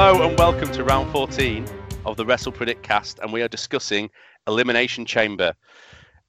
Hello 0.00 0.28
and 0.28 0.38
welcome 0.38 0.70
to 0.70 0.84
round 0.84 1.10
14 1.10 1.66
of 2.06 2.16
the 2.16 2.24
Wrestle 2.24 2.52
Predict 2.52 2.84
cast, 2.84 3.18
and 3.18 3.32
we 3.32 3.42
are 3.42 3.48
discussing 3.48 4.08
Elimination 4.46 5.04
Chamber. 5.04 5.54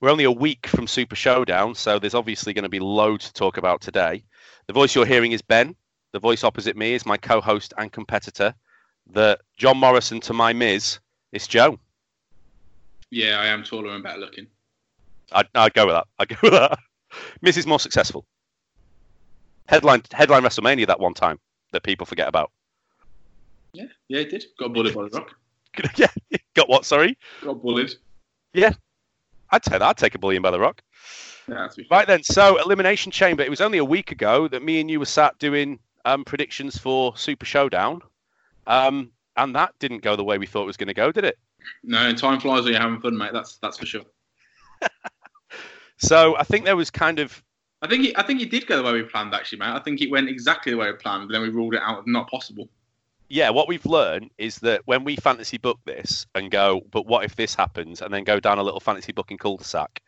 We're 0.00 0.10
only 0.10 0.24
a 0.24 0.32
week 0.32 0.66
from 0.66 0.88
Super 0.88 1.14
Showdown, 1.14 1.76
so 1.76 2.00
there's 2.00 2.16
obviously 2.16 2.52
going 2.52 2.64
to 2.64 2.68
be 2.68 2.80
loads 2.80 3.26
to 3.26 3.32
talk 3.32 3.58
about 3.58 3.80
today. 3.80 4.24
The 4.66 4.72
voice 4.72 4.92
you're 4.96 5.06
hearing 5.06 5.30
is 5.30 5.40
Ben. 5.40 5.76
The 6.10 6.18
voice 6.18 6.42
opposite 6.42 6.76
me 6.76 6.94
is 6.94 7.06
my 7.06 7.16
co 7.16 7.40
host 7.40 7.72
and 7.78 7.92
competitor. 7.92 8.56
The 9.06 9.38
John 9.56 9.78
Morrison 9.78 10.18
to 10.22 10.32
my 10.32 10.52
Miz 10.52 10.98
is 11.30 11.46
Joe. 11.46 11.78
Yeah, 13.10 13.38
I 13.38 13.46
am 13.46 13.62
taller 13.62 13.94
and 13.94 14.02
better 14.02 14.18
looking. 14.18 14.48
I'd, 15.30 15.46
I'd 15.54 15.74
go 15.74 15.86
with 15.86 15.94
that. 15.94 16.08
I'd 16.18 16.28
go 16.28 16.36
with 16.42 16.52
that. 16.54 16.76
Miz 17.40 17.56
is 17.56 17.68
more 17.68 17.78
successful. 17.78 18.26
Headline 19.68 20.02
headline 20.10 20.42
WrestleMania 20.42 20.88
that 20.88 20.98
one 20.98 21.14
time 21.14 21.38
that 21.70 21.84
people 21.84 22.04
forget 22.04 22.26
about. 22.26 22.50
Yeah, 23.72 23.86
yeah, 24.08 24.20
it 24.20 24.30
did. 24.30 24.44
Got 24.58 24.72
bullied 24.72 24.94
by 24.94 25.04
the 25.04 25.10
Rock. 25.10 25.30
yeah, 25.96 26.08
got 26.54 26.68
what? 26.68 26.84
Sorry. 26.84 27.16
Got 27.42 27.62
bullied. 27.62 27.94
Yeah, 28.52 28.72
I'd 29.50 29.64
say 29.64 29.72
that. 29.72 29.82
I'd 29.82 29.96
take 29.96 30.14
a 30.14 30.18
bullion 30.18 30.42
by 30.42 30.50
the 30.50 30.58
Rock. 30.58 30.82
Yeah, 31.48 31.68
right 31.90 32.06
then. 32.06 32.22
So 32.22 32.60
Elimination 32.62 33.12
Chamber. 33.12 33.42
It 33.42 33.50
was 33.50 33.60
only 33.60 33.78
a 33.78 33.84
week 33.84 34.12
ago 34.12 34.48
that 34.48 34.62
me 34.62 34.80
and 34.80 34.90
you 34.90 34.98
were 34.98 35.06
sat 35.06 35.38
doing 35.38 35.78
um, 36.04 36.24
predictions 36.24 36.76
for 36.76 37.16
Super 37.16 37.46
Showdown, 37.46 38.00
um, 38.66 39.10
and 39.36 39.54
that 39.54 39.74
didn't 39.78 40.02
go 40.02 40.16
the 40.16 40.24
way 40.24 40.38
we 40.38 40.46
thought 40.46 40.62
it 40.62 40.66
was 40.66 40.76
going 40.76 40.88
to 40.88 40.94
go, 40.94 41.12
did 41.12 41.24
it? 41.24 41.38
No, 41.82 42.12
time 42.12 42.40
flies 42.40 42.64
when 42.64 42.72
you're 42.72 42.82
having 42.82 43.00
fun, 43.00 43.16
mate. 43.16 43.32
That's 43.32 43.58
that's 43.58 43.78
for 43.78 43.86
sure. 43.86 44.04
so 45.98 46.36
I 46.36 46.42
think 46.42 46.64
there 46.64 46.76
was 46.76 46.90
kind 46.90 47.18
of. 47.18 47.42
I 47.82 47.88
think 47.88 48.06
it, 48.06 48.18
I 48.18 48.22
think 48.22 48.42
it 48.42 48.50
did 48.50 48.66
go 48.66 48.76
the 48.76 48.82
way 48.82 48.92
we 48.92 49.02
planned, 49.02 49.34
actually, 49.34 49.58
mate. 49.58 49.68
I 49.68 49.78
think 49.78 50.02
it 50.02 50.10
went 50.10 50.28
exactly 50.28 50.72
the 50.72 50.78
way 50.78 50.90
we 50.90 50.96
planned, 50.96 51.28
but 51.28 51.32
then 51.32 51.42
we 51.42 51.48
ruled 51.48 51.74
it 51.74 51.80
out 51.82 52.00
as 52.00 52.04
not 52.06 52.28
possible 52.28 52.68
yeah, 53.30 53.50
what 53.50 53.68
we've 53.68 53.86
learned 53.86 54.32
is 54.38 54.56
that 54.56 54.82
when 54.86 55.04
we 55.04 55.14
fantasy 55.14 55.56
book 55.56 55.78
this 55.84 56.26
and 56.34 56.50
go, 56.50 56.82
but 56.90 57.06
what 57.06 57.24
if 57.24 57.36
this 57.36 57.54
happens, 57.54 58.02
and 58.02 58.12
then 58.12 58.24
go 58.24 58.40
down 58.40 58.58
a 58.58 58.62
little 58.62 58.80
fantasy 58.80 59.12
booking 59.12 59.38
cul-de-sac, 59.38 60.02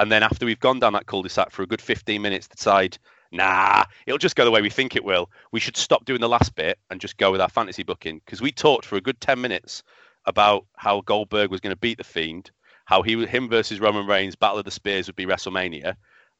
and 0.00 0.10
then 0.10 0.24
after 0.24 0.44
we've 0.44 0.58
gone 0.58 0.80
down 0.80 0.92
that 0.94 1.06
cul-de-sac 1.06 1.52
for 1.52 1.62
a 1.62 1.68
good 1.68 1.80
15 1.80 2.20
minutes, 2.20 2.48
decide, 2.48 2.98
nah, 3.30 3.84
it'll 4.06 4.18
just 4.18 4.34
go 4.34 4.44
the 4.44 4.50
way 4.50 4.60
we 4.60 4.70
think 4.70 4.96
it 4.96 5.04
will. 5.04 5.30
We 5.52 5.60
should 5.60 5.76
stop 5.76 6.04
doing 6.04 6.20
the 6.20 6.28
last 6.28 6.56
bit 6.56 6.76
and 6.90 7.00
just 7.00 7.16
go 7.16 7.30
with 7.30 7.40
our 7.40 7.48
fantasy 7.48 7.84
booking 7.84 8.20
because 8.24 8.42
we 8.42 8.50
talked 8.50 8.84
for 8.84 8.96
a 8.96 9.00
good 9.00 9.20
10 9.20 9.40
minutes 9.40 9.84
about 10.26 10.66
how 10.74 11.00
Goldberg 11.02 11.52
was 11.52 11.60
going 11.60 11.74
to 11.74 11.78
beat 11.80 11.98
the 11.98 12.04
Fiend, 12.04 12.50
how 12.86 13.02
he 13.02 13.24
him 13.24 13.48
versus 13.48 13.78
Roman 13.78 14.06
Reigns, 14.06 14.34
Battle 14.34 14.58
of 14.58 14.64
the 14.64 14.72
Spears 14.72 15.06
would 15.06 15.14
be 15.14 15.26
WrestleMania, 15.26 15.94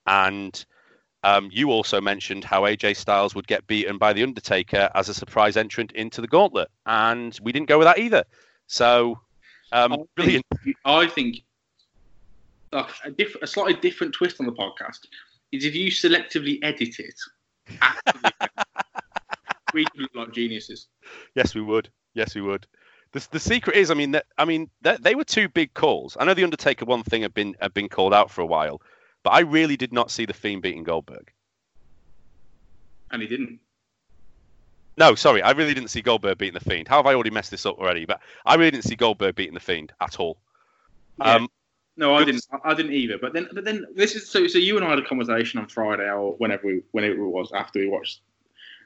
and 0.05 0.67
um, 1.25 1.49
you 1.51 1.71
also 1.71 2.01
mentioned 2.03 2.45
how 2.45 2.63
AJ 2.63 2.97
Styles 2.97 3.35
would 3.35 3.47
get 3.47 3.67
beaten 3.67 3.97
by 3.97 4.13
The 4.13 4.23
Undertaker 4.23 4.91
as 4.95 5.09
a 5.09 5.15
surprise 5.15 5.57
entrant 5.57 5.91
into 5.93 6.21
the 6.21 6.29
gauntlet, 6.29 6.69
and 6.85 7.37
we 7.43 7.51
didn't 7.51 7.69
go 7.69 7.79
with 7.79 7.87
that 7.87 7.99
either. 7.99 8.25
So, 8.67 9.19
um, 9.73 9.95
I 9.95 9.97
brilliant. 10.17 10.45
Think, 10.63 10.77
I 10.85 11.07
think 11.07 11.43
a, 12.73 13.11
diff- 13.17 13.37
a, 13.41 13.47
slightly 13.47 13.75
different 13.75 14.13
twist 14.13 14.39
on 14.39 14.45
the 14.45 14.53
podcast 14.53 15.07
is 15.51 15.65
if 15.65 15.75
you 15.75 15.91
selectively 15.91 16.59
edit 16.63 16.97
it. 16.99 17.19
we 19.73 19.87
look 19.97 20.11
like 20.15 20.33
geniuses. 20.33 20.89
Yes, 21.35 21.55
we 21.55 21.63
would. 21.63 21.89
Yes, 22.13 22.35
we 22.35 22.43
would. 22.43 22.67
The, 23.13 23.27
the 23.31 23.41
secret 23.41 23.77
is, 23.77 23.91
I 23.91 23.95
mean, 23.95 24.11
that, 24.11 24.27
I 24.37 24.45
mean, 24.45 24.69
that, 24.83 25.03
they 25.03 25.15
were 25.15 25.25
two 25.25 25.49
big 25.49 25.73
calls. 25.73 26.19
I 26.21 26.27
know 26.27 26.35
the 26.35 26.45
Undertaker 26.45 26.85
one 26.85 27.03
thing 27.03 27.23
had 27.23 27.33
been 27.33 27.55
had 27.61 27.73
been 27.73 27.89
called 27.89 28.13
out 28.13 28.31
for 28.31 28.43
a 28.43 28.47
while, 28.47 28.83
but 29.25 29.31
I 29.31 29.41
really 29.41 29.77
did 29.77 29.93
not 29.93 30.11
see 30.11 30.27
the 30.27 30.33
Fiend 30.33 30.63
beating 30.63 30.85
Goldberg. 30.85 31.33
And 33.11 33.21
he 33.21 33.27
didn't. 33.27 33.59
No, 34.97 35.17
sorry, 35.17 35.43
I 35.43 35.51
really 35.51 35.75
didn't 35.75 35.91
see 35.91 36.03
Goldberg 36.03 36.39
beating 36.39 36.55
the 36.55 36.61
Fiend. 36.61 36.87
How 36.87 36.99
have 36.99 37.07
I 37.07 37.15
already 37.15 37.31
messed 37.31 37.51
this 37.51 37.67
up 37.67 37.79
already? 37.79 38.05
But 38.05 38.21
I 38.47 38.55
really 38.55 38.71
didn't 38.71 38.85
see 38.85 38.95
Goldberg 38.95 39.35
beating 39.35 39.55
the 39.55 39.61
Fiend 39.61 39.93
at 40.01 40.21
all. 40.21 40.39
Yeah. 41.19 41.35
Um, 41.35 41.49
no, 41.97 42.15
I 42.15 42.25
didn't. 42.25 42.45
I 42.65 42.75
didn't 42.75 42.93
either. 42.93 43.19
But 43.19 43.33
then, 43.33 43.49
but 43.53 43.65
then 43.65 43.87
this 43.95 44.15
is 44.15 44.29
so. 44.29 44.47
So 44.47 44.59
you 44.59 44.77
and 44.77 44.85
I 44.85 44.91
had 44.91 44.99
a 44.99 45.05
conversation 45.05 45.61
on 45.61 45.69
Friday 45.69 46.11
or 46.11 46.35
whenever 46.39 46.67
we, 46.67 46.83
whenever 46.91 47.23
it 47.23 47.29
was 47.29 47.53
after 47.53 47.79
we 47.79 47.89
watched 47.89 48.21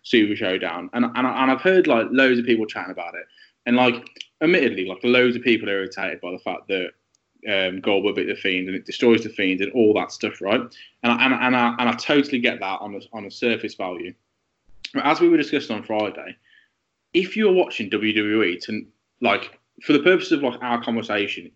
Super 0.03 0.37
Showdown, 0.37 0.91
and 0.93 1.04
and, 1.04 1.27
I, 1.27 1.43
and 1.43 1.50
I've 1.50 1.62
heard 1.62 1.87
like 1.87 2.06
loads 2.10 2.38
of 2.38 2.44
people 2.44 2.66
chatting 2.66 2.93
about 2.93 3.15
it, 3.15 3.25
and 3.65 3.77
like, 3.77 4.06
admittedly, 4.43 4.87
like 4.87 4.98
loads 5.04 5.37
of 5.37 5.43
people 5.43 5.71
are 5.71 5.72
irritated 5.72 6.21
by 6.21 6.32
the 6.32 6.38
fact 6.38 6.69
that 6.69 6.91
um, 7.49 7.81
Goldberg 7.81 8.16
beat 8.16 8.26
the 8.26 8.34
Fiend 8.34 8.69
and 8.69 8.76
it 8.76 8.87
destroys 8.87 9.22
the 9.22 9.28
Fiend 9.28 9.60
and 9.60 9.72
all 9.72 9.94
that 9.94 10.12
stuff, 10.12 10.41
right? 10.41 10.60
And 11.03 11.12
I, 11.12 11.25
and, 11.25 11.34
and 11.34 11.56
I, 11.56 11.75
and 11.78 11.88
I 11.88 11.93
totally 11.93 12.41
get 12.41 12.60
that 12.60 12.81
on 12.81 12.94
a, 12.94 13.00
on 13.12 13.26
a 13.26 13.31
surface 13.31 13.75
value. 13.75 14.15
But 14.94 15.06
as 15.06 15.21
we 15.21 15.28
were 15.28 15.37
discussing 15.37 15.77
on 15.77 15.82
Friday, 15.82 16.37
if 17.12 17.37
you're 17.37 17.53
watching 17.53 17.91
WWE 17.91 18.60
to 18.62 18.87
like 19.21 19.59
for 19.82 19.93
the 19.93 20.00
purpose 20.00 20.32
of 20.32 20.43
like 20.43 20.60
our 20.62 20.82
conversation, 20.82 21.50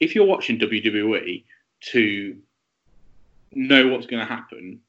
if 0.00 0.14
you're 0.14 0.26
watching 0.26 0.58
WWE 0.58 1.44
to 1.80 2.36
know 3.52 3.88
what's 3.88 4.06
going 4.06 4.24
to 4.24 4.32
happen, 4.32 4.80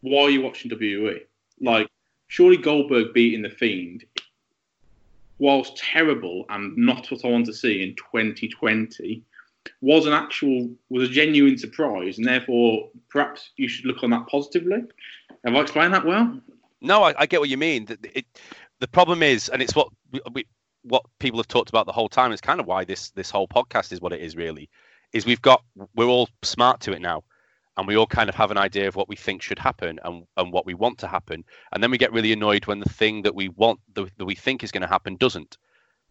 why 0.00 0.22
are 0.22 0.30
you 0.30 0.42
watching 0.42 0.70
WWE? 0.70 1.20
Like, 1.60 1.88
surely 2.28 2.56
Goldberg 2.56 3.12
beating 3.14 3.42
the 3.42 3.50
Fiend, 3.50 4.04
whilst 5.38 5.76
terrible 5.76 6.44
and 6.50 6.76
not 6.76 7.10
what 7.10 7.24
I 7.24 7.28
want 7.28 7.46
to 7.46 7.54
see 7.54 7.82
in 7.82 7.94
2020, 7.96 9.22
was 9.80 10.06
an 10.06 10.12
actual 10.12 10.70
was 10.88 11.08
a 11.08 11.12
genuine 11.12 11.58
surprise, 11.58 12.18
and 12.18 12.26
therefore 12.26 12.88
perhaps 13.08 13.50
you 13.56 13.68
should 13.68 13.86
look 13.86 14.02
on 14.02 14.10
that 14.10 14.26
positively. 14.26 14.82
Have 15.44 15.54
I 15.54 15.60
explained 15.60 15.94
that 15.94 16.04
well? 16.04 16.40
No, 16.80 17.02
I, 17.02 17.14
I 17.18 17.26
get 17.26 17.40
what 17.40 17.48
you 17.48 17.56
mean. 17.56 17.86
It, 17.88 18.10
it, 18.14 18.26
the 18.80 18.88
problem 18.88 19.22
is, 19.22 19.48
and 19.48 19.60
it's 19.60 19.74
what 19.74 19.88
we, 20.32 20.46
what 20.82 21.04
people 21.18 21.38
have 21.38 21.48
talked 21.48 21.68
about 21.68 21.86
the 21.86 21.92
whole 21.92 22.08
time. 22.08 22.32
Is 22.32 22.40
kind 22.40 22.60
of 22.60 22.66
why 22.66 22.84
this 22.84 23.10
this 23.10 23.30
whole 23.30 23.48
podcast 23.48 23.92
is 23.92 24.00
what 24.00 24.12
it 24.12 24.20
is. 24.20 24.36
Really, 24.36 24.68
is 25.12 25.26
we've 25.26 25.42
got 25.42 25.62
we're 25.94 26.06
all 26.06 26.28
smart 26.42 26.80
to 26.80 26.92
it 26.92 27.00
now, 27.00 27.24
and 27.76 27.86
we 27.86 27.96
all 27.96 28.06
kind 28.06 28.28
of 28.28 28.34
have 28.34 28.50
an 28.50 28.58
idea 28.58 28.88
of 28.88 28.96
what 28.96 29.08
we 29.08 29.16
think 29.16 29.42
should 29.42 29.58
happen 29.58 29.98
and 30.04 30.24
and 30.36 30.52
what 30.52 30.66
we 30.66 30.74
want 30.74 30.98
to 30.98 31.08
happen, 31.08 31.44
and 31.72 31.82
then 31.82 31.90
we 31.90 31.98
get 31.98 32.12
really 32.12 32.32
annoyed 32.32 32.66
when 32.66 32.80
the 32.80 32.88
thing 32.88 33.22
that 33.22 33.34
we 33.34 33.48
want 33.48 33.80
that, 33.94 34.10
that 34.18 34.24
we 34.26 34.34
think 34.34 34.62
is 34.62 34.72
going 34.72 34.82
to 34.82 34.88
happen 34.88 35.16
doesn't 35.16 35.58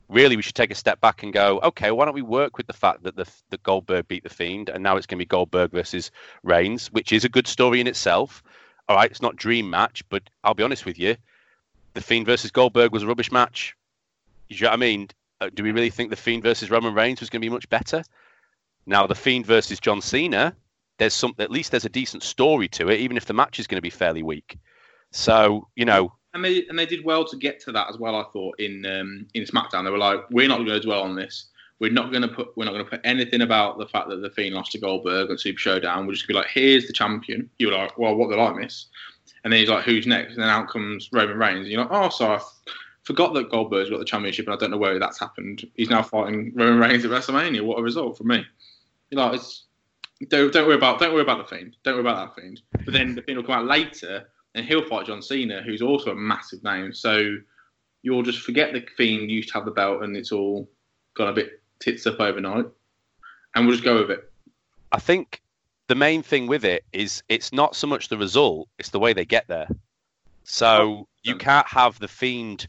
really 0.10 0.36
we 0.36 0.42
should 0.42 0.56
take 0.56 0.72
a 0.72 0.76
step 0.76 1.02
back 1.02 1.24
and 1.24 1.34
go, 1.34 1.60
okay, 1.62 1.92
why 1.92 2.06
don't 2.06 2.14
we 2.14 2.22
work 2.22 2.58
with 2.58 2.68
the 2.68 2.74
fact 2.74 3.04
that 3.04 3.16
the, 3.16 3.28
the 3.50 3.58
Goldberg 3.58 4.08
beat 4.08 4.24
the 4.24 4.30
Fiend, 4.30 4.70
and 4.70 4.82
now 4.82 4.96
it's 4.96 5.06
going 5.06 5.18
to 5.18 5.26
be 5.26 5.28
Goldberg 5.28 5.72
versus 5.72 6.12
Reigns, 6.44 6.92
which 6.92 7.12
is 7.12 7.26
a 7.26 7.30
good 7.30 7.48
story 7.48 7.82
in 7.82 7.88
itself. 7.88 8.44
All 8.88 8.96
right, 8.96 9.12
it's 9.12 9.22
not 9.22 9.36
dream 9.36 9.70
match, 9.70 10.04
but 10.10 10.24
I'll 10.44 10.54
be 10.54 10.64
honest 10.64 10.86
with 10.86 10.98
you, 10.98 11.18
the 11.94 12.02
Fiend 12.02 12.26
versus 12.26 12.52
Goldberg 12.52 12.94
was 12.94 13.04
a 13.04 13.08
rubbish 13.08 13.32
match. 13.32 13.76
You 14.50 14.62
know 14.62 14.70
what 14.70 14.74
I 14.74 14.78
mean? 14.78 15.10
Uh, 15.42 15.50
do 15.54 15.64
we 15.64 15.72
really 15.72 15.90
think 15.90 16.10
the 16.10 16.16
Fiend 16.16 16.44
versus 16.44 16.72
Roman 16.72 16.94
Reigns 16.94 17.20
was 17.20 17.30
going 17.30 17.42
to 17.42 17.46
be 17.46 17.54
much 17.54 17.68
better? 17.70 18.04
Now 18.86 19.06
the 19.08 19.16
Fiend 19.16 19.46
versus 19.46 19.80
John 19.80 20.02
Cena, 20.02 20.56
there's 20.98 21.14
some 21.14 21.34
at 21.38 21.52
least 21.52 21.72
there's 21.72 21.86
a 21.86 21.90
decent 21.90 22.24
story 22.24 22.68
to 22.70 22.90
it, 22.90 23.02
even 23.02 23.18
if 23.18 23.26
the 23.26 23.34
match 23.34 23.60
is 23.60 23.68
going 23.68 23.78
to 23.78 23.82
be 23.82 23.90
fairly 23.90 24.24
weak. 24.24 24.58
So 25.12 25.68
you 25.76 25.86
know, 25.86 26.14
and 26.38 26.46
they 26.46 26.66
and 26.68 26.78
they 26.78 26.86
did 26.86 27.04
well 27.04 27.26
to 27.26 27.36
get 27.36 27.60
to 27.62 27.72
that 27.74 27.90
as 27.90 27.98
well. 27.98 28.16
I 28.16 28.24
thought 28.32 28.60
in 28.60 28.86
um, 28.86 29.28
in 29.34 29.44
SmackDown 29.44 29.84
they 29.84 29.92
were 29.92 29.98
like, 29.98 30.22
we're 30.30 30.48
not 30.48 30.58
going 30.58 30.70
to 30.70 30.80
dwell 30.80 31.04
on 31.04 31.16
this. 31.16 31.48
We're 31.80 31.92
not 31.92 32.12
going 32.12 32.24
to 32.24 32.28
put 32.28 32.56
we're 32.56 32.66
not 32.66 32.72
going 32.72 32.86
to 32.86 32.90
put 32.90 33.02
anything 33.04 33.42
about 33.42 33.78
the 33.78 33.88
fact 33.88 34.10
that 34.10 34.22
the 34.22 34.30
Fiend 34.30 34.56
lost 34.56 34.72
to 34.72 34.80
Goldberg 34.80 35.30
on 35.30 35.38
Super 35.38 35.60
Showdown. 35.60 36.08
We're 36.08 36.14
just 36.14 36.28
going 36.28 36.36
to 36.36 36.42
be 36.42 36.46
like, 36.46 36.54
here's 36.54 36.88
the 36.88 36.94
champion. 36.94 37.50
You're 37.60 37.74
like, 37.74 37.98
well, 37.98 38.16
what 38.16 38.30
did 38.30 38.40
I 38.40 38.52
miss? 38.54 38.86
And 39.44 39.54
then 39.54 39.60
he's 39.60 39.70
like, 39.70 39.86
who's 39.86 40.08
next? 40.08 40.34
And 40.34 40.44
then 40.44 40.50
out 40.50 40.70
comes 40.70 41.10
Roman 41.12 41.38
Reigns. 41.38 41.60
And 41.60 41.68
you're 41.68 41.82
like, 41.82 41.92
oh, 41.92 42.10
sorry, 42.10 42.40
I 42.40 42.44
forgot 43.04 43.34
that 43.34 43.50
Goldberg's 43.50 43.90
got 43.90 44.00
the 44.00 44.06
championship, 44.06 44.46
and 44.48 44.56
I 44.56 44.58
don't 44.58 44.72
know 44.72 44.78
where 44.78 45.00
that's 45.00 45.20
happened. 45.20 45.68
He's 45.76 45.90
now 45.90 46.04
fighting 46.04 46.52
Roman 46.56 46.80
Reigns 46.80 47.06
at 47.06 47.12
WrestleMania. 47.12 47.64
What 47.66 47.80
a 47.80 47.84
result 47.84 48.18
for 48.18 48.24
me! 48.24 48.46
You're 49.10 49.22
like, 49.22 49.36
it's 49.36 49.66
don't 50.30 50.52
don't 50.52 50.68
worry 50.68 50.76
about 50.76 51.00
don't 51.00 51.14
worry 51.14 51.22
about 51.22 51.38
the 51.38 51.56
Fiend. 51.56 51.78
Don't 51.84 51.94
worry 51.94 52.02
about 52.02 52.36
that 52.36 52.42
Fiend. 52.42 52.62
But 52.84 52.94
then 52.94 53.16
the 53.16 53.22
Fiend 53.22 53.38
will 53.38 53.46
come 53.46 53.60
out 53.60 53.66
later 53.66 54.28
and 54.58 54.66
he'll 54.66 54.84
fight 54.84 55.06
John 55.06 55.22
Cena, 55.22 55.62
who's 55.62 55.84
also 55.84 56.12
a 56.12 56.16
massive 56.16 56.64
name. 56.64 56.92
So 56.92 57.38
you'll 58.02 58.24
just 58.24 58.40
forget 58.40 58.74
the 58.74 58.84
Fiend 58.98 59.30
used 59.30 59.50
to 59.50 59.54
have 59.54 59.66
the 59.66 59.72
belt, 59.72 60.04
and 60.04 60.18
it's 60.18 60.32
all 60.32 60.68
gone 61.14 61.30
a 61.30 61.34
bit 61.34 61.62
tits 61.80 62.08
up 62.08 62.20
overnight, 62.20 62.66
and 63.56 63.66
we'll 63.66 63.76
just 63.76 63.86
go 63.86 64.00
with 64.00 64.10
it. 64.10 64.32
I 64.92 65.00
think 65.00 65.42
the 65.88 65.96
main 65.96 66.24
thing 66.24 66.48
with 66.48 66.66
it 66.66 66.84
is 66.92 67.22
it's 67.30 67.54
not 67.54 67.76
so 67.76 67.86
much 67.86 68.10
the 68.10 68.18
result; 68.18 68.68
it's 68.80 68.90
the 68.90 69.00
way 69.00 69.14
they 69.14 69.26
get 69.26 69.48
there. 69.48 69.68
So 70.44 70.68
oh, 70.68 71.08
you 71.22 71.34
um, 71.34 71.40
can't 71.40 71.68
have 71.68 72.00
the 72.00 72.08
Fiend 72.08 72.68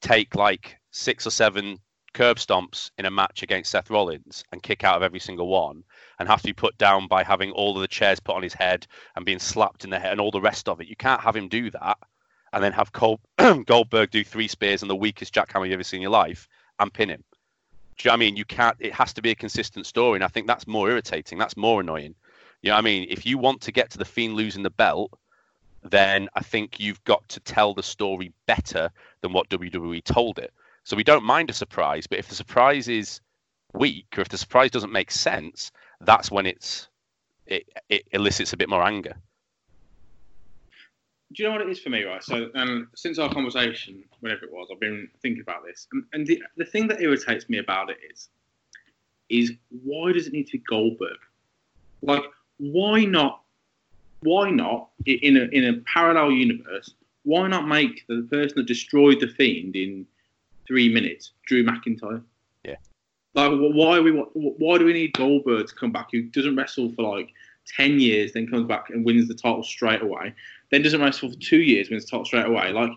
take 0.00 0.34
like 0.34 0.76
six 0.90 1.24
or 1.24 1.30
seven 1.30 1.78
curb 2.12 2.36
stomps 2.36 2.90
in 2.98 3.06
a 3.06 3.10
match 3.10 3.42
against 3.42 3.70
Seth 3.70 3.90
Rollins 3.90 4.44
and 4.52 4.62
kick 4.62 4.84
out 4.84 4.96
of 4.96 5.02
every 5.02 5.20
single 5.20 5.48
one 5.48 5.84
and 6.18 6.28
have 6.28 6.40
to 6.42 6.48
be 6.48 6.52
put 6.52 6.76
down 6.78 7.08
by 7.08 7.22
having 7.22 7.50
all 7.52 7.76
of 7.76 7.80
the 7.80 7.88
chairs 7.88 8.20
put 8.20 8.36
on 8.36 8.42
his 8.42 8.54
head 8.54 8.86
and 9.16 9.24
being 9.24 9.38
slapped 9.38 9.84
in 9.84 9.90
the 9.90 9.98
head 9.98 10.12
and 10.12 10.20
all 10.20 10.30
the 10.30 10.40
rest 10.40 10.68
of 10.68 10.80
it. 10.80 10.88
You 10.88 10.96
can't 10.96 11.20
have 11.20 11.36
him 11.36 11.48
do 11.48 11.70
that 11.70 11.98
and 12.52 12.62
then 12.62 12.72
have 12.72 12.92
Col- 12.92 13.20
Goldberg 13.66 14.10
do 14.10 14.24
three 14.24 14.48
spears 14.48 14.82
and 14.82 14.90
the 14.90 14.96
weakest 14.96 15.34
jackhammer 15.34 15.64
you've 15.64 15.74
ever 15.74 15.84
seen 15.84 15.98
in 15.98 16.02
your 16.02 16.10
life 16.10 16.48
and 16.78 16.92
pin 16.92 17.08
him. 17.08 17.24
Do 17.98 18.08
you 18.08 18.10
know 18.10 18.14
I 18.14 18.18
mean? 18.18 18.36
You 18.36 18.44
can't. 18.44 18.76
It 18.80 18.94
has 18.94 19.12
to 19.14 19.22
be 19.22 19.30
a 19.30 19.34
consistent 19.34 19.86
story, 19.86 20.16
and 20.16 20.24
I 20.24 20.28
think 20.28 20.46
that's 20.46 20.66
more 20.66 20.90
irritating. 20.90 21.38
That's 21.38 21.56
more 21.56 21.80
annoying. 21.80 22.14
You 22.62 22.70
know 22.70 22.76
I 22.76 22.80
mean? 22.80 23.06
If 23.10 23.26
you 23.26 23.38
want 23.38 23.60
to 23.62 23.72
get 23.72 23.90
to 23.90 23.98
the 23.98 24.04
Fiend 24.04 24.34
losing 24.34 24.62
the 24.62 24.70
belt, 24.70 25.12
then 25.82 26.28
I 26.34 26.40
think 26.40 26.80
you've 26.80 27.02
got 27.04 27.28
to 27.30 27.40
tell 27.40 27.74
the 27.74 27.82
story 27.82 28.32
better 28.46 28.90
than 29.20 29.32
what 29.32 29.48
WWE 29.50 30.02
told 30.04 30.38
it. 30.38 30.52
So 30.84 30.96
we 30.96 31.04
don't 31.04 31.24
mind 31.24 31.50
a 31.50 31.52
surprise, 31.52 32.06
but 32.06 32.18
if 32.18 32.28
the 32.28 32.34
surprise 32.34 32.88
is 32.88 33.20
weak 33.72 34.06
or 34.16 34.20
if 34.20 34.28
the 34.28 34.38
surprise 34.38 34.70
doesn't 34.70 34.92
make 34.92 35.10
sense, 35.10 35.70
that's 36.00 36.30
when 36.30 36.46
it's 36.46 36.88
it, 37.46 37.68
it 37.88 38.06
elicits 38.12 38.52
a 38.52 38.56
bit 38.56 38.68
more 38.68 38.82
anger. 38.82 39.14
Do 41.32 41.42
you 41.42 41.48
know 41.48 41.54
what 41.54 41.62
it 41.62 41.70
is 41.70 41.80
for 41.80 41.88
me, 41.88 42.02
right? 42.02 42.22
So, 42.22 42.50
um, 42.54 42.88
since 42.94 43.18
our 43.18 43.32
conversation, 43.32 44.04
whenever 44.20 44.44
it 44.44 44.52
was, 44.52 44.68
I've 44.70 44.80
been 44.80 45.08
thinking 45.22 45.40
about 45.40 45.64
this, 45.64 45.88
and, 45.92 46.04
and 46.12 46.26
the 46.26 46.42
the 46.56 46.64
thing 46.64 46.88
that 46.88 47.00
irritates 47.00 47.48
me 47.48 47.58
about 47.58 47.90
it 47.90 47.98
is, 48.12 48.28
is 49.30 49.52
why 49.70 50.12
does 50.12 50.26
it 50.26 50.32
need 50.32 50.46
to 50.48 50.52
be 50.52 50.64
Goldberg? 50.68 51.16
Like, 52.02 52.24
why 52.58 53.04
not? 53.04 53.40
Why 54.20 54.50
not 54.50 54.90
in 55.06 55.36
a 55.36 55.44
in 55.44 55.64
a 55.64 55.80
parallel 55.92 56.32
universe? 56.32 56.94
Why 57.24 57.48
not 57.48 57.66
make 57.66 58.04
the 58.08 58.26
person 58.30 58.58
that 58.58 58.66
destroyed 58.66 59.20
the 59.20 59.28
Fiend 59.28 59.74
in 59.74 60.06
three 60.66 60.92
minutes, 60.92 61.32
Drew 61.46 61.64
McIntyre? 61.64 62.22
Yeah. 62.64 62.76
Like, 63.34 63.52
why 63.52 64.00
we 64.00 64.12
why 64.12 64.78
do 64.78 64.84
we 64.84 64.92
need 64.92 65.12
Goldberg 65.14 65.66
to 65.68 65.74
come 65.74 65.92
back? 65.92 66.08
Who 66.12 66.22
doesn't 66.22 66.56
wrestle 66.56 66.92
for 66.92 67.02
like 67.02 67.30
ten 67.66 68.00
years, 68.00 68.32
then 68.32 68.46
comes 68.46 68.66
back 68.66 68.90
and 68.90 69.04
wins 69.04 69.28
the 69.28 69.34
title 69.34 69.62
straight 69.62 70.02
away, 70.02 70.34
then 70.70 70.82
doesn't 70.82 71.00
wrestle 71.00 71.30
for 71.30 71.38
two 71.38 71.60
years, 71.60 71.90
wins 71.90 72.04
the 72.04 72.10
title 72.10 72.24
straight 72.24 72.46
away. 72.46 72.72
Like 72.72 72.90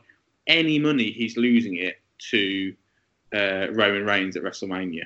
any 0.47 0.79
money, 0.79 1.11
he's 1.11 1.37
losing 1.37 1.77
it 1.77 2.01
to 2.31 2.73
uh, 3.33 3.67
Roman 3.71 4.05
Reigns 4.05 4.35
at 4.35 4.43
WrestleMania. 4.43 5.03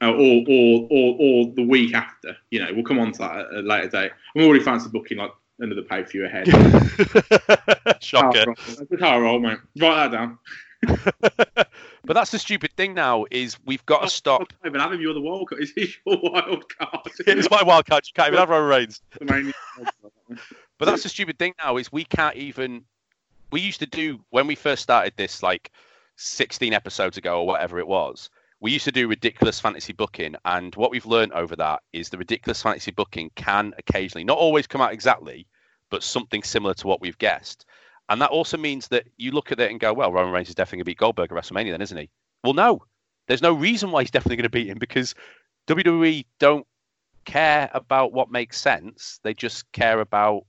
Uh, 0.00 0.12
or, 0.12 0.44
or, 0.48 0.86
or, 0.92 1.16
or 1.18 1.52
the 1.56 1.66
week 1.68 1.92
after. 1.92 2.36
You 2.50 2.64
know, 2.64 2.72
we'll 2.72 2.84
come 2.84 3.00
on 3.00 3.10
to 3.12 3.18
that 3.18 3.36
at 3.36 3.52
a 3.52 3.60
later 3.62 3.88
date. 3.88 4.12
I'm 4.36 4.44
already 4.44 4.62
fantasy 4.62 4.90
booking 4.90 5.18
like 5.18 5.32
another 5.58 5.82
pay 5.82 6.04
per 6.04 6.08
view 6.08 6.24
ahead. 6.24 6.46
Shocker. 8.00 8.54
That's 8.66 9.00
how 9.00 9.16
I 9.16 9.18
roll, 9.18 9.40
mate. 9.40 9.58
Write 9.76 10.10
that 10.10 10.12
down. 10.12 10.38
but 12.08 12.14
that's 12.14 12.30
the 12.30 12.38
stupid 12.38 12.72
thing 12.72 12.94
now 12.94 13.26
is 13.30 13.58
we've 13.66 13.84
got 13.84 13.98
to 13.98 14.06
oh, 14.06 14.08
stop. 14.08 14.40
I 14.40 14.44
can't 14.46 14.66
even 14.66 14.80
have 14.80 14.92
him. 14.92 15.00
You're 15.02 15.12
the 15.12 15.20
wild 15.20 15.50
card. 15.50 15.62
Is 15.62 15.72
he 15.76 15.94
your 16.06 16.18
wild 16.22 16.64
card? 16.76 17.00
it's 17.26 17.50
my 17.50 17.62
wild 17.62 17.84
card. 17.84 18.06
You 18.06 18.14
can't 18.14 18.28
even 18.28 18.38
have 18.38 18.48
Roman 18.48 18.70
Reigns. 18.70 19.02
but 20.78 20.86
that's 20.86 21.02
the 21.02 21.10
stupid 21.10 21.38
thing 21.38 21.52
now 21.62 21.76
is 21.76 21.92
we 21.92 22.04
can't 22.04 22.34
even. 22.34 22.84
We 23.52 23.60
used 23.60 23.80
to 23.80 23.86
do 23.86 24.20
when 24.30 24.46
we 24.46 24.54
first 24.54 24.82
started 24.82 25.12
this, 25.16 25.42
like 25.42 25.70
16 26.16 26.72
episodes 26.72 27.18
ago 27.18 27.40
or 27.40 27.46
whatever 27.46 27.78
it 27.78 27.86
was. 27.86 28.30
We 28.60 28.72
used 28.72 28.86
to 28.86 28.92
do 28.92 29.06
ridiculous 29.06 29.60
fantasy 29.60 29.92
booking, 29.92 30.34
and 30.46 30.74
what 30.76 30.90
we've 30.90 31.06
learned 31.06 31.32
over 31.34 31.56
that 31.56 31.82
is 31.92 32.08
the 32.08 32.18
ridiculous 32.18 32.62
fantasy 32.62 32.90
booking 32.90 33.30
can 33.36 33.74
occasionally, 33.76 34.24
not 34.24 34.38
always 34.38 34.66
come 34.66 34.80
out 34.80 34.94
exactly, 34.94 35.46
but 35.90 36.02
something 36.02 36.42
similar 36.42 36.72
to 36.74 36.86
what 36.86 37.02
we've 37.02 37.18
guessed. 37.18 37.66
And 38.08 38.20
that 38.22 38.30
also 38.30 38.56
means 38.56 38.88
that 38.88 39.06
you 39.16 39.32
look 39.32 39.52
at 39.52 39.60
it 39.60 39.70
and 39.70 39.78
go, 39.78 39.92
well, 39.92 40.12
Roman 40.12 40.32
Reigns 40.32 40.48
is 40.48 40.54
definitely 40.54 40.78
going 40.78 40.84
to 40.84 40.90
beat 40.90 40.98
Goldberg 40.98 41.32
at 41.32 41.36
WrestleMania, 41.36 41.72
then, 41.72 41.82
isn't 41.82 41.96
he? 41.96 42.08
Well, 42.42 42.54
no. 42.54 42.82
There's 43.26 43.42
no 43.42 43.52
reason 43.52 43.90
why 43.90 44.02
he's 44.02 44.10
definitely 44.10 44.36
going 44.36 44.44
to 44.44 44.50
beat 44.50 44.68
him 44.68 44.78
because 44.78 45.14
WWE 45.66 46.24
don't 46.38 46.66
care 47.26 47.70
about 47.74 48.12
what 48.12 48.30
makes 48.30 48.58
sense. 48.58 49.20
They 49.22 49.34
just 49.34 49.70
care 49.72 50.00
about 50.00 50.44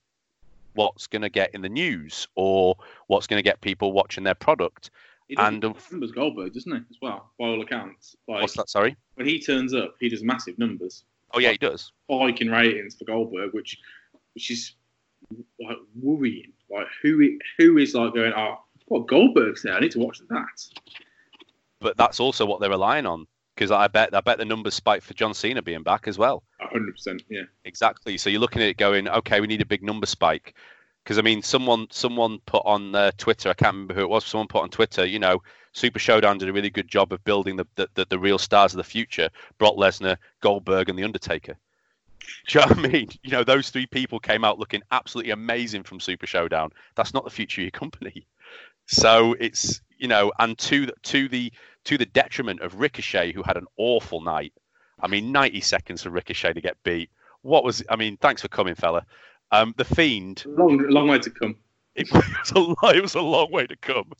what's 0.73 1.07
going 1.07 1.23
to 1.23 1.29
get 1.29 1.53
in 1.53 1.61
the 1.61 1.69
news 1.69 2.27
or 2.35 2.75
what's 3.07 3.27
going 3.27 3.37
to 3.39 3.43
get 3.43 3.59
people 3.59 3.91
watching 3.91 4.23
their 4.23 4.35
product. 4.35 4.91
and 5.37 5.65
um, 5.65 5.75
numbers 5.91 6.11
Goldberg, 6.11 6.53
doesn't 6.53 6.71
he, 6.71 6.77
as 6.77 6.97
well, 7.01 7.31
by 7.37 7.47
all 7.47 7.61
accounts? 7.61 8.15
Like, 8.29 8.41
what's 8.41 8.55
that? 8.55 8.69
Sorry. 8.69 8.95
When 9.15 9.27
he 9.27 9.39
turns 9.41 9.73
up, 9.73 9.95
he 9.99 10.07
does 10.07 10.23
massive 10.23 10.57
numbers. 10.57 11.03
Oh 11.33 11.39
yeah, 11.39 11.51
he 11.51 11.57
does. 11.57 11.91
Spike 12.09 12.41
in 12.41 12.49
ratings 12.49 12.95
for 12.95 13.05
Goldberg, 13.05 13.53
which 13.53 13.77
which 14.33 14.49
is 14.49 14.73
like 15.59 15.77
worrying. 16.01 16.53
Like 16.71 16.87
who 17.01 17.37
who 17.57 17.77
is 17.77 17.93
like 17.93 18.13
going, 18.13 18.33
oh, 18.35 18.59
what 18.85 19.07
Goldberg's 19.07 19.63
there? 19.63 19.73
I 19.73 19.79
need 19.79 19.91
to 19.91 19.99
watch 19.99 20.21
that. 20.29 20.47
But 21.79 21.97
that's 21.97 22.19
also 22.19 22.45
what 22.45 22.59
they're 22.59 22.69
relying 22.69 23.05
on 23.05 23.25
because 23.59 23.71
I 23.71 23.87
bet 23.87 24.13
I 24.13 24.21
bet 24.21 24.37
the 24.37 24.45
numbers 24.45 24.73
spike 24.73 25.01
for 25.01 25.13
John 25.13 25.33
Cena 25.33 25.61
being 25.61 25.83
back 25.83 26.07
as 26.07 26.17
well. 26.17 26.43
hundred 26.59 26.93
percent, 26.93 27.23
yeah. 27.29 27.43
Exactly. 27.65 28.17
So 28.17 28.29
you're 28.29 28.39
looking 28.39 28.61
at 28.61 28.69
it 28.69 28.77
going, 28.77 29.07
okay, 29.09 29.41
we 29.41 29.47
need 29.47 29.61
a 29.61 29.65
big 29.65 29.83
number 29.83 30.05
spike. 30.05 30.55
Because 31.03 31.17
I 31.17 31.21
mean, 31.21 31.41
someone 31.41 31.87
someone 31.91 32.39
put 32.45 32.63
on 32.65 32.95
uh, 32.95 33.11
Twitter, 33.17 33.49
I 33.49 33.53
can't 33.53 33.73
remember 33.73 33.95
who 33.95 34.01
it 34.01 34.09
was. 34.09 34.25
Someone 34.25 34.47
put 34.47 34.63
on 34.63 34.69
Twitter, 34.69 35.05
you 35.05 35.19
know, 35.19 35.41
Super 35.73 35.99
Showdown 35.99 36.37
did 36.37 36.49
a 36.49 36.53
really 36.53 36.69
good 36.69 36.87
job 36.87 37.11
of 37.11 37.23
building 37.23 37.57
the 37.57 37.67
the, 37.75 37.89
the, 37.95 38.05
the 38.05 38.19
real 38.19 38.37
stars 38.37 38.73
of 38.73 38.77
the 38.77 38.83
future: 38.83 39.29
Brock 39.57 39.75
Lesnar, 39.75 40.17
Goldberg, 40.41 40.89
and 40.89 40.97
the 40.97 41.03
Undertaker. 41.03 41.57
Do 42.47 42.59
you 42.59 42.65
know 42.65 42.75
what 42.75 42.85
I 42.85 42.87
mean? 42.89 43.09
You 43.23 43.31
know, 43.31 43.43
those 43.43 43.69
three 43.69 43.85
people 43.85 44.19
came 44.19 44.43
out 44.43 44.59
looking 44.59 44.81
absolutely 44.91 45.31
amazing 45.31 45.83
from 45.83 45.99
Super 45.99 46.27
Showdown. 46.27 46.71
That's 46.95 47.13
not 47.13 47.23
the 47.23 47.29
future 47.29 47.61
of 47.61 47.63
your 47.63 47.71
company. 47.71 48.27
So 48.87 49.35
it's 49.39 49.81
you 49.97 50.07
know, 50.07 50.31
and 50.39 50.57
to 50.59 50.87
to 51.03 51.27
the 51.27 51.51
to 51.85 51.97
the 51.97 52.05
detriment 52.05 52.61
of 52.61 52.79
Ricochet, 52.79 53.33
who 53.33 53.43
had 53.43 53.57
an 53.57 53.65
awful 53.77 54.21
night. 54.21 54.53
I 55.01 55.07
mean, 55.07 55.31
90 55.31 55.61
seconds 55.61 56.03
for 56.03 56.09
Ricochet 56.09 56.53
to 56.53 56.61
get 56.61 56.81
beat. 56.83 57.09
What 57.41 57.63
was? 57.63 57.83
I 57.89 57.95
mean, 57.95 58.17
thanks 58.17 58.41
for 58.41 58.47
coming, 58.47 58.75
fella. 58.75 59.05
Um, 59.51 59.73
the 59.77 59.85
Fiend. 59.85 60.43
Long, 60.45 60.77
long 60.89 61.07
way 61.07 61.19
to 61.19 61.29
come. 61.29 61.55
It 61.95 62.11
was, 62.13 62.51
a, 62.55 62.97
it 62.97 63.01
was 63.01 63.15
a 63.15 63.21
long 63.21 63.51
way 63.51 63.65
to 63.67 63.75
come. 63.77 64.11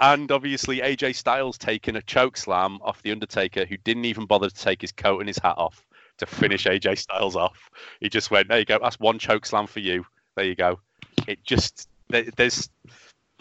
And 0.00 0.30
obviously, 0.30 0.78
AJ 0.78 1.16
Styles 1.16 1.58
taking 1.58 1.96
a 1.96 2.02
choke 2.02 2.36
slam 2.36 2.78
off 2.82 3.02
The 3.02 3.12
Undertaker, 3.12 3.66
who 3.66 3.76
didn't 3.78 4.04
even 4.06 4.26
bother 4.26 4.48
to 4.48 4.54
take 4.54 4.80
his 4.80 4.92
coat 4.92 5.18
and 5.20 5.28
his 5.28 5.38
hat 5.38 5.58
off 5.58 5.84
to 6.20 6.26
finish 6.26 6.64
AJ 6.64 6.98
Styles 6.98 7.36
off. 7.36 7.70
He 8.00 8.08
just 8.08 8.30
went, 8.30 8.48
"There 8.48 8.58
you 8.58 8.64
go. 8.64 8.78
That's 8.80 9.00
one 9.00 9.18
choke 9.18 9.44
slam 9.44 9.66
for 9.66 9.80
you. 9.80 10.06
There 10.36 10.44
you 10.44 10.54
go." 10.54 10.80
It 11.26 11.42
just 11.44 11.88
there's 12.08 12.70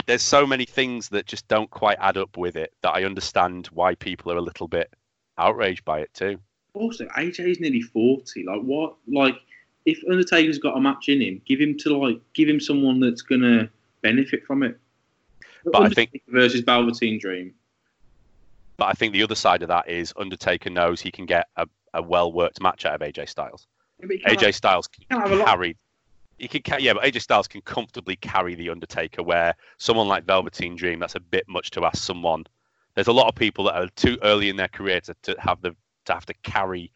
there's 0.05 0.21
so 0.21 0.45
many 0.45 0.65
things 0.65 1.09
that 1.09 1.25
just 1.25 1.47
don't 1.47 1.69
quite 1.69 1.97
add 1.99 2.17
up 2.17 2.37
with 2.37 2.55
it 2.55 2.73
that 2.81 2.91
I 2.91 3.03
understand 3.03 3.67
why 3.67 3.95
people 3.95 4.31
are 4.31 4.37
a 4.37 4.41
little 4.41 4.67
bit 4.67 4.91
outraged 5.37 5.85
by 5.85 5.99
it 5.99 6.13
too. 6.13 6.39
Also, 6.73 7.05
AJ 7.17 7.51
is 7.51 7.59
nearly 7.59 7.81
forty. 7.81 8.43
Like 8.43 8.61
what? 8.61 8.95
Like 9.07 9.35
if 9.85 9.99
Undertaker's 10.09 10.57
got 10.57 10.77
a 10.77 10.81
match 10.81 11.09
in 11.09 11.21
him, 11.21 11.41
give 11.45 11.59
him 11.59 11.77
to 11.79 11.97
like 11.97 12.19
give 12.33 12.49
him 12.49 12.59
someone 12.59 12.99
that's 12.99 13.21
gonna 13.21 13.69
benefit 14.01 14.45
from 14.45 14.63
it. 14.63 14.77
But 15.63 15.75
Undertaker 15.75 16.09
I 16.09 16.11
think 16.11 16.23
versus 16.27 16.61
Velveteen 16.61 17.19
Dream. 17.19 17.53
But 18.77 18.85
I 18.85 18.93
think 18.93 19.11
the 19.11 19.23
other 19.23 19.35
side 19.35 19.61
of 19.61 19.67
that 19.67 19.89
is 19.89 20.13
Undertaker 20.15 20.69
knows 20.69 21.01
he 21.01 21.11
can 21.11 21.25
get 21.25 21.47
a 21.57 21.67
a 21.93 22.01
well 22.01 22.31
worked 22.31 22.61
match 22.61 22.85
out 22.85 22.95
of 22.95 23.01
AJ 23.01 23.29
Styles. 23.29 23.67
Yeah, 23.99 24.07
AJ 24.27 24.41
have, 24.41 24.55
Styles 24.55 24.87
can 24.87 25.05
carry. 25.45 25.77
He 26.37 26.47
can, 26.47 26.79
yeah, 26.79 26.93
but 26.93 27.03
AJ 27.03 27.21
Styles 27.21 27.47
can 27.47 27.61
comfortably 27.61 28.15
carry 28.15 28.55
the 28.55 28.69
Undertaker. 28.69 29.23
Where 29.23 29.55
someone 29.77 30.07
like 30.07 30.25
Velveteen 30.25 30.75
Dream, 30.75 30.99
that's 30.99 31.15
a 31.15 31.19
bit 31.19 31.45
much 31.47 31.71
to 31.71 31.85
ask 31.85 32.03
someone. 32.03 32.45
There's 32.95 33.07
a 33.07 33.13
lot 33.13 33.27
of 33.27 33.35
people 33.35 33.65
that 33.65 33.75
are 33.75 33.87
too 33.95 34.17
early 34.23 34.49
in 34.49 34.55
their 34.55 34.67
career 34.67 35.01
to, 35.01 35.15
to 35.23 35.35
have 35.39 35.61
the 35.61 35.75
to 36.05 36.13
have 36.13 36.25
to 36.25 36.33
carry 36.43 36.91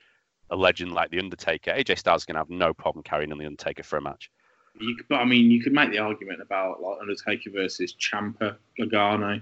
a 0.49 0.55
legend 0.55 0.93
like 0.93 1.11
the 1.11 1.19
Undertaker. 1.19 1.71
AJ 1.71 1.99
Styles 1.99 2.25
can 2.25 2.35
have 2.35 2.49
no 2.49 2.73
problem 2.73 3.03
carrying 3.03 3.31
on 3.31 3.37
the 3.37 3.45
Undertaker 3.45 3.83
for 3.83 3.97
a 3.97 4.01
match. 4.01 4.29
You, 4.79 4.97
but 5.09 5.15
I 5.17 5.25
mean, 5.25 5.51
you 5.51 5.61
could 5.61 5.73
make 5.73 5.91
the 5.91 5.99
argument 5.99 6.41
about 6.41 6.81
like 6.81 6.99
Undertaker 7.01 7.51
versus 7.51 7.95
Ciampa 7.99 8.55
Gargano. 8.77 9.41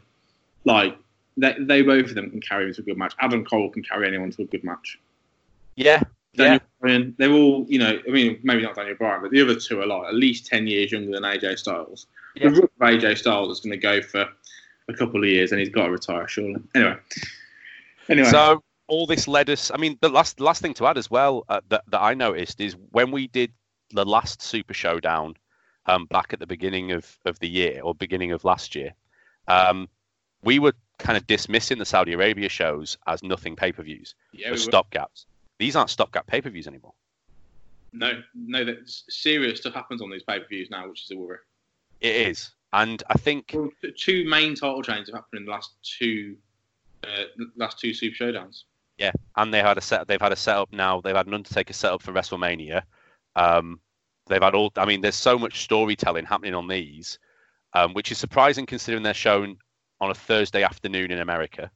Like 0.66 0.98
they, 1.38 1.56
they 1.60 1.82
both 1.82 2.08
of 2.08 2.16
them 2.16 2.30
can 2.30 2.42
carry 2.42 2.68
him 2.68 2.74
to 2.74 2.82
a 2.82 2.84
good 2.84 2.98
match. 2.98 3.16
Adam 3.20 3.46
Cole 3.46 3.70
can 3.70 3.84
carry 3.84 4.08
anyone 4.08 4.32
to 4.32 4.42
a 4.44 4.46
good 4.46 4.64
match. 4.64 5.00
Yeah. 5.76 6.02
Daniel 6.36 6.54
yeah. 6.54 6.60
Bryan, 6.80 7.16
they're 7.18 7.32
all, 7.32 7.66
you 7.68 7.80
know, 7.80 8.00
I 8.08 8.12
mean, 8.12 8.40
maybe 8.44 8.62
not 8.62 8.76
Daniel 8.76 8.96
Bryan, 8.96 9.22
but 9.22 9.32
the 9.32 9.42
other 9.42 9.56
two 9.56 9.82
are 9.82 9.86
like 9.86 10.08
at 10.08 10.16
least 10.16 10.46
10 10.48 10.68
years 10.68 10.92
younger 10.92 11.12
than 11.12 11.24
AJ 11.24 11.60
Styles. 11.60 12.08
Yeah. 12.36 12.50
The 12.50 12.62
rook 12.62 12.72
of 12.80 12.88
AJ 12.88 13.18
Styles 13.18 13.52
is 13.52 13.60
going 13.60 13.72
to 13.72 13.78
go 13.78 14.02
for 14.02 14.28
a 14.88 14.94
couple 14.94 15.24
of 15.24 15.30
years 15.30 15.52
and 15.52 15.60
he's 15.60 15.70
got 15.70 15.86
to 15.86 15.92
retire, 15.92 16.28
surely. 16.28 16.62
Anyway. 16.76 16.96
Anyway. 18.10 18.30
So 18.30 18.64
all 18.88 19.06
this 19.06 19.28
led 19.28 19.50
us, 19.50 19.72
I 19.74 19.78
mean, 19.78 19.98
the 20.02 20.10
last 20.10 20.40
last 20.40 20.62
thing 20.62 20.74
to 20.76 20.88
add 20.88 20.98
as 20.98 21.10
well 21.10 21.46
uh, 21.50 21.62
that, 21.70 21.84
that 21.90 22.02
I 22.02 22.14
noticed 22.14 22.60
is 22.62 22.76
when 22.92 23.12
we 23.12 23.28
did 23.28 23.52
the 23.92 24.06
last 24.06 24.42
Super 24.42 24.74
Showdown 24.74 25.36
um, 25.86 26.06
back 26.06 26.34
at 26.34 26.40
the 26.40 26.48
beginning 26.48 26.92
of, 26.92 27.18
of 27.26 27.40
the 27.40 27.50
year 27.50 27.82
or 27.84 27.94
beginning 27.96 28.32
of 28.32 28.44
last 28.44 28.76
year, 28.76 28.94
um, 29.48 29.90
we 30.44 30.60
were 30.60 30.74
kind 31.00 31.18
of 31.18 31.26
dismissing 31.28 31.78
the 31.78 31.86
Saudi 31.86 32.14
Arabia 32.14 32.50
shows 32.50 32.98
as 33.08 33.24
nothing 33.24 33.56
pay 33.56 33.72
per 33.72 33.84
views, 33.84 34.16
yeah, 34.34 34.50
as 34.50 34.68
stopgaps. 34.68 35.26
These 35.62 35.76
aren't 35.76 35.92
stopgap 35.92 36.26
pay 36.26 36.42
per 36.42 36.50
views 36.50 36.66
anymore. 36.66 36.94
No, 37.94 38.24
no, 38.34 38.66
that 38.66 38.78
serious 38.88 39.60
stuff 39.60 39.76
happens 39.76 40.02
on 40.02 40.10
these 40.10 40.24
pay 40.24 40.40
per 40.40 40.48
views 40.48 40.72
now, 40.72 40.90
which 40.90 41.04
is 41.04 41.12
a 41.12 41.16
worry. 41.16 41.38
It 42.00 42.16
is, 42.16 42.56
and 42.74 43.04
I 43.10 43.20
think 43.20 43.52
well, 43.54 43.70
two 43.96 44.28
main 44.28 44.56
title 44.56 44.82
changes 44.82 45.10
have 45.10 45.18
happened 45.18 45.42
in 45.42 45.46
the 45.46 45.52
last 45.52 45.74
two, 45.84 46.36
uh, 47.04 47.44
last 47.56 47.78
two 47.80 47.94
Super 47.94 48.16
Showdowns. 48.16 48.64
Yeah, 48.98 49.12
and 49.38 49.54
they 49.54 49.60
had 49.60 49.78
a 49.78 49.82
set. 49.82 50.08
They've 50.08 50.20
had 50.20 50.32
a 50.32 50.36
setup 50.36 50.74
now. 50.74 51.00
They've 51.00 51.16
had 51.16 51.28
an 51.28 51.36
Undertaker 51.36 51.74
setup 51.74 52.02
for 52.02 52.12
WrestleMania. 52.12 52.82
Um, 53.36 53.80
they've 54.30 54.42
had 54.42 54.56
all. 54.56 54.72
I 54.78 54.86
mean, 54.86 55.02
there's 55.02 55.16
so 55.16 55.38
much 55.38 55.62
storytelling 55.62 56.26
happening 56.26 56.56
on 56.56 56.68
these, 56.68 57.20
um, 57.74 57.94
which 57.94 58.12
is 58.12 58.18
surprising 58.18 58.66
considering 58.66 59.04
they're 59.04 59.14
shown 59.14 59.58
on 60.00 60.10
a 60.10 60.16
Thursday 60.16 60.64
afternoon 60.64 61.12
in 61.12 61.20
America. 61.20 61.70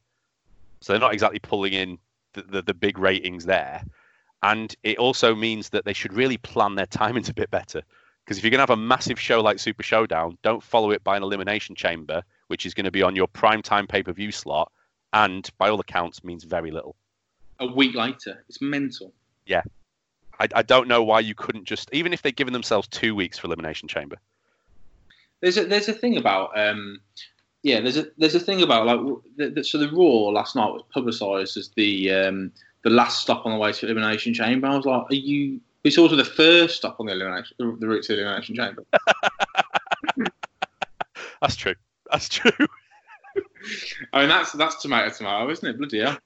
So 0.81 0.93
they're 0.93 0.99
not 0.99 1.13
exactly 1.13 1.37
pulling 1.37 1.73
in 1.73 1.99
the, 2.35 2.43
the, 2.43 2.61
the 2.61 2.73
big 2.73 2.97
ratings 2.97 3.45
there. 3.45 3.83
And 4.43 4.75
it 4.83 4.97
also 4.97 5.33
means 5.33 5.69
that 5.69 5.85
they 5.85 5.93
should 5.93 6.13
really 6.13 6.37
plan 6.37 6.75
their 6.75 6.85
timings 6.85 7.29
a 7.31 7.33
bit 7.33 7.49
better. 7.49 7.81
Because 8.23 8.37
if 8.37 8.43
you're 8.43 8.51
going 8.51 8.59
to 8.59 8.63
have 8.63 8.69
a 8.71 8.77
massive 8.77 9.19
show 9.19 9.41
like 9.41 9.59
Super 9.59 9.83
Showdown, 9.83 10.37
don't 10.41 10.63
follow 10.63 10.91
it 10.91 11.03
by 11.03 11.15
an 11.15 11.23
elimination 11.23 11.75
chamber, 11.75 12.23
which 12.47 12.65
is 12.65 12.73
going 12.73 12.85
to 12.85 12.91
be 12.91 13.03
on 13.03 13.15
your 13.15 13.27
prime 13.27 13.61
time 13.61 13.87
pay 13.87 14.01
per 14.01 14.13
view 14.13 14.31
slot 14.31 14.71
and 15.13 15.49
by 15.57 15.69
all 15.69 15.79
accounts 15.79 16.23
means 16.23 16.43
very 16.43 16.71
little. 16.71 16.95
A 17.59 17.67
week 17.67 17.95
later, 17.95 18.43
it's 18.49 18.61
mental. 18.61 19.13
Yeah, 19.45 19.61
I, 20.39 20.47
I 20.53 20.61
don't 20.61 20.87
know 20.87 21.03
why 21.03 21.21
you 21.21 21.33
couldn't 21.33 21.65
just 21.65 21.89
even 21.93 22.13
if 22.13 22.21
they'd 22.21 22.35
given 22.35 22.53
themselves 22.53 22.87
two 22.87 23.15
weeks 23.15 23.37
for 23.37 23.47
elimination 23.47 23.87
chamber. 23.87 24.17
There's 25.41 25.57
a 25.57 25.65
there's 25.65 25.87
a 25.87 25.93
thing 25.93 26.17
about 26.17 26.57
um, 26.57 26.99
yeah 27.65 27.81
there's 27.81 27.97
a 27.97 28.05
there's 28.17 28.35
a 28.35 28.39
thing 28.39 28.61
about 28.61 28.85
like 28.85 28.99
the, 29.37 29.49
the, 29.49 29.63
so 29.63 29.79
the 29.79 29.89
Raw 29.89 30.29
last 30.29 30.55
night 30.55 30.71
was 30.71 30.83
publicised 30.93 31.57
as 31.57 31.71
the 31.75 32.11
um, 32.11 32.51
the 32.83 32.91
last 32.91 33.21
stop 33.21 33.45
on 33.45 33.51
the 33.51 33.57
way 33.57 33.71
to 33.73 33.85
elimination 33.85 34.33
chamber. 34.33 34.67
I 34.67 34.75
was 34.75 34.85
like, 34.85 35.11
are 35.11 35.15
you? 35.15 35.59
It's 35.83 35.97
also 35.97 36.15
the 36.15 36.23
first 36.23 36.77
stop 36.77 36.99
on 36.99 37.07
the 37.07 37.13
elimination 37.13 37.57
the 37.57 37.87
route 37.87 38.03
to 38.03 38.13
elimination 38.13 38.55
chamber. 38.55 38.85
That's 41.41 41.55
true. 41.55 41.75
That's 42.11 42.29
true. 42.29 42.51
I 44.13 44.21
mean, 44.21 44.29
that's 44.29 44.51
that's 44.53 44.81
tomato 44.81 45.09
tomato, 45.09 45.49
isn't 45.51 45.67
it? 45.67 45.77
Bloody 45.77 45.99
hell. 45.99 46.17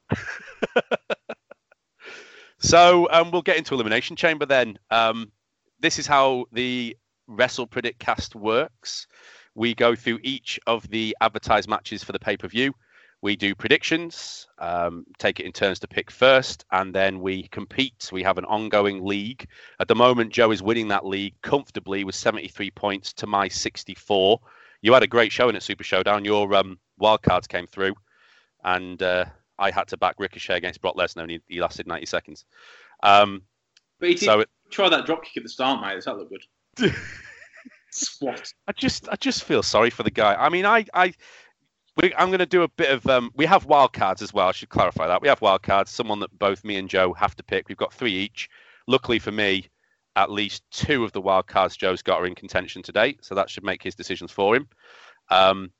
so 2.60 3.08
um, 3.12 3.32
we'll 3.32 3.42
get 3.42 3.58
into 3.58 3.74
elimination 3.74 4.16
chamber 4.16 4.46
then. 4.46 4.78
Um, 4.92 5.32
this 5.80 6.00
is 6.00 6.06
how 6.06 6.46
the 6.52 6.96
Wrestle 7.28 7.68
Predict 7.68 8.00
cast 8.00 8.36
works. 8.36 9.08
We 9.56 9.76
go 9.76 9.96
through 9.96 10.20
each 10.24 10.60
of 10.68 10.90
the 10.90 11.16
advertised 11.22 11.70
matches 11.70 12.04
for 12.04 12.12
the 12.12 12.20
pay 12.20 12.38
per 12.38 12.48
view. 12.48 12.74
We 13.22 13.36
do 13.36 13.54
predictions, 13.54 14.48
um, 14.60 15.06
take 15.18 15.42
it 15.42 15.46
in 15.46 15.52
turns 15.52 15.80
to 15.80 15.88
pick 15.90 16.10
first, 16.10 16.64
and 16.72 16.96
then 16.96 17.20
we 17.20 17.50
compete. 17.50 18.10
We 18.14 18.24
have 18.24 18.38
an 18.38 18.46
ongoing 18.46 19.04
league. 19.04 19.46
At 19.82 19.90
the 19.90 19.96
moment, 19.96 20.32
Joe 20.32 20.52
is 20.52 20.64
winning 20.64 20.88
that 20.88 21.06
league 21.06 21.36
comfortably 21.42 22.06
with 22.06 22.16
73 22.16 22.72
points 22.72 23.12
to 23.14 23.28
my 23.28 23.50
64 23.50 24.40
you 24.82 24.94
had 24.94 25.04
a 25.04 25.08
great 25.08 25.32
showing 25.32 25.56
at 25.56 25.64
Super 25.64 25.84
Showdown. 25.84 26.26
Your 26.26 26.54
um, 26.56 26.80
wildcards 27.02 27.48
came 27.48 27.68
through, 27.68 27.96
and 28.64 29.02
uh, 29.02 29.26
I 29.58 29.72
had 29.72 29.88
to 29.90 29.98
back 29.98 30.16
Ricochet 30.18 30.58
against 30.58 30.82
Brock 30.82 30.96
Lesnar, 30.96 31.24
and 31.24 31.32
he, 31.32 31.42
he 31.48 31.62
lasted 31.62 31.88
90 31.88 32.06
seconds. 32.06 32.46
Um, 33.04 33.44
but 34.00 34.10
he 34.10 34.16
did 34.16 34.26
so 34.26 34.40
it, 34.42 34.50
try 34.70 34.90
that 34.90 35.06
drop 35.06 35.24
kick 35.24 35.38
at 35.38 35.44
the 35.44 35.50
start, 35.50 35.82
mate. 35.82 35.96
Does 35.96 36.06
that 36.06 36.18
look 36.18 36.30
good? 36.30 36.96
I 38.68 38.72
just, 38.72 39.10
I 39.10 39.16
just 39.16 39.44
feel 39.44 39.64
sorry 39.64 39.90
for 39.90 40.04
the 40.04 40.12
guy. 40.12 40.36
I 40.36 40.50
mean, 40.50 40.66
I, 40.66 40.86
I, 40.94 41.14
we, 41.98 42.14
I'm 42.16 42.30
going 42.30 42.40
to 42.40 42.46
do 42.46 42.64
a 42.64 42.68
bit 42.68 42.92
of. 42.92 43.06
Um, 43.08 43.32
we 43.36 43.46
have 43.46 43.68
wildcards 43.68 44.22
as 44.22 44.34
well. 44.34 44.48
I 44.48 44.52
should 44.52 44.70
clarify 44.70 45.08
that 45.08 45.22
we 45.22 45.28
have 45.28 45.40
wildcards. 45.40 45.90
Someone 45.90 46.20
that 46.20 46.38
both 46.38 46.64
me 46.64 46.78
and 46.78 46.90
Joe 46.90 47.14
have 47.14 47.36
to 47.36 47.44
pick. 47.44 47.68
We've 47.68 47.78
got 47.78 47.94
three 47.94 48.14
each. 48.14 48.50
Luckily 48.88 49.20
for 49.20 49.32
me, 49.32 49.70
at 50.16 50.32
least 50.32 50.64
two 50.72 51.04
of 51.04 51.12
the 51.12 51.22
wild 51.22 51.48
cards 51.48 51.78
Joe's 51.78 52.02
got 52.02 52.22
are 52.22 52.26
in 52.26 52.36
contention 52.36 52.82
today, 52.82 53.18
so 53.22 53.36
that 53.36 53.50
should 53.50 53.64
make 53.64 53.84
his 53.84 53.96
decisions 53.96 54.32
for 54.32 54.56
him. 54.56 54.68
Um, 55.30 55.72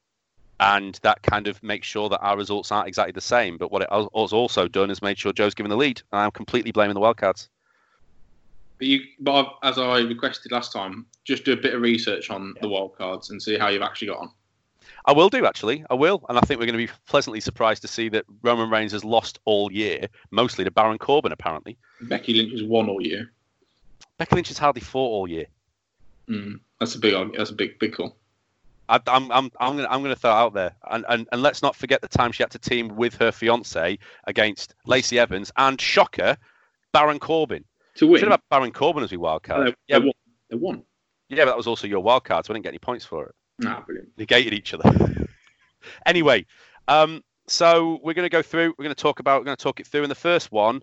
and 0.60 1.00
that 1.04 1.22
kind 1.22 1.48
of 1.48 1.62
makes 1.64 1.88
sure 1.88 2.10
that 2.10 2.20
our 2.20 2.36
results 2.36 2.72
aren't 2.72 2.88
exactly 2.88 3.14
the 3.14 3.22
same. 3.22 3.58
But 3.58 3.72
what 3.72 3.82
it 3.82 3.90
has 3.92 4.34
also 4.34 4.68
done 4.68 4.92
is 4.92 5.02
made 5.02 5.18
sure 5.18 5.32
Joe's 5.32 5.54
given 5.54 5.70
the 5.70 5.78
lead. 5.78 6.02
I'm 6.12 6.32
completely 6.32 6.72
blaming 6.72 6.96
the 6.96 7.00
wildcards. 7.00 7.48
But 8.80 8.88
you, 8.88 9.02
but 9.20 9.34
I've, 9.34 9.72
as 9.72 9.78
I 9.78 10.00
requested 10.00 10.52
last 10.52 10.72
time, 10.72 11.06
just 11.26 11.46
do 11.46 11.54
a 11.54 11.58
bit 11.58 11.76
of 11.76 11.82
research 11.82 12.30
on 12.32 12.54
yeah. 12.56 12.62
the 12.62 12.70
wildcards 12.70 13.30
and 13.30 13.42
see 13.42 13.58
how 13.58 13.68
you've 13.68 13.82
actually 13.82 14.08
got 14.08 14.20
on. 14.20 14.32
I 15.06 15.12
will 15.12 15.30
do 15.30 15.46
actually. 15.46 15.84
I 15.90 15.94
will, 15.94 16.26
and 16.30 16.38
I 16.38 16.42
think 16.42 16.60
we're 16.60 16.66
going 16.66 16.80
to 16.80 16.86
be 16.86 16.92
pleasantly 17.08 17.42
surprised 17.42 17.82
to 17.82 17.88
see 17.88 18.10
that 18.10 18.26
Roman 18.42 18.70
Reigns 18.70 18.94
has 18.94 19.04
lost 19.04 19.40
all 19.46 19.72
year, 19.72 20.08
mostly 20.32 20.64
to 20.64 20.72
Baron 20.72 20.98
Corbin 20.98 21.32
apparently. 21.32 21.78
Becky 22.02 22.34
Lynch 22.34 22.54
has 22.54 22.64
won 22.64 22.90
all 22.90 23.02
year. 23.02 23.32
Becky 24.18 24.36
Lynch 24.36 24.48
has 24.48 24.58
hardly 24.58 24.82
fought 24.82 25.10
all 25.10 25.28
year. 25.28 25.46
Mm, 26.30 26.60
that's 26.80 26.96
a 26.96 27.00
big. 27.00 27.14
That's 27.36 27.50
a 27.50 27.56
big, 27.56 27.80
big 27.80 27.94
call. 27.94 28.16
I, 28.88 29.00
am 29.08 29.32
I'm, 29.32 29.52
I'm 29.60 29.76
gonna, 29.76 29.88
I'm 29.90 30.02
gonna 30.02 30.16
throw 30.16 30.32
out 30.32 30.54
there, 30.54 30.76
and, 30.90 31.06
and, 31.10 31.28
and 31.32 31.42
let's 31.42 31.62
not 31.62 31.76
forget 31.76 32.02
the 32.02 32.08
time 32.08 32.32
she 32.32 32.44
had 32.44 32.52
to 32.52 32.60
team 32.60 32.96
with 32.96 33.16
her 33.16 33.32
fiance 33.32 34.00
against 34.26 34.74
Lacey 34.86 35.20
Evans 35.20 35.52
and 35.58 35.80
shocker, 35.80 36.38
Baron 36.92 37.20
Corbin. 37.20 37.64
To 38.00 38.08
win. 38.08 38.20
Should 38.20 38.32
have 38.32 38.42
Baron 38.50 38.72
Corbin 38.72 39.04
as 39.04 39.12
we 39.12 39.18
wild 39.18 39.44
card. 39.44 39.68
They, 39.68 39.76
yeah, 39.88 40.00
they 40.00 40.06
won. 40.06 40.14
they 40.50 40.56
won. 40.56 40.84
Yeah, 41.28 41.44
but 41.44 41.52
that 41.52 41.58
was 41.58 41.68
also 41.68 41.86
your 41.86 42.00
wild 42.00 42.24
card, 42.24 42.46
so 42.46 42.54
I 42.54 42.56
didn't 42.56 42.64
get 42.64 42.70
any 42.70 42.80
points 42.80 43.06
for 43.06 43.28
it. 43.28 43.36
Nah, 43.60 43.82
brilliant. 43.82 44.10
Negated 44.18 44.54
each 44.54 44.74
other. 44.74 45.28
anyway, 46.06 46.46
um, 46.88 47.22
so 47.48 48.00
we're 48.02 48.14
going 48.14 48.26
to 48.26 48.30
go 48.30 48.42
through. 48.42 48.74
We're 48.78 48.86
going 48.86 48.96
to 48.96 49.02
talk 49.02 49.20
about. 49.20 49.42
We're 49.42 49.46
going 49.46 49.58
to 49.58 49.64
talk 49.64 49.82
it 49.82 49.88
through. 49.88 50.04
In 50.04 50.10
the 50.10 50.16
first 50.16 50.50
one, 50.50 50.82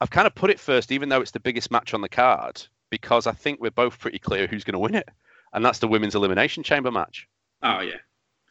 I've 0.00 0.10
kind 0.10 0.28
of 0.28 0.34
put 0.34 0.50
it 0.50 0.60
first, 0.60 0.92
even 0.92 1.08
though 1.08 1.20
it's 1.20 1.32
the 1.32 1.40
biggest 1.40 1.72
match 1.72 1.92
on 1.92 2.02
the 2.02 2.08
card, 2.08 2.64
because 2.88 3.26
I 3.26 3.32
think 3.32 3.60
we're 3.60 3.72
both 3.72 3.98
pretty 3.98 4.20
clear 4.20 4.46
who's 4.46 4.62
going 4.62 4.74
to 4.74 4.78
win 4.78 4.94
it, 4.94 5.08
and 5.52 5.64
that's 5.64 5.80
the 5.80 5.88
women's 5.88 6.14
elimination 6.14 6.62
chamber 6.62 6.92
match. 6.92 7.26
Oh 7.64 7.80
yeah. 7.80 7.98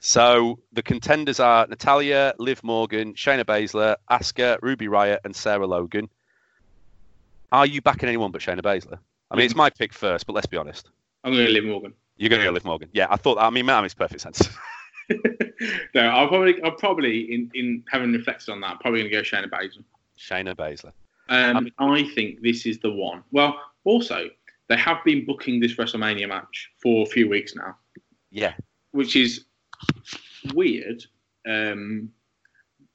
So 0.02 0.60
the 0.74 0.84
contenders 0.84 1.40
are 1.40 1.66
Natalya, 1.68 2.34
Liv 2.38 2.62
Morgan, 2.66 3.14
Shayna 3.14 3.46
Baszler, 3.46 3.96
Asuka, 4.12 4.58
Ruby 4.62 4.88
Riott, 4.88 5.20
and 5.24 5.34
Sarah 5.34 5.66
Logan. 5.66 6.10
Are 7.54 7.68
you 7.68 7.82
backing 7.84 8.10
anyone 8.10 8.32
but 8.32 8.42
Shayna 8.42 8.62
Baszler? 8.62 8.98
I 9.30 9.36
mean, 9.36 9.46
it's 9.46 9.56
my 9.56 9.70
pick 9.70 9.94
first, 9.94 10.26
but 10.26 10.34
let's 10.34 10.48
be 10.48 10.58
honest. 10.58 10.90
I'm 11.24 11.34
going 11.34 11.46
to 11.46 11.52
Liv 11.54 11.64
Morgan. 11.64 11.94
You're 12.18 12.30
going 12.30 12.42
to 12.42 12.48
go 12.48 12.52
Liv 12.52 12.66
Morgan. 12.66 12.90
Yeah, 12.94 13.06
I 13.12 13.16
thought. 13.16 13.38
I 13.38 13.52
mean, 13.52 13.68
that 13.68 13.82
makes 13.82 13.94
perfect 13.94 14.22
sense. 14.22 14.50
no, 15.94 16.02
I'll 16.02 16.28
probably, 16.28 16.62
I'll 16.64 16.72
probably, 16.72 17.32
in, 17.32 17.52
in 17.54 17.84
having 17.92 18.12
reflected 18.12 18.52
on 18.52 18.62
that, 18.62 18.72
I'm 18.72 18.78
probably 18.80 19.02
going 19.02 19.12
to 19.12 19.18
go 19.18 19.22
Shayna 19.22 19.50
Baszler. 19.52 19.84
Shayna 20.18 20.56
Baszler. 20.56 20.94
Um, 21.30 21.70
I, 21.78 21.86
I 21.86 22.04
think 22.16 22.42
this 22.42 22.66
is 22.66 22.80
the 22.80 22.92
one. 22.92 23.24
Well, 23.32 23.60
also 23.84 24.30
they 24.68 24.78
have 24.78 25.04
been 25.06 25.24
booking 25.24 25.60
this 25.60 25.76
WrestleMania 25.76 26.28
match 26.28 26.72
for 26.82 27.04
a 27.04 27.06
few 27.06 27.30
weeks 27.30 27.54
now. 27.56 27.76
Yeah, 28.32 28.54
which 28.92 29.16
is 29.16 29.46
weird, 30.56 31.04
um, 31.48 32.10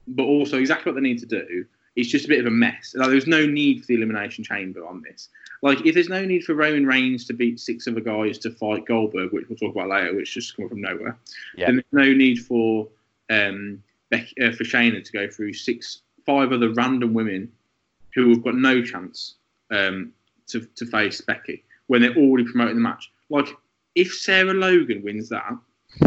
but 0.09 0.25
also 0.25 0.59
exactly 0.59 0.91
what 0.91 1.01
they 1.01 1.09
need 1.09 1.21
to 1.21 1.27
do. 1.27 1.65
It's 1.99 2.09
just 2.09 2.27
a 2.27 2.29
bit 2.29 2.39
of 2.39 2.47
a 2.47 2.51
mess. 2.51 2.95
Like, 2.95 3.09
there's 3.09 3.27
no 3.27 3.45
need 3.45 3.81
for 3.81 3.87
the 3.89 3.97
elimination 3.97 4.45
chamber 4.45 4.87
on 4.87 5.03
this. 5.03 5.31
Like, 5.63 5.85
if 5.85 5.95
there's 5.95 6.09
no 6.09 6.25
need 6.25 6.45
for 6.45 6.55
Roman 6.55 6.87
Reigns 6.87 7.25
to 7.27 7.33
beat 7.33 7.59
six 7.59 7.89
other 7.89 8.01
guys 8.01 8.39
to 8.39 8.53
fight 8.53 8.87
Goldberg, 8.87 9.33
which 9.33 9.49
we'll 9.49 9.59
talk 9.59 9.75
about 9.75 9.89
later, 9.89 10.15
which 10.15 10.33
just 10.33 10.57
come 10.57 10.69
from 10.69 10.81
nowhere, 10.81 11.19
yeah. 11.57 11.67
then 11.67 11.75
there's 11.91 12.07
no 12.07 12.15
need 12.15 12.39
for 12.39 12.87
um, 13.31 13.83
Becky, 14.11 14.33
uh, 14.41 14.53
for 14.53 14.63
Shayna 14.63 15.03
to 15.03 15.13
go 15.13 15.29
through 15.29 15.55
six, 15.55 16.03
five 16.25 16.53
other 16.53 16.73
random 16.73 17.15
women 17.15 17.51
who 18.15 18.31
have 18.31 18.45
got 18.45 18.55
no 18.55 18.81
chance 18.81 19.35
um, 19.73 20.13
to, 20.47 20.61
to 20.77 20.87
face 20.87 21.21
Becky 21.21 21.65
when 21.89 22.01
they're 22.01 22.15
already 22.15 22.45
promoting 22.45 22.77
the 22.77 22.81
match. 22.81 23.11
Like, 23.29 23.49
if 23.97 24.15
Sarah 24.15 24.55
Logan 24.55 25.03
wins 25.03 25.31
that, 25.31 25.59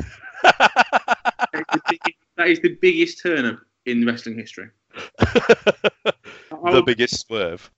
that, 0.43 1.65
is 1.75 1.81
biggest, 1.89 2.17
that 2.37 2.47
is 2.47 2.59
the 2.61 2.77
biggest 2.81 3.21
turn 3.21 3.43
up 3.43 3.59
in 3.85 4.05
wrestling 4.05 4.37
history. 4.37 4.69
the 6.05 6.13
would, 6.51 6.85
biggest 6.85 7.27
swerve. 7.27 7.69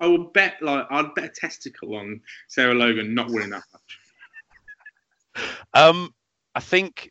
I 0.00 0.06
would 0.06 0.32
bet, 0.32 0.54
like, 0.60 0.86
I'd 0.90 1.14
bet 1.14 1.24
a 1.24 1.28
testicle 1.28 1.96
on 1.96 2.20
Sarah 2.48 2.74
Logan 2.74 3.14
not 3.14 3.30
winning 3.30 3.50
that 3.50 3.62
match. 3.72 3.98
Um, 5.74 6.14
I 6.54 6.60
think, 6.60 7.10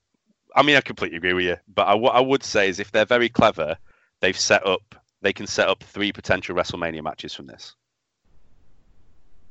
I 0.55 0.63
mean, 0.63 0.75
I 0.75 0.81
completely 0.81 1.17
agree 1.17 1.33
with 1.33 1.45
you, 1.45 1.57
but 1.73 1.87
I, 1.87 1.95
what 1.95 2.15
I 2.15 2.19
would 2.19 2.43
say 2.43 2.69
is 2.69 2.79
if 2.79 2.91
they're 2.91 3.05
very 3.05 3.29
clever, 3.29 3.77
they've 4.19 4.37
set 4.37 4.65
up, 4.65 4.95
they 5.21 5.33
can 5.33 5.47
set 5.47 5.67
up 5.67 5.83
three 5.83 6.11
potential 6.11 6.55
WrestleMania 6.55 7.03
matches 7.03 7.33
from 7.33 7.47
this. 7.47 7.75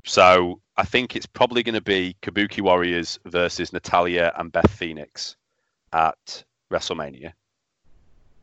So 0.05 0.61
I 0.77 0.85
think 0.85 1.17
it's 1.17 1.27
probably 1.27 1.63
going 1.63 1.75
to 1.75 1.81
be 1.81 2.17
Kabuki 2.23 2.63
Warriors 2.63 3.19
versus 3.27 3.73
Natalya 3.73 4.33
and 4.37 4.51
Beth 4.51 4.71
Phoenix 4.71 5.37
at 5.93 6.45
WrestleMania 6.73 7.33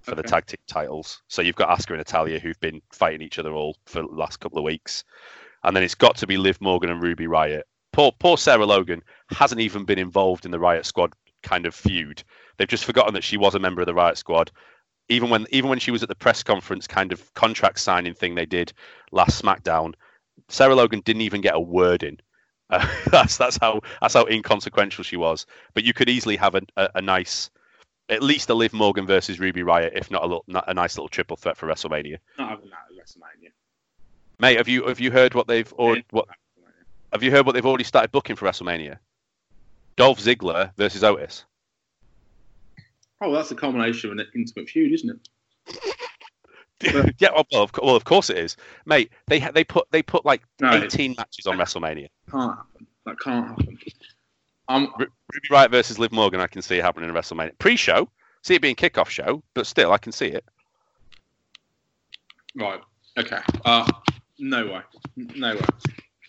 for 0.07 0.13
okay. 0.13 0.21
the 0.21 0.27
tag 0.27 0.45
team 0.45 0.57
titles. 0.67 1.21
So 1.27 1.41
you've 1.41 1.55
got 1.55 1.69
Asuka 1.69 1.91
and 1.91 1.97
Natalya 1.97 2.39
who've 2.39 2.59
been 2.59 2.81
fighting 2.91 3.21
each 3.21 3.37
other 3.39 3.51
all 3.51 3.77
for 3.85 4.01
the 4.01 4.07
last 4.07 4.39
couple 4.39 4.57
of 4.57 4.63
weeks, 4.63 5.03
and 5.63 5.75
then 5.75 5.83
it's 5.83 5.95
got 5.95 6.15
to 6.17 6.27
be 6.27 6.37
Liv 6.37 6.59
Morgan 6.61 6.89
and 6.89 7.01
Ruby 7.01 7.25
Riott. 7.25 7.63
Poor, 7.91 8.11
poor 8.19 8.37
Sarah 8.37 8.65
Logan 8.65 9.01
hasn't 9.29 9.61
even 9.61 9.85
been 9.85 9.99
involved 9.99 10.45
in 10.45 10.51
the 10.51 10.59
Riott 10.59 10.85
Squad 10.85 11.13
kind 11.43 11.65
of 11.65 11.75
feud. 11.75 12.23
They've 12.57 12.67
just 12.67 12.85
forgotten 12.85 13.13
that 13.13 13.23
she 13.23 13.37
was 13.37 13.55
a 13.55 13.59
member 13.59 13.81
of 13.81 13.87
the 13.87 13.93
Riott 13.93 14.17
Squad. 14.17 14.51
Even 15.09 15.29
when 15.29 15.45
even 15.51 15.69
when 15.69 15.79
she 15.79 15.91
was 15.91 16.03
at 16.03 16.09
the 16.09 16.15
press 16.15 16.43
conference 16.43 16.87
kind 16.87 17.11
of 17.11 17.33
contract 17.33 17.79
signing 17.79 18.13
thing 18.13 18.35
they 18.35 18.45
did 18.45 18.73
last 19.11 19.41
SmackDown, 19.41 19.93
Sarah 20.49 20.75
Logan 20.75 21.01
didn't 21.03 21.21
even 21.21 21.41
get 21.41 21.55
a 21.55 21.59
word 21.59 22.03
in. 22.03 22.17
Uh, 22.69 22.85
that's 23.11 23.37
that's 23.37 23.57
how 23.57 23.81
that's 24.01 24.13
how 24.13 24.25
inconsequential 24.25 25.03
she 25.03 25.17
was. 25.17 25.45
But 25.73 25.83
you 25.83 25.93
could 25.93 26.09
easily 26.09 26.35
have 26.35 26.55
a, 26.55 26.61
a, 26.75 26.89
a, 26.95 27.01
nice, 27.01 27.49
at 28.09 28.23
least 28.23 28.49
a 28.49 28.53
Liv 28.53 28.73
Morgan 28.73 29.05
versus 29.05 29.39
Ruby 29.39 29.61
Riott, 29.61 29.91
if 29.93 30.09
not 30.09 30.23
a 30.23 30.25
little, 30.25 30.45
not 30.47 30.65
a 30.67 30.73
nice 30.73 30.97
little 30.97 31.09
triple 31.09 31.37
threat 31.37 31.57
for 31.57 31.67
WrestleMania. 31.67 32.17
Not 32.37 32.49
having 32.49 32.69
that 32.69 32.85
at 32.89 33.05
WrestleMania. 33.05 33.51
Mate, 34.39 34.57
have 34.57 34.67
you 34.67 34.85
have 34.87 34.99
you 34.99 35.11
heard 35.11 35.33
what 35.33 35.47
they've 35.47 35.71
or 35.77 35.97
what? 36.11 36.27
Have 37.11 37.23
you 37.23 37.31
heard 37.31 37.45
what 37.45 37.53
they've 37.53 37.65
already 37.65 37.83
started 37.83 38.11
booking 38.11 38.35
for 38.35 38.45
WrestleMania? 38.45 38.97
Dolph 39.95 40.19
Ziggler 40.19 40.71
versus 40.77 41.03
Otis. 41.03 41.45
Oh, 43.19 43.33
that's 43.33 43.49
a 43.51 43.55
combination 43.55 44.11
of 44.11 44.17
an 44.17 44.25
intimate 44.35 44.69
feud, 44.69 44.93
isn't 44.93 45.09
it? 45.09 45.95
yeah, 47.17 47.29
well 47.31 47.63
of, 47.63 47.71
well, 47.81 47.95
of 47.95 48.03
course 48.03 48.29
it 48.29 48.37
is, 48.37 48.55
mate. 48.85 49.11
They 49.25 49.39
they 49.39 49.63
put 49.63 49.87
they 49.91 50.03
put 50.03 50.23
like 50.23 50.43
no, 50.59 50.71
eighteen 50.71 51.15
matches 51.17 51.47
on 51.47 51.57
WrestleMania. 51.57 52.09
Can't 52.29 52.55
happen. 52.55 52.87
That 53.05 53.19
can't 53.19 53.47
happen. 53.47 53.79
Um, 54.69 54.93
Ruby 54.97 55.47
Riott 55.49 55.71
versus 55.71 55.97
Liv 55.97 56.11
Morgan. 56.11 56.41
I 56.41 56.47
can 56.47 56.61
see 56.61 56.77
it 56.77 56.83
happening 56.83 57.09
in 57.09 57.15
WrestleMania 57.15 57.57
pre-show. 57.57 58.09
See 58.43 58.55
it 58.55 58.61
being 58.61 58.75
kickoff 58.75 59.09
show, 59.09 59.41
but 59.53 59.67
still, 59.67 59.91
I 59.91 59.97
can 59.97 60.11
see 60.11 60.27
it. 60.27 60.45
Right. 62.55 62.81
Okay. 63.17 63.39
Uh, 63.65 63.89
no 64.39 64.65
way. 64.65 64.81
No 65.15 65.55
way. 65.55 65.61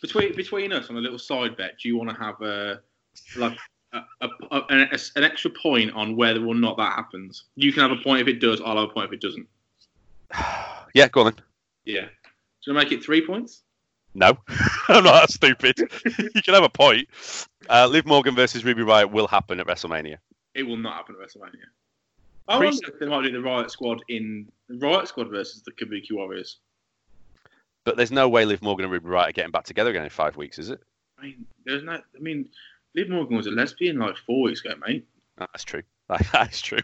Between 0.00 0.34
between 0.36 0.72
us 0.72 0.90
on 0.90 0.96
a 0.96 1.00
little 1.00 1.18
side 1.18 1.56
bet, 1.56 1.74
do 1.82 1.88
you 1.88 1.96
want 1.96 2.10
to 2.10 2.16
have 2.16 2.40
a 2.40 2.80
like 3.36 3.58
a, 3.92 4.00
a, 4.20 4.28
a, 4.50 4.62
an, 4.68 4.88
an 5.16 5.24
extra 5.24 5.50
point 5.50 5.92
on 5.92 6.16
whether 6.16 6.44
or 6.44 6.54
not 6.54 6.76
that 6.76 6.92
happens? 6.94 7.44
You 7.56 7.72
can 7.72 7.82
have 7.82 7.98
a 7.98 8.02
point 8.02 8.20
if 8.20 8.28
it 8.28 8.40
does. 8.40 8.60
I'll 8.60 8.76
have 8.76 8.90
a 8.90 8.92
point 8.92 9.06
if 9.06 9.12
it 9.14 9.20
doesn't. 9.20 9.46
yeah, 10.94 11.08
go 11.08 11.22
on 11.22 11.34
then. 11.34 11.44
Yeah. 11.84 12.04
Do 12.04 12.72
you 12.72 12.74
make 12.74 12.92
it 12.92 13.02
three 13.02 13.26
points? 13.26 13.62
No, 14.18 14.36
I'm 14.88 15.04
not 15.04 15.12
that 15.12 15.30
stupid. 15.30 15.78
you 15.78 16.42
can 16.42 16.54
have 16.54 16.64
a 16.64 16.68
point. 16.68 17.08
Uh, 17.70 17.86
Liv 17.86 18.06
Morgan 18.06 18.34
versus 18.34 18.64
Ruby 18.64 18.82
Riott 18.82 19.10
will 19.10 19.28
happen 19.28 19.60
at 19.60 19.66
WrestleMania. 19.66 20.16
It 20.54 20.64
will 20.64 20.76
not 20.76 20.94
happen 20.94 21.16
at 21.20 21.26
WrestleMania. 21.26 21.66
I 22.48 22.58
wonder 22.58 22.88
if 22.88 22.98
they 22.98 23.06
might 23.06 23.24
do 23.24 23.30
the 23.30 23.38
Riott 23.38 23.70
Squad 23.70 24.02
in 24.08 24.50
Riott 24.70 25.06
Squad 25.06 25.28
versus 25.28 25.62
the 25.62 25.72
Kabuki 25.72 26.12
Warriors. 26.12 26.58
But 27.84 27.96
there's 27.96 28.10
no 28.10 28.28
way 28.28 28.44
Liv 28.44 28.62
Morgan 28.62 28.84
and 28.84 28.92
Ruby 28.92 29.08
Riott 29.08 29.28
are 29.28 29.32
getting 29.32 29.52
back 29.52 29.64
together 29.64 29.90
again 29.90 30.04
in 30.04 30.10
five 30.10 30.36
weeks, 30.36 30.58
is 30.58 30.70
it? 30.70 30.80
I 31.18 31.22
mean, 31.22 31.46
there's 31.64 31.82
no. 31.82 31.92
I 31.92 32.18
mean, 32.18 32.48
Liv 32.94 33.08
Morgan 33.08 33.36
was 33.36 33.46
a 33.46 33.50
lesbian 33.50 33.98
like 33.98 34.16
four 34.26 34.42
weeks 34.42 34.64
ago, 34.64 34.74
mate. 34.86 35.06
That's 35.36 35.64
true. 35.64 35.82
That's 36.32 36.60
true. 36.60 36.80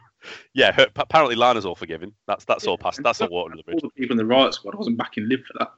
Yeah, 0.53 0.73
her, 0.73 0.87
apparently 0.97 1.35
Lana's 1.35 1.65
all 1.65 1.75
forgiven. 1.75 2.13
That's 2.27 2.45
that's 2.45 2.65
yeah, 2.65 2.71
all 2.71 2.79
past. 2.79 3.03
That's 3.03 3.23
all 3.23 3.29
water 3.29 3.53
under 3.53 3.57
the 3.57 3.63
bridge. 3.65 3.83
All 3.83 3.91
the 3.95 4.01
people 4.01 4.19
in 4.19 4.27
the 4.27 4.35
Riott 4.35 4.53
Squad 4.53 4.75
wasn't 4.75 4.99
backing 4.99 5.29
Liv 5.29 5.41
for 5.47 5.59
that. 5.59 5.73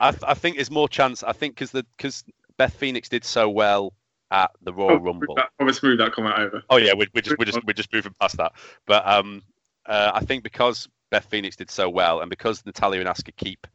I, 0.00 0.14
I 0.26 0.34
think 0.34 0.56
there's 0.56 0.70
more 0.70 0.88
chance. 0.88 1.22
I 1.22 1.32
think 1.32 1.54
because 1.54 1.70
the 1.70 1.84
because 1.96 2.24
Beth 2.56 2.74
Phoenix 2.74 3.08
did 3.08 3.24
so 3.24 3.48
well 3.48 3.92
at 4.30 4.50
the 4.62 4.72
Royal 4.72 4.92
oh, 4.92 4.98
Rumble. 4.98 5.38
I 5.38 5.64
will 5.64 5.72
smooth 5.72 5.98
that 5.98 6.12
comment 6.12 6.38
over. 6.38 6.62
Oh 6.70 6.76
yeah, 6.76 6.92
we're, 6.94 7.08
we're 7.14 7.20
just 7.20 7.38
we're 7.38 7.44
just 7.44 7.58
we're 7.66 7.72
just 7.74 7.92
moving 7.92 8.14
past 8.20 8.36
that. 8.38 8.52
But 8.86 9.06
um, 9.06 9.42
uh, 9.86 10.12
I 10.14 10.24
think 10.24 10.42
because 10.42 10.88
Beth 11.10 11.26
Phoenix 11.26 11.56
did 11.56 11.70
so 11.70 11.88
well, 11.88 12.20
and 12.20 12.30
because 12.30 12.64
Natalya 12.64 13.00
and 13.00 13.08
Asuka 13.08 13.36
keep 13.36 13.66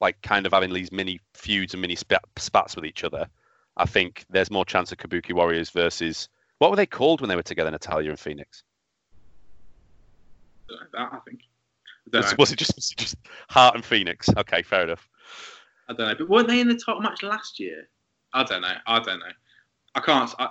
like 0.00 0.20
kind 0.22 0.46
of 0.46 0.52
having 0.52 0.72
these 0.72 0.92
mini 0.92 1.20
feuds 1.34 1.74
and 1.74 1.80
mini 1.80 1.94
spat, 1.94 2.22
spats 2.36 2.76
with 2.76 2.84
each 2.84 3.04
other, 3.04 3.28
I 3.76 3.86
think 3.86 4.24
there's 4.30 4.50
more 4.50 4.64
chance 4.64 4.92
of 4.92 4.98
Kabuki 4.98 5.32
Warriors 5.32 5.70
versus 5.70 6.28
what 6.58 6.70
were 6.70 6.76
they 6.76 6.86
called 6.86 7.20
when 7.20 7.28
they 7.28 7.36
were 7.36 7.42
together, 7.42 7.70
Natalya 7.70 8.10
and 8.10 8.18
Phoenix? 8.18 8.62
That 10.68 11.08
I 11.12 11.18
think. 11.28 11.40
Was, 12.12 12.36
was, 12.38 12.52
it 12.52 12.56
just 12.56 12.76
was 12.76 12.92
it 12.92 12.98
just 12.98 13.16
Hart 13.48 13.74
and 13.74 13.84
Phoenix? 13.84 14.28
Okay, 14.36 14.62
fair 14.62 14.84
enough. 14.84 15.08
I 15.88 15.92
don't 15.92 16.08
know, 16.08 16.14
but 16.18 16.28
weren't 16.28 16.48
they 16.48 16.60
in 16.60 16.68
the 16.68 16.76
top 16.76 17.02
match 17.02 17.22
last 17.22 17.60
year? 17.60 17.88
I 18.32 18.44
don't 18.44 18.62
know. 18.62 18.74
I 18.86 19.00
don't 19.00 19.20
know. 19.20 19.26
I 19.94 20.00
can't. 20.00 20.32
I, 20.38 20.48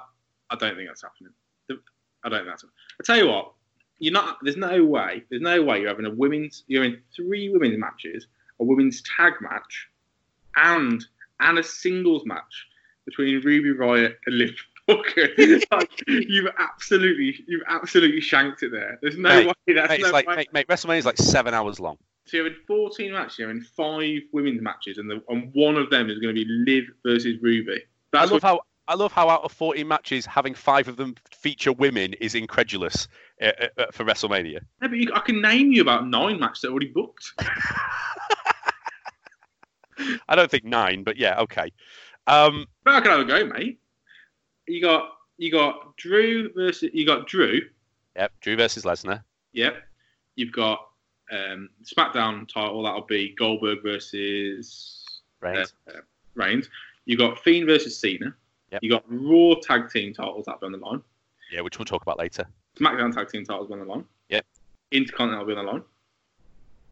I 0.50 0.56
don't 0.56 0.76
think 0.76 0.88
that's 0.88 1.04
happening. 1.04 1.34
I 1.70 2.30
don't 2.30 2.40
think 2.40 2.48
that's. 2.48 2.64
Happening. 2.64 2.76
I 3.00 3.04
tell 3.04 3.18
you 3.18 3.28
what. 3.28 3.52
You're 4.00 4.14
not. 4.14 4.38
There's 4.42 4.58
no 4.58 4.84
way. 4.84 5.24
There's 5.30 5.42
no 5.42 5.62
way 5.64 5.80
you're 5.80 5.90
having 5.90 6.06
a 6.06 6.12
women's. 6.12 6.64
You're 6.68 6.84
in 6.84 7.02
three 7.16 7.50
women's 7.50 7.78
matches, 7.78 8.28
a 8.60 8.64
women's 8.64 9.02
tag 9.18 9.34
match, 9.42 9.88
and 10.56 11.06
and 11.40 11.60
a 11.60 11.64
singles 11.64 12.26
match 12.26 12.68
between 13.06 13.42
Ruby 13.42 13.74
Riott 13.78 14.16
and 14.26 14.38
Liv 14.38 14.52
Morgan. 14.88 15.62
like, 15.72 16.04
you've 16.08 16.50
absolutely, 16.58 17.36
you've 17.48 17.64
absolutely 17.68 18.22
shanked 18.22 18.64
it 18.64 18.72
there. 18.72 19.00
There's 19.02 19.18
no 19.18 19.30
mate, 19.30 19.48
way. 19.48 19.74
That's 19.74 19.90
mate, 19.90 20.02
no 20.02 20.12
like, 20.12 20.28
way. 20.28 20.36
Mate, 20.36 20.54
mate, 20.54 20.68
WrestleMania 20.68 20.98
is 20.98 21.06
like 21.06 21.18
seven 21.18 21.54
hours 21.54 21.80
long. 21.80 21.98
So 22.26 22.38
you're 22.38 22.48
in 22.48 22.56
14 22.66 23.12
matches, 23.12 23.40
you're 23.40 23.52
in 23.52 23.62
five 23.62 24.22
women's 24.32 24.62
matches, 24.62 24.98
and 24.98 25.10
the, 25.10 25.22
and 25.30 25.52
one 25.54 25.78
of 25.78 25.90
them 25.92 26.10
is 26.10 26.18
going 26.20 26.36
to 26.36 26.44
be 26.44 26.50
Liv 26.50 26.86
versus 27.04 27.38
Ruby. 27.42 27.84
That's 28.12 28.32
I 28.32 28.34
love 28.34 28.42
how 28.42 28.62
I 28.88 28.96
love 28.96 29.12
how 29.12 29.30
out 29.30 29.44
of 29.44 29.52
14 29.52 29.88
matches, 29.88 30.26
having 30.26 30.54
five 30.54 30.88
of 30.88 30.98
them 30.98 31.16
feature 31.32 31.74
women 31.74 32.14
is 32.16 32.36
incredulous 32.36 33.08
uh, 33.42 33.52
uh, 33.78 33.86
for 33.92 34.06
WrestleMania. 34.06 34.60
Yeah, 34.82 34.88
but 34.88 34.94
you, 34.94 35.12
I 35.14 35.20
can 35.20 35.42
name 35.42 35.72
you 35.72 35.82
about 35.82 36.08
nine 36.08 36.40
matches 36.40 36.62
that 36.62 36.70
are 36.70 36.72
already 36.72 36.88
booked. 36.88 37.34
I 40.28 40.36
don't 40.36 40.50
think 40.50 40.66
nine, 40.66 41.04
but 41.04 41.18
yeah, 41.18 41.40
okay. 41.42 41.72
Um, 42.28 42.66
but 42.84 42.96
I 42.96 43.02
can 43.02 43.12
have 43.12 43.20
a 43.22 43.26
go, 43.26 43.46
mate. 43.46 43.80
You 44.68 44.82
got 44.82 45.12
you 45.38 45.52
got 45.52 45.96
Drew 45.98 46.52
versus 46.54 46.90
you 46.94 47.06
got 47.06 47.28
Drew. 47.28 47.62
Yep, 48.16 48.32
Drew 48.42 48.56
versus 48.56 48.84
Lesnar. 48.84 49.24
Yep. 49.54 49.76
You've 50.36 50.52
got 50.52 50.88
um, 51.32 51.70
SmackDown 51.84 52.48
title. 52.48 52.84
That'll 52.84 53.02
be 53.02 53.36
Goldberg 53.38 53.84
versus 53.84 55.04
Reigns. 55.42 55.74
Uh, 55.88 55.98
uh, 55.98 56.02
Reigns. 56.36 56.70
You 57.06 57.18
got 57.18 57.40
Fiend 57.40 57.68
versus 57.68 57.98
Cena. 57.98 58.36
Yep. 58.72 58.84
You 58.84 58.90
got 58.90 59.04
Raw 59.08 59.56
tag 59.62 59.90
team 59.90 60.14
titles 60.14 60.46
that'll 60.46 60.60
be 60.60 60.66
on 60.66 60.72
the 60.72 60.78
line. 60.80 61.02
Yeah, 61.52 61.62
which 61.62 61.78
we'll 61.78 61.86
talk 61.86 62.02
about 62.02 62.18
later. 62.18 62.46
SmackDown 62.80 63.14
tag 63.14 63.30
team 63.30 63.46
titles 63.46 63.70
will 63.70 63.78
be 63.78 63.82
on 63.82 63.88
the 63.88 63.94
line. 63.94 64.06
Yep. 64.30 64.46
Intercontinental 64.92 65.46
will 65.46 65.54
be 65.54 65.60
on 65.60 65.66
the 65.66 65.72
line. 65.72 65.84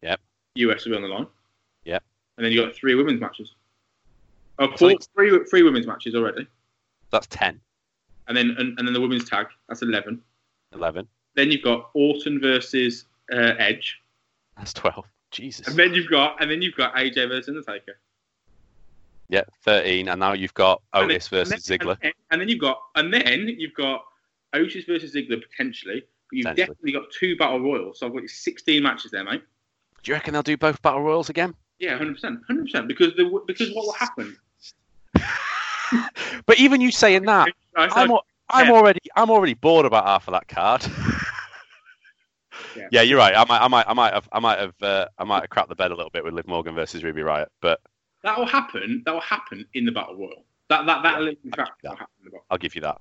Yep. 0.01 0.19
US 0.55 0.85
will 0.85 0.91
be 0.91 0.95
on 0.97 1.01
the 1.01 1.07
line. 1.07 1.27
Yep. 1.85 2.03
And 2.37 2.45
then 2.45 2.51
you 2.51 2.63
got 2.63 2.75
three 2.75 2.95
women's 2.95 3.19
matches. 3.19 3.53
Oh, 4.59 4.67
four, 4.77 4.93
three, 5.15 5.39
three 5.49 5.63
women's 5.63 5.87
matches 5.87 6.15
already. 6.15 6.47
That's 7.11 7.27
ten. 7.27 7.59
And 8.27 8.37
then 8.37 8.55
and, 8.57 8.77
and 8.77 8.87
then 8.87 8.93
the 8.93 9.01
women's 9.01 9.27
tag. 9.27 9.47
That's 9.67 9.81
eleven. 9.81 10.21
Eleven. 10.73 11.07
Then 11.35 11.51
you've 11.51 11.63
got 11.63 11.89
Orton 11.93 12.39
versus 12.39 13.05
uh, 13.31 13.53
Edge. 13.57 13.99
That's 14.57 14.73
twelve. 14.73 15.05
Jesus. 15.31 15.67
And 15.67 15.77
then 15.77 15.93
you've 15.93 16.09
got 16.09 16.41
and 16.41 16.49
then 16.49 16.61
you've 16.61 16.75
got 16.75 16.95
AJ 16.95 17.27
versus 17.27 17.49
Undertaker. 17.49 17.99
Yeah, 19.29 19.43
thirteen, 19.63 20.09
and 20.09 20.19
now 20.19 20.33
you've 20.33 20.53
got 20.53 20.81
Otis 20.93 21.27
then, 21.27 21.39
versus 21.39 21.69
and 21.69 21.79
then, 21.79 21.87
Ziggler. 21.87 21.97
And, 22.01 22.13
and, 22.31 22.41
then 22.41 22.49
you've 22.49 22.61
got 22.61 22.79
and 22.95 23.13
then 23.13 23.47
you've 23.57 23.73
got 23.73 24.03
Otis 24.53 24.85
versus 24.85 25.15
Ziggler 25.15 25.41
potentially, 25.41 26.03
but 26.29 26.37
you've 26.37 26.55
definitely 26.55 26.91
got 26.91 27.03
two 27.11 27.35
battle 27.37 27.59
royals. 27.59 27.99
So 27.99 28.07
I've 28.07 28.13
got 28.13 28.27
sixteen 28.29 28.83
matches 28.83 29.11
there, 29.11 29.23
mate. 29.23 29.41
Do 30.03 30.11
you 30.11 30.15
reckon 30.15 30.33
they'll 30.33 30.43
do 30.43 30.57
both 30.57 30.81
battle 30.81 31.01
royals 31.01 31.29
again? 31.29 31.55
Yeah, 31.79 31.97
hundred 31.97 32.13
percent, 32.13 32.41
hundred 32.47 32.65
percent. 32.65 32.87
Because 32.87 33.15
the 33.15 33.41
because 33.47 33.71
what 33.73 33.85
will 33.85 33.93
happen? 33.93 34.37
but 36.45 36.59
even 36.59 36.79
you 36.81 36.91
saying 36.91 37.23
that, 37.23 37.49
I'm, 37.75 38.11
I'm 38.49 38.71
already 38.71 38.99
I'm 39.15 39.31
already 39.31 39.53
bored 39.55 39.85
about 39.85 40.05
half 40.05 40.27
of 40.27 40.33
that 40.33 40.47
card. 40.47 40.85
yeah. 42.75 42.87
yeah. 42.91 43.01
you're 43.01 43.17
right. 43.17 43.35
I 43.35 43.45
might 43.45 43.61
I 43.61 43.67
might 43.67 43.85
I 43.87 43.93
might 43.93 44.13
have 44.13 44.29
I 44.31 44.39
might 44.39 44.59
have 44.59 44.73
uh, 44.81 45.07
I 45.17 45.23
might 45.23 45.41
have 45.41 45.49
crapped 45.49 45.69
the 45.69 45.75
bed 45.75 45.91
a 45.91 45.95
little 45.95 46.09
bit 46.09 46.23
with 46.23 46.33
Liv 46.33 46.47
Morgan 46.47 46.75
versus 46.75 47.03
Ruby 47.03 47.21
Riott, 47.21 47.47
but 47.61 47.79
that 48.23 48.37
will 48.37 48.45
happen. 48.45 49.03
That 49.05 49.13
will 49.13 49.21
happen 49.21 49.65
in 49.73 49.85
the 49.85 49.91
battle 49.91 50.15
royal. 50.15 50.45
That 50.69 50.85
that 50.85 51.03
that, 51.03 51.21
yeah, 51.21 51.55
fact, 51.55 51.83
will 51.83 51.91
happen 51.91 52.13
in 52.19 52.25
the 52.25 52.31
battle. 52.31 52.45
I'll 52.49 52.57
give 52.57 52.75
you 52.75 52.81
that. 52.81 52.99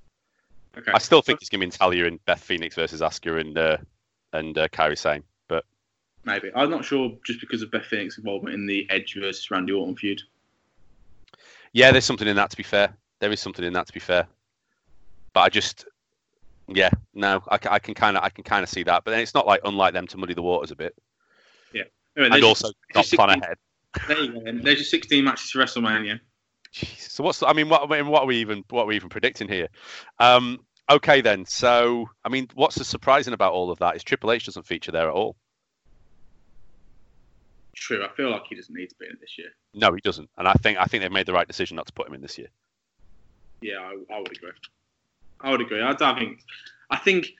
Okay. 0.76 0.92
I 0.92 0.98
still 0.98 1.22
think 1.22 1.40
it's 1.40 1.50
going 1.50 1.60
to 1.60 1.66
be 1.66 1.70
Talia 1.70 2.06
and 2.06 2.24
Beth 2.24 2.40
Phoenix 2.40 2.74
versus 2.74 3.00
Asuka 3.00 3.40
and 3.40 3.56
uh, 3.58 3.76
and 4.32 4.56
uh, 4.56 4.68
Kairi 4.68 4.96
Sane, 4.96 5.22
but 5.48 5.64
maybe 6.24 6.50
I'm 6.54 6.70
not 6.70 6.84
sure 6.84 7.12
just 7.26 7.40
because 7.40 7.62
of 7.62 7.70
Beth 7.70 7.84
Phoenix's 7.84 8.18
involvement 8.18 8.54
in 8.54 8.66
the 8.66 8.88
Edge 8.90 9.16
versus 9.18 9.50
Randy 9.50 9.72
Orton 9.72 9.96
feud. 9.96 10.22
Yeah, 11.72 11.90
there's 11.90 12.04
something 12.04 12.28
in 12.28 12.36
that. 12.36 12.50
To 12.50 12.56
be 12.56 12.62
fair, 12.62 12.94
there 13.18 13.30
is 13.30 13.40
something 13.40 13.64
in 13.64 13.74
that. 13.74 13.86
To 13.86 13.92
be 13.92 14.00
fair, 14.00 14.26
but 15.32 15.40
I 15.40 15.48
just, 15.48 15.86
yeah, 16.76 16.90
no, 17.14 17.42
I, 17.48 17.58
I 17.70 17.78
can 17.78 17.94
kind 17.94 18.16
of, 18.16 18.22
I 18.22 18.28
can 18.28 18.44
kind 18.44 18.62
of 18.62 18.68
see 18.68 18.82
that. 18.84 19.04
But 19.04 19.12
then 19.12 19.20
it's 19.20 19.34
not 19.34 19.46
like 19.46 19.60
unlike 19.64 19.94
them 19.94 20.06
to 20.08 20.18
muddy 20.18 20.34
the 20.34 20.42
waters 20.42 20.70
a 20.70 20.76
bit. 20.76 20.94
Yeah, 21.72 21.84
anyway, 22.16 22.36
and 22.36 22.44
also 22.44 22.70
not 22.94 23.06
plan 23.06 23.42
ahead. 23.42 23.56
There 24.08 24.18
you 24.20 24.32
go. 24.32 24.40
There's 24.62 24.78
your 24.78 24.84
16 24.84 25.24
matches 25.24 25.50
for 25.50 25.58
WrestleMania. 25.58 26.20
Jeez. 26.72 27.10
So 27.10 27.22
what's 27.22 27.42
I 27.42 27.52
mean 27.52 27.68
what 27.68 27.82
I 27.82 28.02
mean 28.02 28.08
what 28.08 28.22
are 28.22 28.26
we 28.26 28.38
even 28.38 28.64
what 28.70 28.84
are 28.84 28.86
we 28.86 28.96
even 28.96 29.10
predicting 29.10 29.48
here? 29.48 29.68
Um, 30.18 30.60
okay 30.90 31.20
then. 31.20 31.44
So 31.44 32.08
I 32.24 32.30
mean 32.30 32.48
what's 32.54 32.76
the 32.76 32.84
surprising 32.84 33.34
about 33.34 33.52
all 33.52 33.70
of 33.70 33.78
that 33.80 33.96
is 33.96 34.02
Triple 34.02 34.32
H 34.32 34.46
doesn't 34.46 34.66
feature 34.66 34.92
there 34.92 35.08
at 35.08 35.14
all. 35.14 35.36
True. 37.74 38.04
I 38.04 38.08
feel 38.16 38.30
like 38.30 38.42
he 38.48 38.54
doesn't 38.54 38.74
need 38.74 38.88
to 38.88 38.94
be 38.98 39.06
in 39.06 39.12
it 39.12 39.20
this 39.20 39.36
year. 39.38 39.48
No, 39.74 39.92
he 39.92 40.00
doesn't. 40.00 40.30
And 40.38 40.48
I 40.48 40.54
think 40.54 40.78
I 40.78 40.84
think 40.84 41.02
they've 41.02 41.12
made 41.12 41.26
the 41.26 41.32
right 41.34 41.46
decision 41.46 41.76
not 41.76 41.86
to 41.86 41.92
put 41.92 42.06
him 42.06 42.14
in 42.14 42.22
this 42.22 42.38
year. 42.38 42.48
Yeah, 43.60 43.78
I, 43.78 44.14
I 44.14 44.18
would 44.18 44.32
agree. 44.34 44.50
I 45.42 45.50
would 45.50 45.60
agree. 45.60 45.82
I, 45.82 45.90
I 45.98 46.18
think 46.18 46.40
I 46.90 46.98
think 46.98 47.32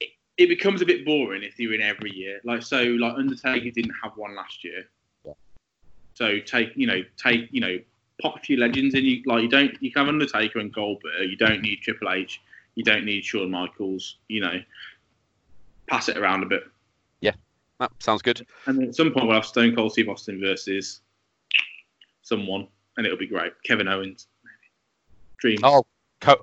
it, 0.00 0.10
it 0.36 0.48
becomes 0.48 0.82
a 0.82 0.86
bit 0.86 1.04
boring 1.04 1.42
if 1.42 1.58
you're 1.58 1.74
in 1.74 1.82
every 1.82 2.14
year. 2.14 2.40
Like 2.44 2.62
so, 2.62 2.82
like 2.82 3.14
Undertaker 3.14 3.70
didn't 3.70 3.94
have 4.02 4.12
one 4.16 4.34
last 4.34 4.64
year. 4.64 4.88
So 6.18 6.40
take 6.40 6.72
you 6.74 6.88
know 6.88 7.00
take 7.16 7.48
you 7.52 7.60
know 7.60 7.78
pop 8.20 8.36
a 8.36 8.40
few 8.40 8.56
legends 8.56 8.96
in. 8.96 9.04
You 9.04 9.22
like 9.26 9.44
you 9.44 9.48
don't 9.48 9.80
you 9.80 9.92
can 9.92 10.00
have 10.00 10.08
Undertaker 10.08 10.58
and 10.58 10.74
Goldberg. 10.74 11.30
You 11.30 11.36
don't 11.36 11.62
need 11.62 11.80
Triple 11.80 12.10
H. 12.10 12.40
You 12.74 12.82
don't 12.82 13.04
need 13.04 13.24
Shawn 13.24 13.52
Michaels. 13.52 14.16
You 14.26 14.40
know, 14.40 14.60
pass 15.86 16.08
it 16.08 16.16
around 16.16 16.42
a 16.42 16.46
bit. 16.46 16.64
Yeah, 17.20 17.34
that 17.78 17.92
sounds 18.00 18.22
good. 18.22 18.44
And 18.66 18.82
at 18.82 18.96
some 18.96 19.12
point 19.12 19.26
we'll 19.26 19.36
have 19.36 19.46
Stone 19.46 19.76
Cold 19.76 19.92
Steve 19.92 20.08
Austin 20.08 20.40
versus 20.40 21.02
someone, 22.22 22.66
and 22.96 23.06
it'll 23.06 23.16
be 23.16 23.28
great. 23.28 23.52
Kevin 23.62 23.86
Owens, 23.86 24.26
maybe. 24.42 24.72
Dreams. 25.38 25.60
Oh, 25.62 25.86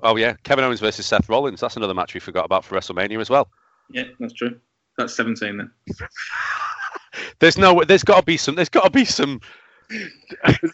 oh 0.02 0.16
yeah, 0.16 0.34
Kevin 0.44 0.64
Owens 0.64 0.80
versus 0.80 1.06
Seth 1.06 1.28
Rollins. 1.28 1.60
That's 1.60 1.76
another 1.76 1.94
match 1.94 2.14
we 2.14 2.20
forgot 2.20 2.44
about 2.44 2.64
for 2.64 2.76
WrestleMania 2.76 3.20
as 3.20 3.30
well. 3.30 3.48
Yeah, 3.90 4.04
that's 4.18 4.32
true. 4.32 4.58
That's 4.98 5.14
seventeen 5.14 5.58
then. 5.58 5.70
there's 7.38 7.58
no. 7.58 7.82
There's 7.84 8.04
got 8.04 8.20
to 8.20 8.24
be 8.24 8.36
some. 8.36 8.54
There's 8.54 8.68
got 8.68 8.84
to 8.84 8.90
be 8.90 9.04
some 9.04 9.40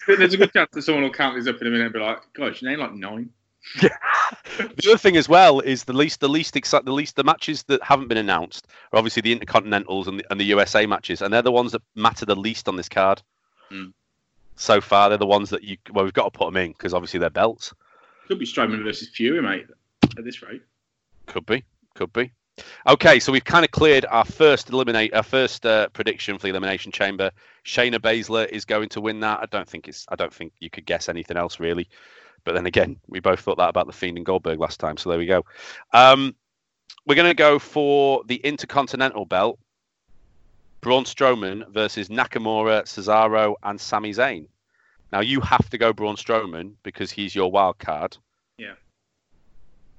there's 0.07 0.35
a 0.35 0.37
good 0.37 0.53
chance 0.53 0.71
that 0.73 0.83
someone 0.83 1.05
will 1.05 1.11
count 1.11 1.37
these 1.37 1.49
up 1.49 1.61
in 1.61 1.67
a 1.67 1.71
minute 1.71 1.85
and 1.85 1.93
be 1.93 2.01
like, 2.01 2.19
"Gosh, 2.35 2.63
you 2.63 2.69
name 2.69 2.81
like 2.81 2.95
nine. 2.95 3.31
Yeah. 3.81 3.89
the 4.59 4.89
other 4.89 4.99
thing 4.99 5.17
as 5.17 5.29
well 5.29 5.61
is 5.61 5.85
the 5.85 5.93
least, 5.93 6.21
the 6.21 6.29
least, 6.29 6.55
exci- 6.55 6.85
the 6.85 6.93
least, 6.93 7.15
the 7.15 7.23
matches 7.23 7.63
that 7.65 7.83
haven't 7.83 8.09
been 8.09 8.19
announced 8.19 8.67
are 8.93 8.99
obviously 8.99 9.23
the 9.23 9.39
Intercontinentals 9.39 10.09
and 10.09 10.19
the, 10.19 10.25
and 10.31 10.41
the 10.41 10.45
USA 10.47 10.85
matches, 10.85 11.23
and 11.23 11.33
they're 11.33 11.43
the 11.43 11.53
ones 11.53 11.71
that 11.73 11.83
matter 11.95 12.27
the 12.27 12.35
least 12.35 12.69
on 12.69 12.77
this 12.77 12.89
card. 12.89 13.23
Mm. 13.71 13.93
So 14.57 14.81
far, 14.81 15.09
they're 15.09 15.19
the 15.19 15.27
ones 15.27 15.51
that 15.51 15.63
you 15.63 15.77
well, 15.93 16.05
we've 16.05 16.13
got 16.13 16.33
to 16.33 16.37
put 16.37 16.47
them 16.47 16.57
in 16.57 16.73
because 16.73 16.95
obviously 16.95 17.21
they're 17.21 17.31
belts. 17.31 17.73
Could 18.29 18.39
be 18.39 18.47
Strowman 18.47 18.83
versus 18.83 19.09
Fury, 19.09 19.43
mate. 19.43 19.67
At 20.17 20.25
this 20.25 20.43
rate, 20.43 20.63
could 21.27 21.47
be, 21.47 21.65
could 21.95 22.13
be. 22.13 22.33
Okay, 22.87 23.19
so 23.19 23.33
we've 23.33 23.45
kind 23.45 23.65
of 23.65 23.71
cleared 23.71 24.05
our 24.05 24.25
first 24.25 24.71
eliminate, 24.71 25.15
our 25.15 25.23
first 25.23 25.65
uh, 25.65 25.89
prediction 25.89 26.37
for 26.37 26.43
the 26.43 26.51
elimination 26.51 26.93
chamber. 26.93 27.31
Shayna 27.65 27.99
Baszler 27.99 28.47
is 28.49 28.65
going 28.65 28.91
to 28.91 29.01
win 29.01 29.21
that. 29.21 29.41
I 29.41 29.47
don't 29.47 29.69
think 29.69 29.89
it's. 29.89 30.07
I 30.09 30.17
don't 30.17 30.33
think 30.33 30.53
you 30.61 30.69
could 30.69 30.85
guess 30.85 31.09
anything 31.09 31.37
else 31.37 31.61
really. 31.61 31.89
But 32.45 32.55
then 32.55 32.67
again, 32.67 32.99
we 33.09 33.21
both 33.21 33.41
thought 33.41 33.59
that 33.59 33.69
about 33.69 33.87
the 33.87 33.93
Fiend 33.93 34.17
and 34.17 34.27
Goldberg 34.27 34.59
last 34.59 34.81
time, 34.81 34.97
so 34.97 35.11
there 35.11 35.19
we 35.19 35.27
go. 35.27 35.45
Um, 35.93 36.35
we're 37.07 37.15
going 37.15 37.31
to 37.31 37.35
go 37.35 37.59
for 37.59 38.23
the 38.27 38.37
Intercontinental 38.37 39.25
belt. 39.25 39.59
Braun 40.81 41.05
Strowman 41.05 41.69
versus 41.73 42.09
Nakamura, 42.09 42.83
Cesaro, 42.83 43.55
and 43.63 43.81
Sami 43.81 44.11
Zayn. 44.11 44.47
Now 45.13 45.21
you 45.21 45.41
have 45.41 45.69
to 45.71 45.79
go 45.79 45.93
Braun 45.93 46.17
Strowman 46.17 46.73
because 46.83 47.11
he's 47.11 47.35
your 47.35 47.51
wild 47.51 47.79
card. 47.79 48.17
Yeah. 48.57 48.75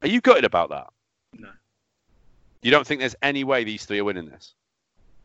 Are 0.01 0.07
you 0.07 0.19
gutted 0.19 0.43
about 0.43 0.69
that? 0.69 0.87
No. 1.37 1.49
You 2.63 2.71
don't 2.71 2.85
think 2.85 2.99
there's 2.99 3.15
any 3.21 3.43
way 3.43 3.63
these 3.63 3.85
three 3.85 3.99
are 3.99 4.03
winning 4.03 4.25
this? 4.25 4.53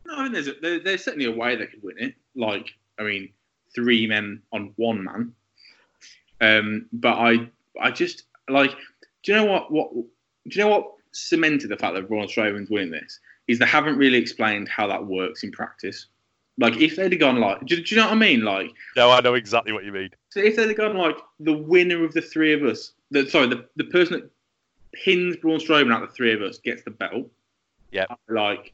No, 0.05 0.15
I 0.15 0.23
mean, 0.23 0.31
there's, 0.31 0.47
a, 0.47 0.53
there, 0.61 0.79
there's 0.79 1.03
certainly 1.03 1.25
a 1.25 1.31
way 1.31 1.55
they 1.55 1.65
could 1.65 1.81
win 1.81 1.97
it. 1.97 2.15
Like, 2.35 2.69
I 2.99 3.03
mean, 3.03 3.29
three 3.73 4.07
men 4.07 4.41
on 4.51 4.73
one 4.75 5.03
man. 5.03 5.33
Um, 6.41 6.85
but 6.93 7.17
I, 7.17 7.49
I 7.81 7.91
just 7.91 8.23
like. 8.47 8.71
Do 9.23 9.33
you 9.33 9.37
know 9.37 9.45
what? 9.45 9.71
What? 9.71 9.91
Do 9.93 10.03
you 10.45 10.63
know 10.63 10.69
what 10.69 10.93
cemented 11.11 11.69
the 11.69 11.77
fact 11.77 11.95
that 11.95 12.07
Braun 12.07 12.27
Strowman's 12.27 12.69
winning 12.69 12.91
this? 12.91 13.19
Is 13.47 13.59
they 13.59 13.65
haven't 13.65 13.97
really 13.97 14.17
explained 14.17 14.69
how 14.69 14.87
that 14.87 15.05
works 15.05 15.43
in 15.43 15.51
practice. 15.51 16.07
Like, 16.59 16.77
if 16.77 16.97
they'd 16.97 17.11
have 17.11 17.19
gone 17.19 17.39
like, 17.39 17.65
do, 17.65 17.81
do 17.81 17.95
you 17.95 18.01
know 18.01 18.07
what 18.07 18.13
I 18.13 18.17
mean? 18.17 18.43
Like, 18.43 18.73
no, 18.97 19.09
I 19.11 19.21
know 19.21 19.33
exactly 19.33 19.71
what 19.71 19.85
you 19.85 19.93
mean. 19.93 20.09
So 20.29 20.41
if 20.41 20.57
they'd 20.57 20.67
have 20.67 20.77
gone 20.77 20.97
like 20.97 21.17
the 21.39 21.53
winner 21.53 22.03
of 22.03 22.13
the 22.13 22.21
three 22.21 22.53
of 22.53 22.63
us, 22.63 22.91
the, 23.11 23.29
sorry, 23.29 23.47
the 23.47 23.65
the 23.77 23.85
person 23.85 24.13
that 24.13 24.29
pins 24.93 25.37
Braun 25.37 25.59
Strowman 25.59 25.93
out 25.93 26.03
of 26.03 26.09
the 26.09 26.15
three 26.15 26.33
of 26.33 26.41
us 26.41 26.57
gets 26.57 26.83
the 26.83 26.91
belt. 26.91 27.27
Yeah. 27.91 28.05
Like 28.27 28.73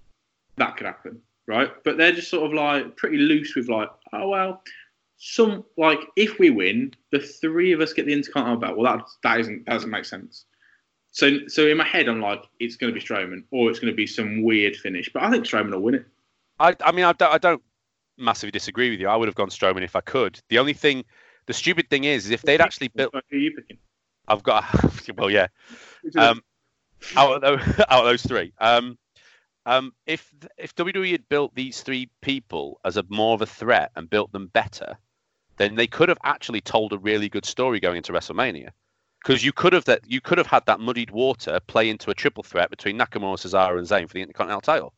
that 0.58 0.78
could 0.78 0.88
happen, 0.88 1.22
right? 1.48 1.72
But 1.84 1.98
they're 1.98 2.12
just 2.12 2.30
sort 2.30 2.46
of 2.46 2.54
like 2.54 2.98
pretty 2.98 3.18
loose 3.18 3.56
with 3.56 3.70
like, 3.70 3.90
oh 4.14 4.30
well, 4.30 4.64
some 5.18 5.64
like 5.78 6.00
if 6.16 6.40
we 6.40 6.50
win, 6.50 6.94
the 7.12 7.20
three 7.20 7.72
of 7.72 7.82
us 7.82 7.94
get 7.94 8.06
the 8.06 8.14
Intercontinental 8.14 8.60
belt. 8.60 8.78
Well, 8.78 8.98
that 8.98 9.06
that 9.24 9.40
isn't 9.42 9.66
that 9.66 9.74
doesn't 9.74 9.90
make 9.90 10.06
sense. 10.06 10.46
So 11.12 11.48
so 11.48 11.68
in 11.68 11.78
my 11.78 11.86
head, 11.86 12.10
I'm 12.10 12.20
like, 12.20 12.44
it's 12.60 12.76
going 12.76 12.94
to 12.94 13.00
be 13.00 13.06
Strowman 13.06 13.44
or 13.52 13.70
it's 13.70 13.80
going 13.80 13.94
to 13.94 13.96
be 13.96 14.08
some 14.08 14.44
weird 14.44 14.76
finish. 14.76 15.10
But 15.14 15.24
I 15.24 15.32
think 15.32 15.46
Strowman 15.46 15.72
will 15.72 15.82
win 15.82 15.96
it. 15.96 16.06
I 16.60 16.76
I 16.84 16.92
mean 16.92 17.06
I 17.06 17.14
don't, 17.14 17.34
I 17.34 17.38
don't 17.38 17.62
massively 18.18 18.52
disagree 18.52 18.90
with 18.90 19.00
you. 19.00 19.08
I 19.08 19.16
would 19.16 19.28
have 19.28 19.36
gone 19.36 19.50
Strowman 19.50 19.84
if 19.84 19.96
I 19.96 20.02
could. 20.02 20.40
The 20.50 20.60
only 20.60 20.74
thing, 20.74 21.06
the 21.46 21.54
stupid 21.54 21.90
thing 21.90 22.04
is, 22.04 22.26
is 22.26 22.32
if 22.32 22.42
they'd 22.42 22.62
actually 22.62 22.90
built. 22.90 23.14
Who 23.14 23.38
are 23.38 23.40
you 23.40 23.52
picking? 23.52 23.78
I've 24.28 24.44
got 24.44 24.66
well, 25.18 25.30
yeah. 25.30 25.48
Um, 26.18 26.42
out 27.16 27.36
of 27.36 27.42
those, 27.42 27.80
out 27.90 28.00
of 28.00 28.06
those 28.06 28.24
three, 28.24 28.54
um, 28.60 28.98
um, 29.66 29.94
if 30.06 30.32
if 30.58 30.76
WWE 30.76 31.12
had 31.12 31.28
built 31.30 31.56
these 31.56 31.82
three 31.82 32.10
people 32.22 32.80
as 32.86 32.98
a 32.98 33.06
more 33.10 33.34
of 33.34 33.42
a 33.42 33.46
threat 33.46 33.92
and 33.96 34.10
built 34.10 34.32
them 34.32 34.48
better, 34.48 34.98
then 35.58 35.76
they 35.76 35.88
could 35.88 36.10
have 36.10 36.20
actually 36.24 36.62
told 36.62 36.94
a 36.94 36.98
really 36.98 37.30
good 37.30 37.46
story 37.46 37.80
going 37.80 37.98
into 37.98 38.14
WrestleMania. 38.14 38.70
Because 39.24 39.44
you 39.44 39.52
could 39.52 39.74
have 39.74 39.86
that 39.86 40.02
you 40.06 40.22
could 40.22 40.38
have 40.38 40.48
had 40.48 40.66
that 40.68 40.80
muddied 40.80 41.10
water 41.10 41.60
play 41.66 41.90
into 41.90 42.12
a 42.12 42.14
triple 42.14 42.44
threat 42.44 42.70
between 42.70 42.98
Nakamura, 42.98 43.38
Cesaro, 43.38 43.78
and 43.78 43.88
Zayn 43.88 44.08
for 44.08 44.14
the 44.14 44.22
Intercontinental 44.22 44.62
title. 44.62 44.94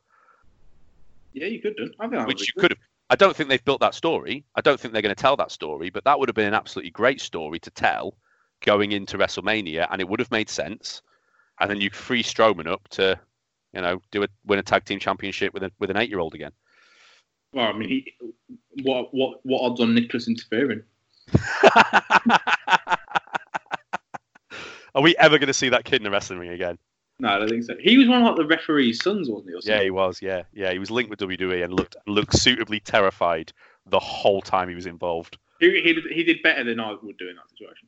Yeah, 1.33 1.47
you 1.47 1.61
could 1.61 1.77
do. 1.77 1.91
I 1.99 2.07
think 2.09 2.27
which 2.27 2.41
you 2.41 2.61
could 2.61 2.71
have. 2.71 2.79
I 3.09 3.15
don't 3.15 3.35
think 3.35 3.49
they've 3.49 3.63
built 3.63 3.79
that 3.81 3.95
story. 3.95 4.43
I 4.55 4.61
don't 4.61 4.79
think 4.79 4.93
they're 4.93 5.01
going 5.01 5.15
to 5.15 5.21
tell 5.21 5.37
that 5.37 5.51
story, 5.51 5.89
but 5.89 6.03
that 6.03 6.19
would 6.19 6.27
have 6.29 6.35
been 6.35 6.47
an 6.47 6.53
absolutely 6.53 6.91
great 6.91 7.21
story 7.21 7.59
to 7.59 7.71
tell 7.71 8.17
going 8.61 8.91
into 8.91 9.17
WrestleMania, 9.17 9.87
and 9.89 10.01
it 10.01 10.09
would 10.09 10.19
have 10.19 10.31
made 10.31 10.49
sense. 10.49 11.01
And 11.59 11.69
then 11.69 11.79
you 11.79 11.89
free 11.89 12.23
Strowman 12.23 12.67
up 12.67 12.87
to, 12.89 13.19
you 13.73 13.81
know, 13.81 14.01
do 14.11 14.23
a 14.23 14.27
win 14.45 14.59
a 14.59 14.63
tag 14.63 14.85
team 14.85 14.99
championship 14.99 15.53
with 15.53 15.63
a, 15.63 15.71
with 15.79 15.89
an 15.89 15.97
eight 15.97 16.09
year 16.09 16.19
old 16.19 16.35
again. 16.35 16.51
Well, 17.53 17.67
I 17.67 17.73
mean, 17.73 17.89
he, 17.89 18.13
what 18.83 19.13
what 19.13 19.39
what 19.43 19.61
odds 19.61 19.79
on 19.79 19.95
Nicholas 19.95 20.27
interfering? 20.27 20.83
Are 24.95 25.01
we 25.01 25.15
ever 25.17 25.37
going 25.37 25.47
to 25.47 25.53
see 25.53 25.69
that 25.69 25.85
kid 25.85 25.97
in 25.97 26.03
the 26.03 26.11
wrestling 26.11 26.39
ring 26.39 26.51
again? 26.51 26.77
No, 27.19 27.29
I 27.29 27.39
don't 27.39 27.49
think 27.49 27.63
so. 27.63 27.75
He 27.79 27.97
was 27.97 28.07
one 28.07 28.21
of 28.21 28.27
like, 28.27 28.35
the 28.35 28.45
referee's 28.45 29.01
sons, 29.01 29.29
wasn't 29.29 29.49
he? 29.49 29.69
yeah, 29.69 29.81
he 29.81 29.89
was. 29.89 30.21
Yeah, 30.21 30.43
yeah, 30.53 30.71
he 30.71 30.79
was 30.79 30.91
linked 30.91 31.09
with 31.09 31.19
WWE 31.19 31.63
and 31.63 31.73
looked 31.73 31.95
looked 32.05 32.37
suitably 32.37 32.79
terrified 32.79 33.51
the 33.87 33.99
whole 33.99 34.41
time 34.41 34.69
he 34.69 34.75
was 34.75 34.85
involved. 34.85 35.37
He, 35.59 35.81
he, 35.81 35.93
did, 35.93 36.05
he 36.11 36.23
did 36.23 36.43
better 36.43 36.63
than 36.63 36.79
I 36.79 36.95
would 37.01 37.17
do 37.17 37.29
in 37.29 37.35
that 37.35 37.49
situation. 37.49 37.87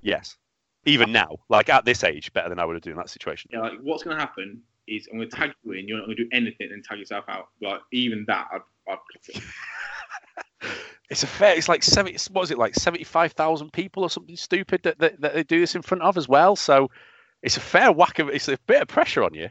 Yes, 0.00 0.36
even 0.84 1.10
now, 1.10 1.38
like 1.48 1.68
at 1.68 1.84
this 1.84 2.04
age, 2.04 2.32
better 2.32 2.48
than 2.48 2.60
I 2.60 2.64
would 2.64 2.76
have 2.76 2.82
done 2.82 2.92
in 2.92 2.98
that 2.98 3.10
situation. 3.10 3.50
Yeah, 3.52 3.60
like 3.60 3.80
what's 3.82 4.04
going 4.04 4.16
to 4.16 4.20
happen 4.20 4.62
is 4.86 5.08
I'm 5.10 5.18
going 5.18 5.28
to 5.28 5.36
tag 5.36 5.50
you 5.64 5.72
in. 5.72 5.88
You're 5.88 5.98
not 5.98 6.06
going 6.06 6.16
to 6.16 6.24
do 6.24 6.30
anything 6.32 6.70
and 6.72 6.84
tag 6.84 6.98
yourself 6.98 7.24
out. 7.28 7.48
Like 7.60 7.80
even 7.92 8.24
that, 8.28 8.46
I'd, 8.52 8.60
I'd 8.88 8.98
it. 9.28 9.42
it's 11.10 11.24
a 11.24 11.26
fair. 11.26 11.56
It's 11.56 11.68
like 11.68 11.82
seventy. 11.82 12.16
What 12.30 12.42
is 12.42 12.52
it 12.52 12.58
like? 12.58 12.76
Seventy-five 12.76 13.32
thousand 13.32 13.72
people 13.72 14.04
or 14.04 14.10
something 14.10 14.36
stupid 14.36 14.84
that, 14.84 15.00
that 15.00 15.20
that 15.20 15.34
they 15.34 15.42
do 15.42 15.58
this 15.58 15.74
in 15.74 15.82
front 15.82 16.02
of 16.02 16.16
as 16.16 16.28
well. 16.28 16.54
So 16.54 16.90
it's 17.42 17.56
a 17.56 17.60
fair 17.60 17.92
whack 17.92 18.18
of. 18.18 18.28
It's 18.28 18.48
a 18.48 18.58
bit 18.66 18.82
of 18.82 18.88
pressure 18.88 19.22
on 19.22 19.34
you. 19.34 19.48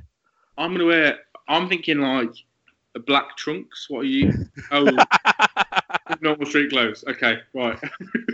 I'm 0.57 0.69
going 0.69 0.79
to 0.79 0.85
wear. 0.85 1.19
I'm 1.47 1.69
thinking 1.69 1.99
like 1.99 2.33
a 2.95 2.99
black 2.99 3.37
trunks. 3.37 3.87
What 3.89 4.01
are 4.01 4.05
you? 4.05 4.33
Oh, 4.71 4.89
normal 6.21 6.45
street 6.45 6.69
clothes. 6.69 7.03
Okay, 7.07 7.39
right. 7.53 7.79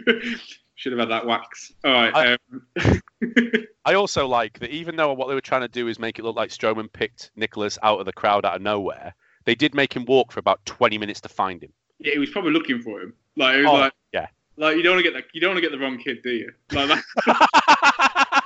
Should 0.75 0.93
have 0.93 0.99
had 0.99 1.09
that 1.09 1.25
wax. 1.25 1.71
All 1.83 1.91
right. 1.91 2.13
I, 2.15 2.33
um. 2.33 3.01
I 3.85 3.93
also 3.95 4.27
like 4.27 4.59
that 4.59 4.71
even 4.71 4.95
though 4.95 5.13
what 5.13 5.27
they 5.27 5.33
were 5.33 5.41
trying 5.41 5.61
to 5.61 5.67
do 5.67 5.87
is 5.87 5.99
make 5.99 6.17
it 6.17 6.23
look 6.23 6.35
like 6.35 6.49
Strowman 6.49 6.91
picked 6.91 7.31
Nicholas 7.35 7.77
out 7.83 7.99
of 7.99 8.05
the 8.05 8.13
crowd 8.13 8.45
out 8.45 8.55
of 8.55 8.61
nowhere, 8.61 9.13
they 9.45 9.55
did 9.55 9.75
make 9.75 9.93
him 9.93 10.05
walk 10.05 10.31
for 10.31 10.39
about 10.39 10.65
20 10.65 10.97
minutes 10.97 11.21
to 11.21 11.29
find 11.29 11.61
him. 11.61 11.71
Yeah, 11.99 12.13
he 12.13 12.19
was 12.19 12.29
probably 12.29 12.51
looking 12.51 12.81
for 12.81 13.01
him. 13.01 13.13
Like, 13.35 13.55
it 13.55 13.63
was 13.63 13.67
oh, 13.67 13.73
like, 13.73 13.93
yeah. 14.13 14.27
Like 14.57 14.77
you 14.77 14.83
don't 14.83 14.95
want 14.95 15.05
to 15.05 15.11
get 15.11 15.17
the 15.17 15.23
you 15.33 15.41
don't 15.41 15.51
want 15.51 15.57
to 15.57 15.61
get 15.61 15.71
the 15.71 15.79
wrong 15.79 15.97
kid, 15.97 16.21
do 16.21 16.31
you? 16.31 16.51
Like 16.71 16.89
that. 17.25 18.42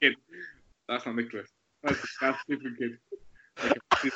Kid. 0.00 0.14
That's 0.88 1.06
not 1.06 1.16
Nicholas. 1.16 1.48
That's, 1.82 1.98
that's 2.20 2.38
a 2.48 2.54
different 2.54 2.78
kid. 2.78 2.98
Okay, 3.64 3.78
this, 4.02 4.14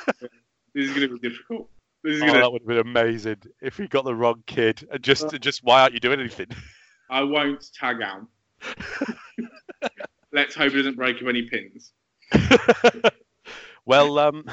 this 0.73 0.89
is 0.89 0.89
going 0.89 1.09
to 1.09 1.17
be 1.17 1.29
difficult. 1.29 1.69
This 2.03 2.17
is 2.17 2.23
oh, 2.23 2.27
gonna... 2.27 2.39
that 2.39 2.51
would 2.51 2.61
have 2.63 2.67
been 2.67 2.77
amazing 2.79 3.37
if 3.61 3.77
he 3.77 3.87
got 3.87 4.03
the 4.05 4.15
wrong 4.15 4.43
kid. 4.45 4.87
And 4.91 5.01
just, 5.01 5.25
uh, 5.25 5.37
just 5.37 5.63
why 5.63 5.81
aren't 5.81 5.93
you 5.93 5.99
doing 5.99 6.19
anything? 6.19 6.47
I 7.09 7.23
won't 7.23 7.65
tag 7.73 7.97
out. 8.01 8.27
Let's 10.31 10.55
hope 10.55 10.73
it 10.73 10.77
doesn't 10.77 10.95
break 10.95 11.21
up 11.21 11.27
any 11.27 11.43
pins. 11.43 11.93
well, 13.85 14.19
um, 14.19 14.43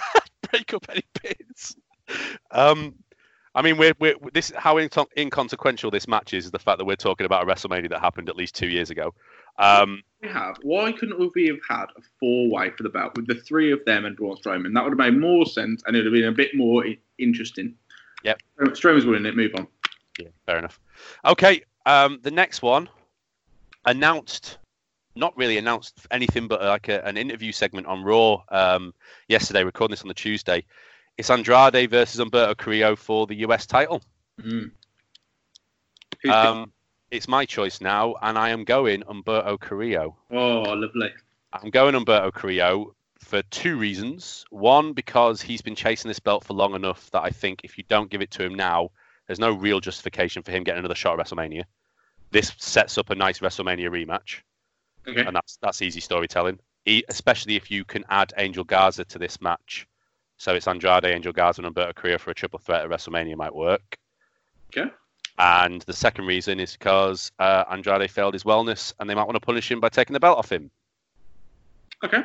break 0.50 0.74
up 0.74 0.86
any 0.90 1.04
pins. 1.14 1.76
Um, 2.50 2.96
I 3.58 3.62
mean, 3.62 3.76
we're, 3.76 3.92
we're 3.98 4.14
this 4.32 4.52
how 4.56 4.78
inconsequential 4.78 5.90
this 5.90 6.06
match 6.06 6.32
is. 6.32 6.44
Is 6.44 6.52
the 6.52 6.60
fact 6.60 6.78
that 6.78 6.84
we're 6.84 6.94
talking 6.94 7.26
about 7.26 7.42
a 7.42 7.52
WrestleMania 7.52 7.90
that 7.90 7.98
happened 7.98 8.28
at 8.28 8.36
least 8.36 8.54
two 8.54 8.68
years 8.68 8.90
ago. 8.90 9.12
Um, 9.58 10.04
we 10.22 10.28
have. 10.28 10.58
Why 10.62 10.92
couldn't 10.92 11.18
we 11.34 11.48
have 11.48 11.58
had 11.68 11.86
a 11.96 12.02
four-way 12.20 12.70
for 12.70 12.84
the 12.84 12.88
belt 12.88 13.16
with 13.16 13.26
the 13.26 13.34
three 13.34 13.72
of 13.72 13.84
them 13.84 14.04
and 14.04 14.16
Braun 14.16 14.36
Strowman? 14.36 14.74
That 14.74 14.84
would 14.84 14.92
have 14.92 15.12
made 15.12 15.20
more 15.20 15.44
sense, 15.44 15.82
and 15.84 15.96
it 15.96 16.04
would 16.04 16.06
have 16.06 16.12
been 16.12 16.28
a 16.28 16.32
bit 16.32 16.54
more 16.54 16.84
interesting. 17.18 17.74
Yep. 18.22 18.40
Strowman's 18.60 19.06
winning 19.06 19.26
it. 19.26 19.34
Move 19.34 19.56
on. 19.56 19.66
Yeah, 20.20 20.28
fair 20.46 20.58
enough. 20.58 20.78
Okay, 21.24 21.64
um, 21.84 22.20
the 22.22 22.30
next 22.30 22.62
one 22.62 22.88
announced, 23.86 24.58
not 25.16 25.36
really 25.36 25.58
announced 25.58 26.06
anything, 26.12 26.46
but 26.46 26.62
like 26.62 26.86
a, 26.86 27.04
an 27.04 27.16
interview 27.16 27.50
segment 27.50 27.88
on 27.88 28.04
Raw 28.04 28.44
um, 28.50 28.94
yesterday. 29.26 29.64
Recording 29.64 29.94
this 29.94 30.02
on 30.02 30.08
the 30.08 30.14
Tuesday. 30.14 30.64
It's 31.18 31.30
Andrade 31.30 31.90
versus 31.90 32.20
Humberto 32.20 32.56
Carrillo 32.56 32.94
for 32.94 33.26
the 33.26 33.34
US 33.36 33.66
title. 33.66 34.00
Mm. 34.40 34.70
Um, 36.30 36.72
it's 37.10 37.26
my 37.26 37.44
choice 37.44 37.80
now, 37.80 38.14
and 38.22 38.38
I 38.38 38.50
am 38.50 38.62
going 38.62 39.02
Humberto 39.02 39.58
Carrillo. 39.58 40.16
Oh, 40.30 40.60
lovely. 40.62 41.10
I'm 41.52 41.70
going 41.70 41.96
Umberto 41.96 42.30
Carrillo 42.30 42.94
for 43.18 43.42
two 43.42 43.76
reasons. 43.76 44.44
One, 44.50 44.92
because 44.92 45.42
he's 45.42 45.60
been 45.60 45.74
chasing 45.74 46.08
this 46.08 46.20
belt 46.20 46.44
for 46.44 46.54
long 46.54 46.74
enough 46.76 47.10
that 47.10 47.24
I 47.24 47.30
think 47.30 47.62
if 47.64 47.76
you 47.76 47.84
don't 47.88 48.10
give 48.10 48.22
it 48.22 48.30
to 48.32 48.44
him 48.44 48.54
now, 48.54 48.92
there's 49.26 49.40
no 49.40 49.52
real 49.52 49.80
justification 49.80 50.44
for 50.44 50.52
him 50.52 50.62
getting 50.62 50.78
another 50.78 50.94
shot 50.94 51.18
at 51.18 51.26
WrestleMania. 51.26 51.64
This 52.30 52.52
sets 52.58 52.96
up 52.96 53.10
a 53.10 53.16
nice 53.16 53.40
WrestleMania 53.40 53.90
rematch, 53.90 54.42
okay. 55.08 55.26
and 55.26 55.34
that's 55.34 55.58
that's 55.60 55.82
easy 55.82 56.00
storytelling. 56.00 56.60
especially 57.08 57.56
if 57.56 57.70
you 57.70 57.84
can 57.84 58.04
add 58.08 58.32
Angel 58.36 58.64
Garza 58.64 59.04
to 59.06 59.18
this 59.18 59.40
match, 59.40 59.88
so 60.38 60.54
it's 60.54 60.66
Andrade, 60.68 61.04
Angel 61.04 61.32
Garza, 61.32 61.62
and 61.62 61.74
Humberto 61.74 61.94
Carrillo 61.94 62.18
for 62.18 62.30
a 62.30 62.34
triple 62.34 62.58
threat 62.58 62.82
at 62.82 62.90
WrestleMania 62.90 63.36
might 63.36 63.54
work. 63.54 63.98
Okay. 64.68 64.90
And 65.38 65.82
the 65.82 65.92
second 65.92 66.26
reason 66.26 66.58
is 66.58 66.72
because 66.72 67.30
uh, 67.38 67.64
Andrade 67.70 68.10
failed 68.10 68.34
his 68.34 68.44
wellness, 68.44 68.92
and 68.98 69.10
they 69.10 69.14
might 69.14 69.24
want 69.24 69.34
to 69.36 69.40
punish 69.40 69.70
him 69.70 69.80
by 69.80 69.88
taking 69.88 70.14
the 70.14 70.20
belt 70.20 70.38
off 70.38 70.50
him. 70.50 70.70
Okay. 72.04 72.22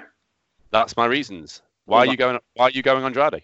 That's 0.71 0.95
my 0.95 1.05
reasons. 1.05 1.61
Why 1.85 1.99
Well, 1.99 2.07
are 2.07 2.11
you 2.11 2.17
going? 2.17 2.39
Why 2.53 2.65
are 2.65 2.71
you 2.71 2.81
going 2.81 3.03
Andrade? 3.03 3.43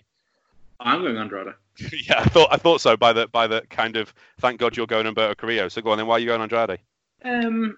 I'm 0.80 1.02
going 1.02 1.18
Andrade. 1.18 1.54
yeah, 2.08 2.20
I 2.20 2.24
thought 2.26 2.50
I 2.52 2.58
thought 2.58 2.82
so 2.82 2.96
by 2.96 3.14
the 3.14 3.28
by 3.28 3.48
the 3.48 3.62
kind 3.70 3.98
of 3.98 4.14
thank 4.40 4.60
God 4.60 4.78
you're 4.78 4.88
going 4.88 5.06
Humberto 5.06 5.36
Carrillo. 5.36 5.68
So 5.68 5.82
go 5.82 5.92
on 5.92 5.98
then. 5.98 6.08
Why 6.08 6.16
are 6.16 6.20
you 6.20 6.28
going 6.28 6.42
Andrade? 6.42 6.80
Um, 7.24 7.78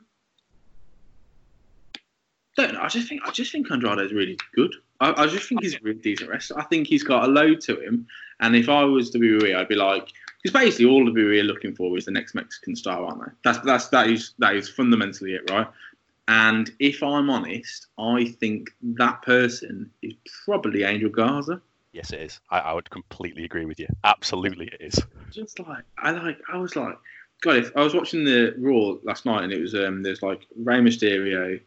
don't 2.56 2.74
know. 2.74 2.82
I 2.82 2.88
just 2.88 3.08
think 3.10 3.22
I 3.26 3.32
just 3.32 3.52
think 3.52 3.72
Andrade 3.72 4.00
is 4.00 4.14
really 4.14 4.38
good. 4.56 4.74
I, 5.02 5.24
I 5.24 5.28
just 5.28 5.50
think 5.50 5.64
he's 5.64 5.76
a 5.76 5.80
really 5.82 6.00
decent 6.00 6.30
wrestler. 6.30 6.60
I 6.60 6.64
think 6.66 6.88
he's 6.88 7.04
got 7.04 7.26
a 7.26 7.28
load 7.28 7.60
to 7.62 7.82
him. 7.82 8.08
And 8.40 8.56
if 8.56 8.70
I 8.70 8.84
was 8.84 9.12
the 9.12 9.20
WWE, 9.20 9.56
I'd 9.56 9.68
be 9.68 9.76
like, 9.76 10.10
because 10.42 10.54
basically 10.58 10.86
all 10.86 11.04
the 11.04 11.12
WWE 11.12 11.42
are 11.42 11.44
looking 11.44 11.76
for 11.76 11.96
is 11.98 12.06
the 12.06 12.12
next 12.12 12.36
Mexican 12.36 12.76
star, 12.76 13.04
aren't 13.04 13.26
they? 13.26 13.32
That's 13.44 13.60
that's 13.66 13.88
that 13.90 14.08
is 14.08 14.34
that 14.40 14.56
is 14.56 14.70
fundamentally 14.70 15.34
it, 15.34 15.50
right? 15.50 15.68
And 16.28 16.72
if 16.80 17.04
I'm 17.04 17.30
honest, 17.30 17.88
I 17.98 18.26
think 18.40 18.70
that 18.82 19.22
person 19.24 19.92
is 20.02 20.14
probably 20.46 20.84
Angel 20.84 21.10
Garza. 21.10 21.62
Yes, 21.92 22.14
it 22.14 22.22
is. 22.22 22.40
I, 22.50 22.60
I 22.60 22.74
would 22.74 22.90
completely 22.90 23.44
agree 23.44 23.66
with 23.66 23.80
you. 23.80 23.88
Absolutely, 24.04 24.68
it 24.68 24.82
is. 24.82 25.00
just 25.32 25.60
like 25.60 25.84
I 25.98 26.12
like 26.12 26.40
I 26.52 26.58
was 26.58 26.76
like 26.76 26.98
God 27.42 27.58
if 27.58 27.76
I 27.76 27.84
was 27.84 27.96
watching 27.96 28.24
the 28.24 28.54
Raw 28.58 28.98
last 29.04 29.26
night 29.26 29.44
and 29.44 29.52
it 29.52 29.60
was 29.60 29.74
um 29.76 30.04
there's 30.04 30.22
like 30.22 30.46
Rey 30.56 30.80
Mysterio, 30.80 31.60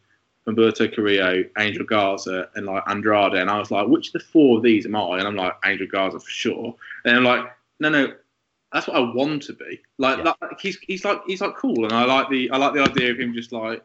Humberto 0.47 0.95
Carrillo, 0.95 1.45
Angel 1.59 1.85
Garza 1.85 2.49
and 2.55 2.67
like 2.67 2.83
Andrade. 2.89 3.35
And 3.35 3.49
I 3.51 3.59
was 3.59 3.71
like 3.71 3.87
which 3.89 4.09
of 4.09 4.13
the 4.15 4.21
four 4.21 4.59
of 4.59 4.63
these 4.63 4.85
am 4.87 4.95
I? 4.97 5.19
And 5.19 5.27
I'm 5.27 5.37
like 5.37 5.55
Angel 5.65 5.87
Garza 5.87 6.21
for 6.21 6.31
sure. 6.31 6.75
And 7.05 7.17
I'm 7.17 7.25
like 7.25 7.47
no 7.81 7.89
no 7.89 8.13
that's 8.73 8.87
what 8.89 8.97
I 8.97 9.01
want 9.01 9.43
to 9.45 9.53
be. 9.53 9.81
Like, 9.99 10.19
Yeah. 10.19 10.33
like 10.43 10.61
he's 10.61 10.79
he's 10.81 11.05
like 11.05 11.21
he's 11.27 11.41
like 11.41 11.57
cool. 11.57 11.85
And 11.85 11.93
I 11.93 12.05
like 12.05 12.29
the 12.29 12.51
I 12.51 12.57
like 12.59 12.75
the 12.75 12.83
idea 12.83 13.11
of 13.13 13.19
him 13.21 13.33
just 13.33 13.53
like 13.53 13.83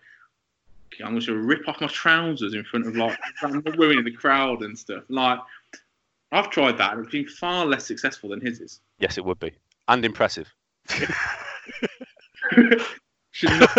"Okay, 0.93 1.03
I'm 1.03 1.17
gonna 1.17 1.37
rip 1.39 1.67
off 1.67 1.79
my 1.79 1.87
trousers 1.87 2.53
in 2.55 2.63
front 2.63 2.87
of 2.87 2.95
like 2.95 3.17
women 3.77 3.99
in 3.99 4.03
the 4.03 4.11
crowd 4.11 4.61
and 4.63 4.77
stuff. 4.77 5.03
Like 5.09 5.39
I've 6.31 6.49
tried 6.49 6.77
that 6.79 6.93
and 6.93 7.03
it's 7.03 7.11
been 7.11 7.27
far 7.27 7.65
less 7.65 7.85
successful 7.85 8.29
than 8.29 8.41
his 8.41 8.59
is. 8.59 8.81
Yes, 8.99 9.17
it 9.17 9.23
would 9.25 9.39
be, 9.39 9.51
and 9.87 10.03
impressive. 10.03 10.47
should 13.39 13.49
not, 13.59 13.69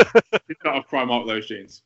should 0.47 0.57
not 0.65 0.75
have 0.75 0.89
prime 0.89 1.11
out 1.11 1.27
those 1.27 1.47
jeans. 1.47 1.83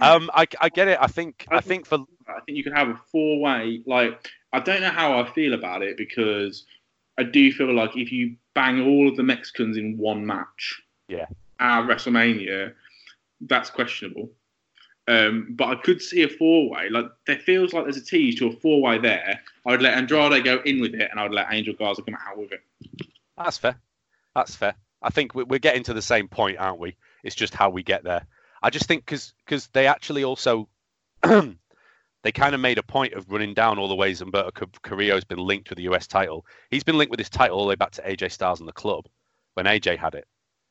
um, 0.00 0.30
I, 0.34 0.46
I 0.60 0.68
get 0.68 0.88
it. 0.88 0.98
I 1.00 1.06
think 1.06 1.46
I 1.50 1.60
think 1.60 1.86
for 1.86 1.98
I 2.28 2.40
think 2.46 2.56
you 2.58 2.64
can 2.64 2.72
have 2.74 2.88
a 2.88 3.00
four 3.10 3.40
way. 3.40 3.82
Like, 3.86 4.28
I 4.52 4.60
don't 4.60 4.80
know 4.80 4.90
how 4.90 5.18
I 5.20 5.30
feel 5.32 5.54
about 5.54 5.82
it 5.82 5.96
because 5.96 6.64
I 7.18 7.22
do 7.24 7.52
feel 7.52 7.72
like 7.74 7.96
if 7.96 8.12
you 8.12 8.36
bang 8.54 8.80
all 8.82 9.08
of 9.08 9.16
the 9.16 9.22
Mexicans 9.22 9.76
in 9.76 9.96
one 9.98 10.24
match, 10.24 10.82
Yeah. 11.08 11.26
at 11.58 11.82
WrestleMania, 11.82 12.72
that's 13.42 13.70
questionable. 13.70 14.30
Um, 15.08 15.48
but 15.50 15.68
I 15.68 15.74
could 15.76 16.00
see 16.00 16.22
a 16.22 16.28
four 16.28 16.70
way. 16.70 16.88
Like, 16.88 17.06
there 17.26 17.38
feels 17.38 17.72
like 17.72 17.84
there's 17.84 17.96
a 17.96 18.04
tease 18.04 18.36
to 18.36 18.48
a 18.48 18.52
four 18.52 18.80
way 18.80 18.98
there. 18.98 19.40
I 19.66 19.70
would 19.72 19.82
let 19.82 19.94
Andrade 19.94 20.44
go 20.44 20.60
in 20.64 20.80
with 20.80 20.94
it, 20.94 21.08
and 21.10 21.18
I 21.18 21.24
would 21.24 21.32
let 21.32 21.48
Angel 21.50 21.74
Garza 21.74 22.02
come 22.02 22.16
out 22.28 22.38
with 22.38 22.52
it. 22.52 22.60
That's 23.36 23.58
fair. 23.58 23.76
That's 24.36 24.54
fair. 24.54 24.74
I 25.02 25.10
think 25.10 25.34
we- 25.34 25.44
we're 25.44 25.58
getting 25.58 25.82
to 25.84 25.94
the 25.94 26.02
same 26.02 26.28
point, 26.28 26.58
aren't 26.58 26.78
we? 26.78 26.96
It's 27.22 27.34
just 27.34 27.54
how 27.54 27.70
we 27.70 27.82
get 27.82 28.04
there. 28.04 28.26
I 28.62 28.70
just 28.70 28.86
think 28.86 29.06
because 29.06 29.32
they 29.72 29.86
actually 29.86 30.24
also 30.24 30.68
they 31.22 32.32
kind 32.32 32.54
of 32.54 32.60
made 32.60 32.78
a 32.78 32.82
point 32.82 33.14
of 33.14 33.30
running 33.30 33.54
down 33.54 33.78
all 33.78 33.88
the 33.88 33.94
ways 33.94 34.20
Humberto 34.20 34.52
Car- 34.52 34.68
Carrillo's 34.82 35.24
been 35.24 35.38
linked 35.38 35.70
with 35.70 35.76
the 35.78 35.84
US 35.92 36.06
title. 36.06 36.44
He's 36.70 36.84
been 36.84 36.98
linked 36.98 37.10
with 37.10 37.18
this 37.18 37.30
title 37.30 37.56
all 37.58 37.64
the 37.64 37.68
way 37.70 37.74
back 37.76 37.92
to 37.92 38.02
AJ 38.02 38.32
Styles 38.32 38.60
and 38.60 38.68
the 38.68 38.72
club 38.72 39.06
when 39.54 39.66
AJ 39.66 39.96
had 39.98 40.14
it. 40.14 40.26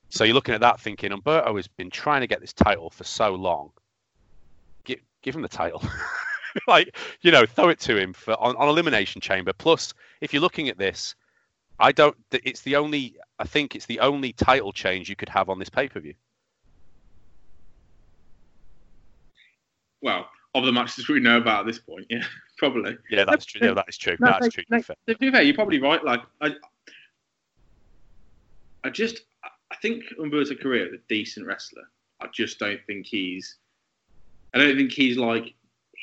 So 0.10 0.24
you're 0.24 0.34
looking 0.34 0.56
at 0.56 0.62
that 0.62 0.80
thinking 0.80 1.12
Humberto 1.12 1.56
has 1.56 1.68
been 1.68 1.90
trying 1.90 2.22
to 2.22 2.28
get 2.28 2.42
this 2.42 2.54
title 2.54 2.90
for 2.90 3.04
so 3.04 3.36
long. 3.36 3.72
Give, 4.84 5.00
give 5.22 5.36
him 5.36 5.42
the 5.42 5.48
title. 5.48 5.84
like, 6.68 6.96
you 7.22 7.32
know, 7.32 7.46
throw 7.46 7.70
it 7.70 7.80
to 7.82 7.98
him 7.98 8.14
for 8.14 8.34
on, 8.40 8.56
on 8.56 8.70
Elimination 8.70 9.22
Chamber. 9.22 9.54
Plus, 9.54 9.94
if 10.22 10.34
you're 10.34 10.42
looking 10.42 10.70
at 10.70 10.78
this, 10.78 11.16
I 11.80 11.92
don't. 11.92 12.16
It's 12.32 12.62
the 12.62 12.76
only. 12.76 13.16
I 13.40 13.46
think 13.46 13.76
it's 13.76 13.86
the 13.86 14.00
only 14.00 14.34
title 14.34 14.74
change 14.74 15.10
you 15.10 15.16
could 15.16 15.30
have 15.30 15.50
on 15.50 15.60
this 15.60 15.70
pay 15.70 15.88
per 15.88 16.00
view. 16.00 16.14
Well, 20.02 20.30
of 20.56 20.66
the 20.66 20.72
matches 20.72 21.08
we 21.08 21.20
know 21.20 21.38
about 21.38 21.62
at 21.62 21.66
this 21.68 21.80
point, 21.80 22.06
yeah, 22.10 22.24
probably. 22.58 22.98
Yeah, 23.10 23.26
that's 23.26 23.46
true. 23.46 23.62
No, 23.62 23.74
that 23.74 23.86
is 23.88 23.98
true. 23.98 24.18
No, 24.20 24.28
that's 24.28 24.54
true. 24.54 24.64
to 24.64 24.72
no, 24.72 24.78
be 24.78 24.84
fair. 24.84 24.96
To 25.08 25.18
be 25.18 25.32
fair, 25.32 25.42
you're 25.42 25.56
probably 25.56 25.80
right. 25.80 26.04
Like, 26.04 26.22
I, 26.42 26.56
I 28.84 28.90
just, 28.90 29.22
I 29.44 29.76
think 29.82 30.04
Humberto 30.20 30.60
Carrillo 30.60 30.88
is 30.88 30.94
a 30.94 31.02
decent 31.08 31.46
wrestler. 31.46 31.84
I 32.22 32.28
just 32.34 32.60
don't 32.60 32.80
think 32.88 33.06
he's, 33.06 33.58
I 34.54 34.58
don't 34.58 34.76
think 34.76 34.92
he's 34.92 35.18
like, 35.18 35.54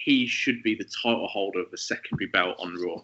he 0.05 0.27
should 0.27 0.63
be 0.63 0.75
the 0.75 0.89
title 1.03 1.27
holder 1.27 1.61
of 1.61 1.71
the 1.71 1.79
secondary 1.79 2.29
belt 2.29 2.57
on 2.59 2.77
Raw. 2.81 3.03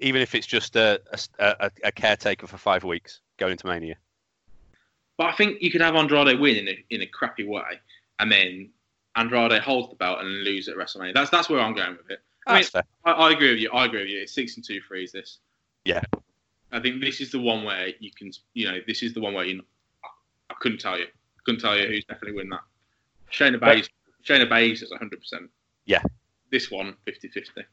Even 0.00 0.22
if 0.22 0.34
it's 0.34 0.46
just 0.46 0.76
a, 0.76 1.00
a, 1.38 1.70
a, 1.82 1.92
caretaker 1.92 2.46
for 2.46 2.56
five 2.56 2.84
weeks 2.84 3.20
going 3.36 3.52
into 3.52 3.66
Mania. 3.66 3.96
But 5.16 5.26
I 5.26 5.32
think 5.32 5.60
you 5.60 5.70
could 5.72 5.80
have 5.80 5.96
Andrade 5.96 6.38
win 6.38 6.56
in 6.56 6.68
a, 6.68 6.84
in 6.90 7.02
a 7.02 7.06
crappy 7.06 7.44
way, 7.44 7.80
and 8.20 8.30
then 8.30 8.70
Andrade 9.16 9.60
holds 9.60 9.90
the 9.90 9.96
belt 9.96 10.20
and 10.20 10.44
lose 10.44 10.68
at 10.68 10.76
WrestleMania. 10.76 11.14
That's 11.14 11.30
that's 11.30 11.48
where 11.48 11.60
I'm 11.60 11.74
going 11.74 11.96
with 11.96 12.10
it. 12.10 12.20
I 12.46 12.60
mean, 12.60 12.84
I, 13.04 13.12
I 13.12 13.32
agree 13.32 13.50
with 13.50 13.58
you. 13.58 13.70
I 13.72 13.84
agree 13.84 14.00
with 14.00 14.08
you. 14.08 14.20
It's 14.20 14.32
six 14.32 14.56
and 14.56 14.64
two 14.64 14.80
freeze 14.80 15.12
this. 15.12 15.38
Yeah. 15.84 16.02
I 16.72 16.80
think 16.80 17.00
this 17.00 17.20
is 17.20 17.32
the 17.32 17.40
one 17.40 17.64
where 17.64 17.88
you 17.98 18.10
can, 18.16 18.30
you 18.54 18.70
know, 18.70 18.78
this 18.86 19.02
is 19.02 19.14
the 19.14 19.20
one 19.20 19.34
where 19.34 19.44
you. 19.44 19.62
I, 20.04 20.08
I 20.50 20.54
couldn't 20.60 20.78
tell 20.78 20.98
you. 20.98 21.06
Couldn't 21.44 21.60
tell 21.60 21.76
you 21.78 21.86
who's 21.86 22.04
definitely 22.04 22.36
win 22.36 22.50
that. 22.50 22.60
Shayna 23.32 23.58
Baszler. 23.58 23.88
Shayna 24.24 24.48
Baszler 24.48 24.82
is 24.82 24.90
100. 24.90 25.18
percent 25.18 25.50
Yeah. 25.86 26.02
This 26.50 26.70
one 26.70 26.94
50-50. 27.06 27.64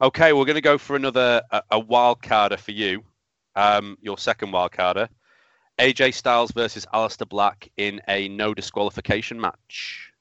Okay, 0.00 0.32
we're 0.32 0.44
going 0.44 0.54
to 0.54 0.60
go 0.60 0.78
for 0.78 0.94
another 0.96 1.42
a, 1.50 1.62
a 1.72 1.78
wild 1.78 2.22
carder 2.22 2.56
for 2.56 2.70
you. 2.70 3.02
Um, 3.56 3.98
your 4.00 4.16
second 4.16 4.52
wild 4.52 4.70
carder, 4.70 5.08
AJ 5.80 6.14
Styles 6.14 6.52
versus 6.52 6.86
Aleister 6.94 7.28
Black 7.28 7.68
in 7.76 8.00
a 8.06 8.28
no 8.28 8.54
disqualification 8.54 9.40
match. 9.40 10.12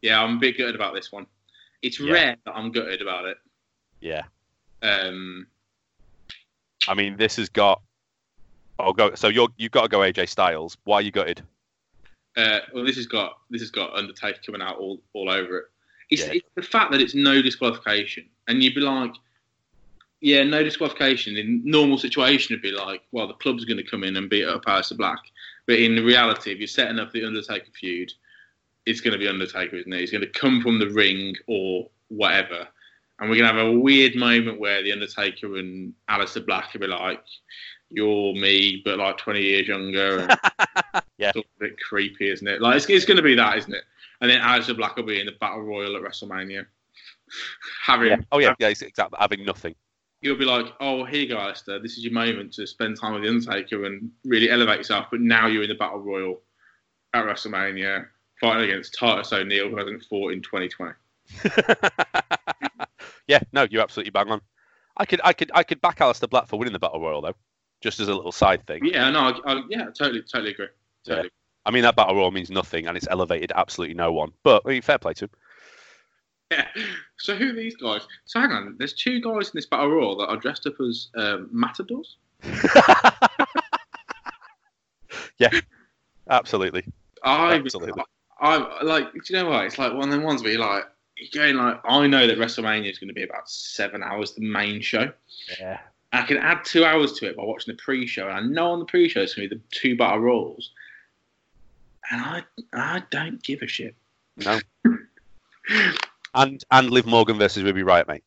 Yeah, 0.00 0.22
I'm 0.22 0.38
a 0.38 0.40
bit 0.40 0.56
gutted 0.56 0.74
about 0.74 0.94
this 0.94 1.12
one. 1.12 1.26
It's 1.82 2.00
Yeah. 2.00 2.12
rare 2.12 2.36
that 2.46 2.56
I'm 2.56 2.72
gutted 2.72 3.02
about 3.02 3.26
it. 3.26 3.36
Yeah, 4.00 4.22
Um, 4.80 5.48
I 6.86 6.94
mean 6.94 7.16
this 7.16 7.36
has 7.36 7.48
got. 7.48 7.82
I'll 8.78 8.92
go. 8.92 9.14
So 9.16 9.26
you're 9.28 9.48
you've 9.58 9.72
got 9.72 9.82
to 9.82 9.88
go 9.88 9.98
AJ 9.98 10.28
Styles. 10.28 10.78
Why 10.84 10.96
are 10.98 11.02
you 11.02 11.10
gutted? 11.10 11.42
Uh, 12.36 12.60
well, 12.72 12.84
this 12.84 12.96
has 12.96 13.06
got 13.06 13.38
this 13.50 13.60
has 13.60 13.70
got 13.70 13.92
Undertaker 13.94 14.38
coming 14.46 14.62
out 14.62 14.78
all, 14.78 15.02
all 15.12 15.28
over 15.28 15.58
it. 15.58 15.64
It's, 16.10 16.22
Yeah. 16.22 16.32
it's 16.34 16.48
the 16.54 16.62
fact 16.62 16.92
that 16.92 17.00
it's 17.00 17.14
no 17.14 17.42
disqualification, 17.42 18.26
and 18.46 18.62
you'd 18.62 18.74
be 18.74 18.80
like, 18.80 19.12
yeah, 20.20 20.42
no 20.42 20.62
disqualification. 20.64 21.36
In 21.36 21.62
normal 21.64 21.98
situation, 21.98 22.52
it'd 22.52 22.62
be 22.62 22.72
like, 22.72 23.02
well, 23.12 23.28
the 23.28 23.34
club's 23.34 23.64
going 23.64 23.76
to 23.76 23.88
come 23.88 24.02
in 24.04 24.16
and 24.16 24.28
beat 24.28 24.46
up 24.46 24.64
Aleister 24.64 24.96
Black. 24.96 25.20
But 25.66 25.78
in 25.78 26.04
reality, 26.04 26.50
if 26.50 26.58
you're 26.58 26.66
setting 26.66 26.98
up 26.98 27.12
the 27.12 27.24
Undertaker 27.24 27.70
feud, 27.78 28.12
it's 28.86 29.00
going 29.00 29.12
to 29.12 29.18
be 29.18 29.28
Undertaker, 29.28 29.76
isn't 29.76 29.92
it? 29.92 30.00
He's 30.00 30.10
going 30.10 30.22
to 30.22 30.30
come 30.30 30.60
from 30.60 30.78
the 30.78 30.90
ring 30.90 31.36
or 31.46 31.88
whatever, 32.08 32.66
and 33.20 33.28
we're 33.28 33.36
going 33.36 33.48
to 33.54 33.58
have 33.58 33.66
a 33.66 33.78
weird 33.78 34.16
moment 34.16 34.58
where 34.58 34.82
the 34.82 34.92
Undertaker 34.92 35.56
and 35.56 35.92
Aleister 36.08 36.44
Black 36.44 36.72
will 36.72 36.80
be 36.80 36.86
like, 36.86 37.22
"You're 37.90 38.32
me, 38.34 38.80
but 38.84 38.98
like 38.98 39.18
20 39.18 39.40
years 39.42 39.68
younger." 39.68 40.20
And 40.20 40.30
Yeah. 41.18 41.32
it's 41.36 41.38
a 41.38 41.60
bit 41.60 41.78
creepy, 41.80 42.30
isn't 42.30 42.48
it? 42.48 42.62
Like 42.62 42.76
it's, 42.76 42.86
it's 42.88 43.04
going 43.04 43.18
to 43.18 43.22
be 43.22 43.34
that, 43.34 43.58
isn't 43.58 43.74
it? 43.74 43.84
And 44.20 44.30
then 44.30 44.40
Aleister 44.40 44.76
Black 44.76 44.96
will 44.96 45.04
be 45.04 45.20
in 45.20 45.26
the 45.26 45.36
Battle 45.40 45.62
Royal 45.62 45.96
at 45.96 46.02
WrestleMania. 46.02 46.66
Having, 47.86 48.26
Oh 48.32 48.38
yeah, 48.38 48.54
yeah, 48.58 48.68
exactly. 48.68 49.18
Having 49.18 49.44
nothing. 49.44 49.74
You'll 50.20 50.38
be 50.38 50.44
like, 50.44 50.66
oh, 50.80 51.04
here 51.04 51.20
you 51.20 51.28
go, 51.28 51.36
Aleister. 51.36 51.80
This 51.80 51.96
is 51.96 52.02
your 52.02 52.12
moment 52.12 52.52
to 52.54 52.66
spend 52.66 52.98
time 52.98 53.14
with 53.14 53.22
the 53.22 53.28
Undertaker 53.28 53.84
and 53.84 54.10
really 54.24 54.50
elevate 54.50 54.78
yourself. 54.78 55.06
But 55.10 55.20
now 55.20 55.46
you're 55.46 55.62
in 55.62 55.68
the 55.68 55.76
Battle 55.76 56.00
Royal 56.00 56.40
at 57.14 57.24
WrestleMania, 57.24 58.06
fighting 58.40 58.70
against 58.70 58.96
Titus 58.98 59.32
O'Neil, 59.32 59.68
who 59.68 59.76
hasn't 59.76 60.02
fought 60.04 60.32
in 60.32 60.42
2020. 60.42 60.94
yeah, 63.28 63.38
no, 63.52 63.66
you're 63.70 63.82
absolutely 63.82 64.10
bang 64.10 64.30
on. 64.30 64.40
I 64.96 65.04
could, 65.04 65.20
I 65.22 65.32
could, 65.32 65.52
I 65.54 65.62
could 65.62 65.80
back 65.80 65.98
Aleister 65.98 66.28
Black 66.28 66.48
for 66.48 66.58
winning 66.58 66.72
the 66.72 66.80
Battle 66.80 67.00
Royal 67.00 67.20
though, 67.20 67.36
just 67.80 68.00
as 68.00 68.08
a 68.08 68.14
little 68.14 68.32
side 68.32 68.66
thing. 68.66 68.84
Yeah, 68.84 69.10
no, 69.10 69.20
I, 69.20 69.52
I, 69.52 69.62
yeah, 69.70 69.84
totally, 69.84 70.22
totally 70.22 70.50
agree. 70.50 70.66
Totally. 71.04 71.30
I 71.66 71.70
mean, 71.70 71.82
that 71.82 71.96
Battle 71.96 72.16
Royal 72.16 72.30
means 72.30 72.50
nothing, 72.50 72.86
and 72.86 72.96
it's 72.96 73.08
elevated 73.08 73.52
absolutely 73.54 73.94
no 73.94 74.12
one. 74.12 74.32
But 74.42 74.62
I 74.64 74.70
mean, 74.70 74.82
fair 74.82 74.98
play 74.98 75.14
to 75.14 75.26
him. 75.26 75.30
Yeah. 76.50 76.66
So 77.18 77.34
who 77.34 77.50
are 77.50 77.54
these 77.54 77.76
guys? 77.76 78.06
So 78.24 78.40
hang 78.40 78.52
on, 78.52 78.76
there's 78.78 78.94
two 78.94 79.20
guys 79.20 79.48
in 79.48 79.52
this 79.54 79.66
Battle 79.66 79.90
Royal 79.90 80.16
that 80.16 80.28
are 80.28 80.36
dressed 80.36 80.66
up 80.66 80.80
as 80.80 81.08
um, 81.16 81.48
matadors. 81.52 82.16
Yeah, 85.38 85.50
absolutely. 86.28 86.84
I 87.22 87.54
Absolutely. 87.54 88.02
I 88.40 88.82
like. 88.82 89.12
Do 89.12 89.20
you 89.28 89.42
know 89.42 89.50
what? 89.50 89.64
It's 89.64 89.78
like 89.78 89.92
one 89.92 90.04
of 90.04 90.10
them 90.10 90.22
ones 90.22 90.42
where 90.42 90.52
you're 90.52 90.60
like, 90.60 90.84
you're 91.16 91.44
going 91.44 91.56
like, 91.56 91.80
I 91.84 92.06
know 92.06 92.26
that 92.26 92.38
WrestleMania 92.38 92.90
is 92.90 92.98
going 92.98 93.08
to 93.08 93.14
be 93.14 93.22
about 93.22 93.48
seven 93.48 94.02
hours, 94.02 94.34
the 94.34 94.46
main 94.46 94.80
show. 94.80 95.10
Yeah. 95.58 95.78
I 96.12 96.22
can 96.22 96.38
add 96.38 96.64
two 96.64 96.84
hours 96.84 97.12
to 97.14 97.28
it 97.28 97.36
by 97.36 97.44
watching 97.44 97.74
the 97.74 97.82
pre-show, 97.82 98.28
and 98.28 98.32
I 98.32 98.40
know 98.40 98.70
on 98.70 98.78
the 98.78 98.86
pre-show 98.86 99.20
it's 99.20 99.34
going 99.34 99.48
to 99.48 99.54
be 99.54 99.60
the 99.60 99.62
two 99.70 99.96
battle 99.96 100.20
royals, 100.20 100.70
and 102.10 102.20
I 102.20 102.42
I 102.72 103.02
don't 103.10 103.42
give 103.42 103.62
a 103.62 103.66
shit. 103.66 103.94
No. 104.36 104.58
and 106.34 106.62
and 106.70 106.90
Liv 106.90 107.06
Morgan 107.06 107.38
versus 107.38 107.62
Ruby 107.62 107.82
Riott, 107.82 108.08
mate. 108.08 108.24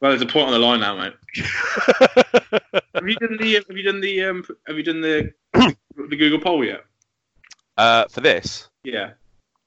Well, 0.00 0.10
there's 0.10 0.22
a 0.22 0.26
point 0.26 0.48
on 0.48 0.52
the 0.52 0.58
line 0.58 0.80
now, 0.80 0.96
mate. 0.96 1.14
have 2.94 3.08
you 3.08 3.16
done 3.16 3.38
the 3.38 3.64
Have 3.68 3.76
you 3.76 3.82
done 3.82 4.00
the 4.00 4.24
um, 4.24 4.44
Have 4.66 4.76
you 4.76 4.82
done 4.82 5.00
the 5.00 5.32
the 5.54 6.16
Google 6.16 6.38
poll 6.38 6.64
yet? 6.64 6.84
Uh, 7.76 8.06
for 8.08 8.20
this. 8.20 8.68
Yeah. 8.84 9.12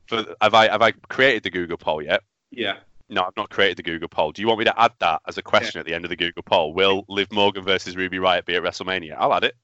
For 0.08 0.26
have 0.42 0.54
I 0.54 0.70
have 0.70 0.82
I 0.82 0.92
created 0.92 1.44
the 1.44 1.50
Google 1.50 1.78
poll 1.78 2.02
yet? 2.02 2.22
Yeah. 2.52 2.78
No, 3.12 3.24
I've 3.24 3.36
not 3.36 3.50
created 3.50 3.78
the 3.78 3.84
Google 3.84 4.08
poll. 4.08 4.32
Do 4.32 4.42
you 4.42 4.48
want 4.48 4.60
me 4.60 4.66
to 4.66 4.80
add 4.80 4.92
that 5.00 5.22
as 5.28 5.40
a 5.40 5.42
question 5.42 5.74
yeah. 5.76 5.80
at 5.80 5.86
the 5.88 5.96
end 5.96 6.06
of 6.06 6.10
the 6.10 6.16
Google 6.16 6.44
poll? 6.44 6.74
Will 6.74 7.06
Liv 7.08 7.32
Morgan 7.32 7.64
versus 7.64 7.96
Ruby 7.96 8.18
Riott 8.18 8.46
be 8.46 8.56
at 8.56 8.62
WrestleMania? 8.62 9.16
I'll 9.18 9.34
add 9.34 9.44
it. 9.44 9.56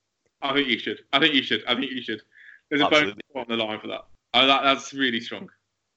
I 0.41 0.53
think 0.53 0.67
you 0.67 0.79
should. 0.79 1.01
I 1.13 1.19
think 1.19 1.35
you 1.35 1.43
should. 1.43 1.63
I 1.67 1.75
think 1.75 1.91
you 1.91 2.01
should. 2.01 2.21
There's 2.69 2.81
a 2.81 2.89
bonus 2.89 3.15
on 3.35 3.45
the 3.47 3.57
line 3.57 3.79
for 3.79 3.87
that. 3.87 4.05
Oh, 4.33 4.47
that. 4.47 4.63
That's 4.63 4.93
really 4.93 5.19
strong. 5.19 5.49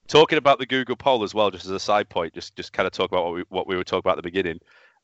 Talking 0.06 0.38
about 0.38 0.58
the 0.58 0.66
Google 0.66 0.96
poll 0.96 1.22
as 1.22 1.34
well, 1.34 1.50
just 1.50 1.66
as 1.66 1.70
a 1.70 1.80
side 1.80 2.08
point, 2.08 2.34
just 2.34 2.56
just 2.56 2.72
kind 2.72 2.86
of 2.86 2.92
talk 2.92 3.10
about 3.10 3.24
what 3.24 3.34
we 3.34 3.44
what 3.48 3.66
we 3.66 3.76
were 3.76 3.84
talking 3.84 4.00
about 4.00 4.18
at 4.18 4.24
the 4.24 4.30
beginning. 4.30 4.60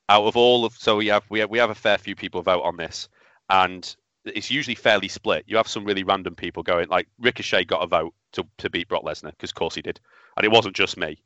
Out 0.09 0.25
of 0.25 0.37
all 0.37 0.65
of, 0.65 0.75
so 0.75 0.97
we 0.97 1.07
have 1.09 1.25
we 1.31 1.41
have 1.41 1.51
we 1.51 1.59
have 1.59 1.71
a 1.71 1.75
fair 1.75 1.99
few 1.99 2.15
people 2.15 2.43
vote 2.43 2.63
on 2.63 2.77
this, 2.77 3.09
and 3.51 3.95
it's 4.25 4.51
usually 4.51 4.75
fairly 4.75 5.09
split. 5.09 5.45
You 5.47 5.57
have 5.57 5.69
some 5.69 5.85
really 5.85 6.05
random 6.05 6.35
people 6.35 6.63
going 6.63 6.89
like 6.89 7.09
Ricochet 7.19 7.65
got 7.65 7.83
a 7.83 7.87
vote 7.87 8.15
to 8.33 8.47
to 8.59 8.71
beat 8.71 8.89
Brock 8.89 9.05
Lesnar 9.05 9.31
because 9.31 9.51
of 9.51 9.57
course 9.57 9.75
he 9.75 9.83
did, 9.83 10.01
and 10.37 10.45
it 10.45 10.53
wasn't 10.53 10.77
just 10.77 10.97
me. 10.97 11.19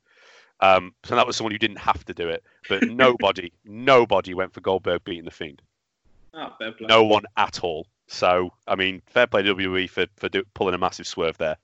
Um, 0.61 0.93
so 1.03 1.15
that 1.15 1.25
was 1.25 1.37
someone 1.37 1.51
who 1.51 1.57
didn't 1.57 1.77
have 1.77 2.03
to 2.05 2.13
do 2.13 2.29
it, 2.29 2.43
but 2.67 2.83
nobody, 2.87 3.51
nobody 3.63 4.33
went 4.33 4.53
for 4.53 4.61
Goldberg 4.61 5.03
beating 5.03 5.25
the 5.25 5.31
Fiend. 5.31 5.61
Oh, 6.33 6.49
no 6.81 7.03
one 7.05 7.23
at 7.37 7.63
all. 7.63 7.87
So 8.09 8.51
I 8.67 8.75
mean, 8.75 9.01
fair 9.05 9.27
play 9.27 9.43
to 9.43 9.55
WWE 9.55 9.89
for 9.89 10.07
for 10.17 10.29
do, 10.29 10.43
pulling 10.53 10.73
a 10.73 10.77
massive 10.77 11.07
swerve 11.07 11.37
there. 11.37 11.57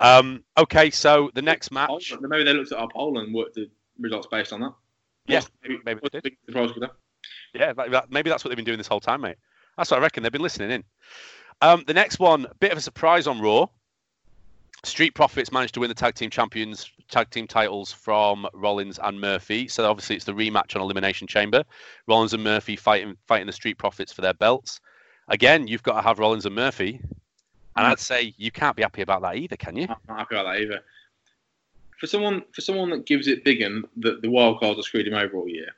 Um, 0.00 0.42
okay, 0.58 0.90
so 0.90 1.30
the 1.34 1.42
next 1.42 1.70
match. 1.70 2.12
Maybe 2.20 2.44
they 2.44 2.52
looked 2.52 2.72
at 2.72 2.78
our 2.78 2.88
poll 2.88 3.18
and 3.18 3.32
worked 3.32 3.54
the 3.54 3.70
results 3.98 4.26
based 4.30 4.52
on 4.52 4.60
that. 4.60 4.74
Yeah, 5.26 5.42
maybe, 5.62 5.78
maybe 5.84 6.00
they 6.12 6.20
did. 6.20 6.36
Yeah, 7.54 7.72
maybe 8.10 8.28
that's 8.28 8.44
what 8.44 8.48
they've 8.48 8.56
been 8.56 8.64
doing 8.64 8.78
this 8.78 8.88
whole 8.88 9.00
time, 9.00 9.20
mate. 9.20 9.36
That's 9.76 9.90
what 9.90 9.98
I 9.98 10.02
reckon. 10.02 10.22
They've 10.22 10.32
been 10.32 10.42
listening 10.42 10.72
in. 10.72 10.84
Um, 11.60 11.84
the 11.86 11.94
next 11.94 12.18
one, 12.18 12.46
bit 12.58 12.72
of 12.72 12.78
a 12.78 12.80
surprise 12.80 13.28
on 13.28 13.40
Raw. 13.40 13.66
Street 14.84 15.14
Profits 15.14 15.52
managed 15.52 15.74
to 15.74 15.80
win 15.80 15.88
the 15.88 15.94
tag 15.94 16.16
team 16.16 16.28
champions 16.28 16.90
tag 17.08 17.30
team 17.30 17.46
titles 17.46 17.92
from 17.92 18.48
Rollins 18.52 18.98
and 19.00 19.20
Murphy. 19.20 19.68
So 19.68 19.88
obviously 19.88 20.16
it's 20.16 20.24
the 20.24 20.32
rematch 20.32 20.74
on 20.74 20.82
Elimination 20.82 21.28
Chamber. 21.28 21.62
Rollins 22.08 22.34
and 22.34 22.42
Murphy 22.42 22.74
fighting 22.74 23.16
fighting 23.28 23.46
the 23.46 23.52
Street 23.52 23.78
Profits 23.78 24.12
for 24.12 24.22
their 24.22 24.34
belts. 24.34 24.80
Again, 25.28 25.66
you've 25.66 25.82
got 25.82 25.96
to 25.96 26.02
have 26.02 26.18
Rollins 26.18 26.46
and 26.46 26.54
Murphy, 26.54 27.00
and 27.76 27.86
I'd 27.86 27.98
say 27.98 28.34
you 28.36 28.50
can't 28.50 28.76
be 28.76 28.82
happy 28.82 29.02
about 29.02 29.22
that 29.22 29.36
either, 29.36 29.56
can 29.56 29.76
you? 29.76 29.84
I'm 29.84 29.96
not 30.08 30.18
happy 30.18 30.34
about 30.34 30.52
that 30.52 30.60
either. 30.60 30.80
For 31.98 32.06
someone 32.06 32.42
for 32.52 32.60
someone 32.60 32.90
that 32.90 33.06
gives 33.06 33.28
it 33.28 33.44
big 33.44 33.62
and 33.62 33.84
that 33.98 34.22
the 34.22 34.28
wild 34.28 34.58
cards 34.58 34.78
have 34.78 34.84
screwed 34.84 35.06
him 35.06 35.14
over 35.14 35.36
all 35.36 35.48
year. 35.48 35.70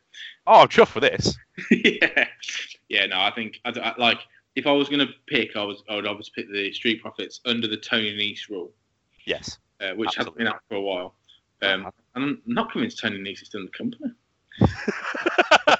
Oh, 0.46 0.62
I'm 0.62 0.68
chuffed 0.68 0.88
for 0.88 1.00
this. 1.00 1.36
yeah, 1.70 2.26
yeah. 2.88 3.06
No, 3.06 3.20
I 3.20 3.30
think 3.34 3.60
I, 3.66 3.70
I, 3.70 3.94
like 3.98 4.20
if 4.56 4.66
I 4.66 4.72
was 4.72 4.88
going 4.88 5.06
to 5.06 5.12
pick, 5.26 5.54
I 5.56 5.62
was 5.62 5.82
I 5.88 5.96
would 5.96 6.06
obviously 6.06 6.32
pick 6.34 6.52
the 6.52 6.72
Street 6.72 7.02
Profits 7.02 7.40
under 7.44 7.68
the 7.68 7.76
Tony 7.76 8.16
Nese 8.16 8.48
rule. 8.48 8.72
Yes. 9.26 9.58
Uh, 9.80 9.90
which 9.90 10.08
Absolutely. 10.18 10.30
has 10.30 10.38
been 10.38 10.46
out 10.54 10.62
for 10.68 10.76
a 10.76 10.80
while. 10.80 11.14
Um, 11.62 11.90
I'm 12.14 12.40
not 12.46 12.70
convinced 12.72 13.00
Tony 13.00 13.18
Nese 13.18 13.42
is 13.42 13.48
still 13.48 13.60
in 13.60 13.66
the 13.66 13.72
company. 13.72 14.12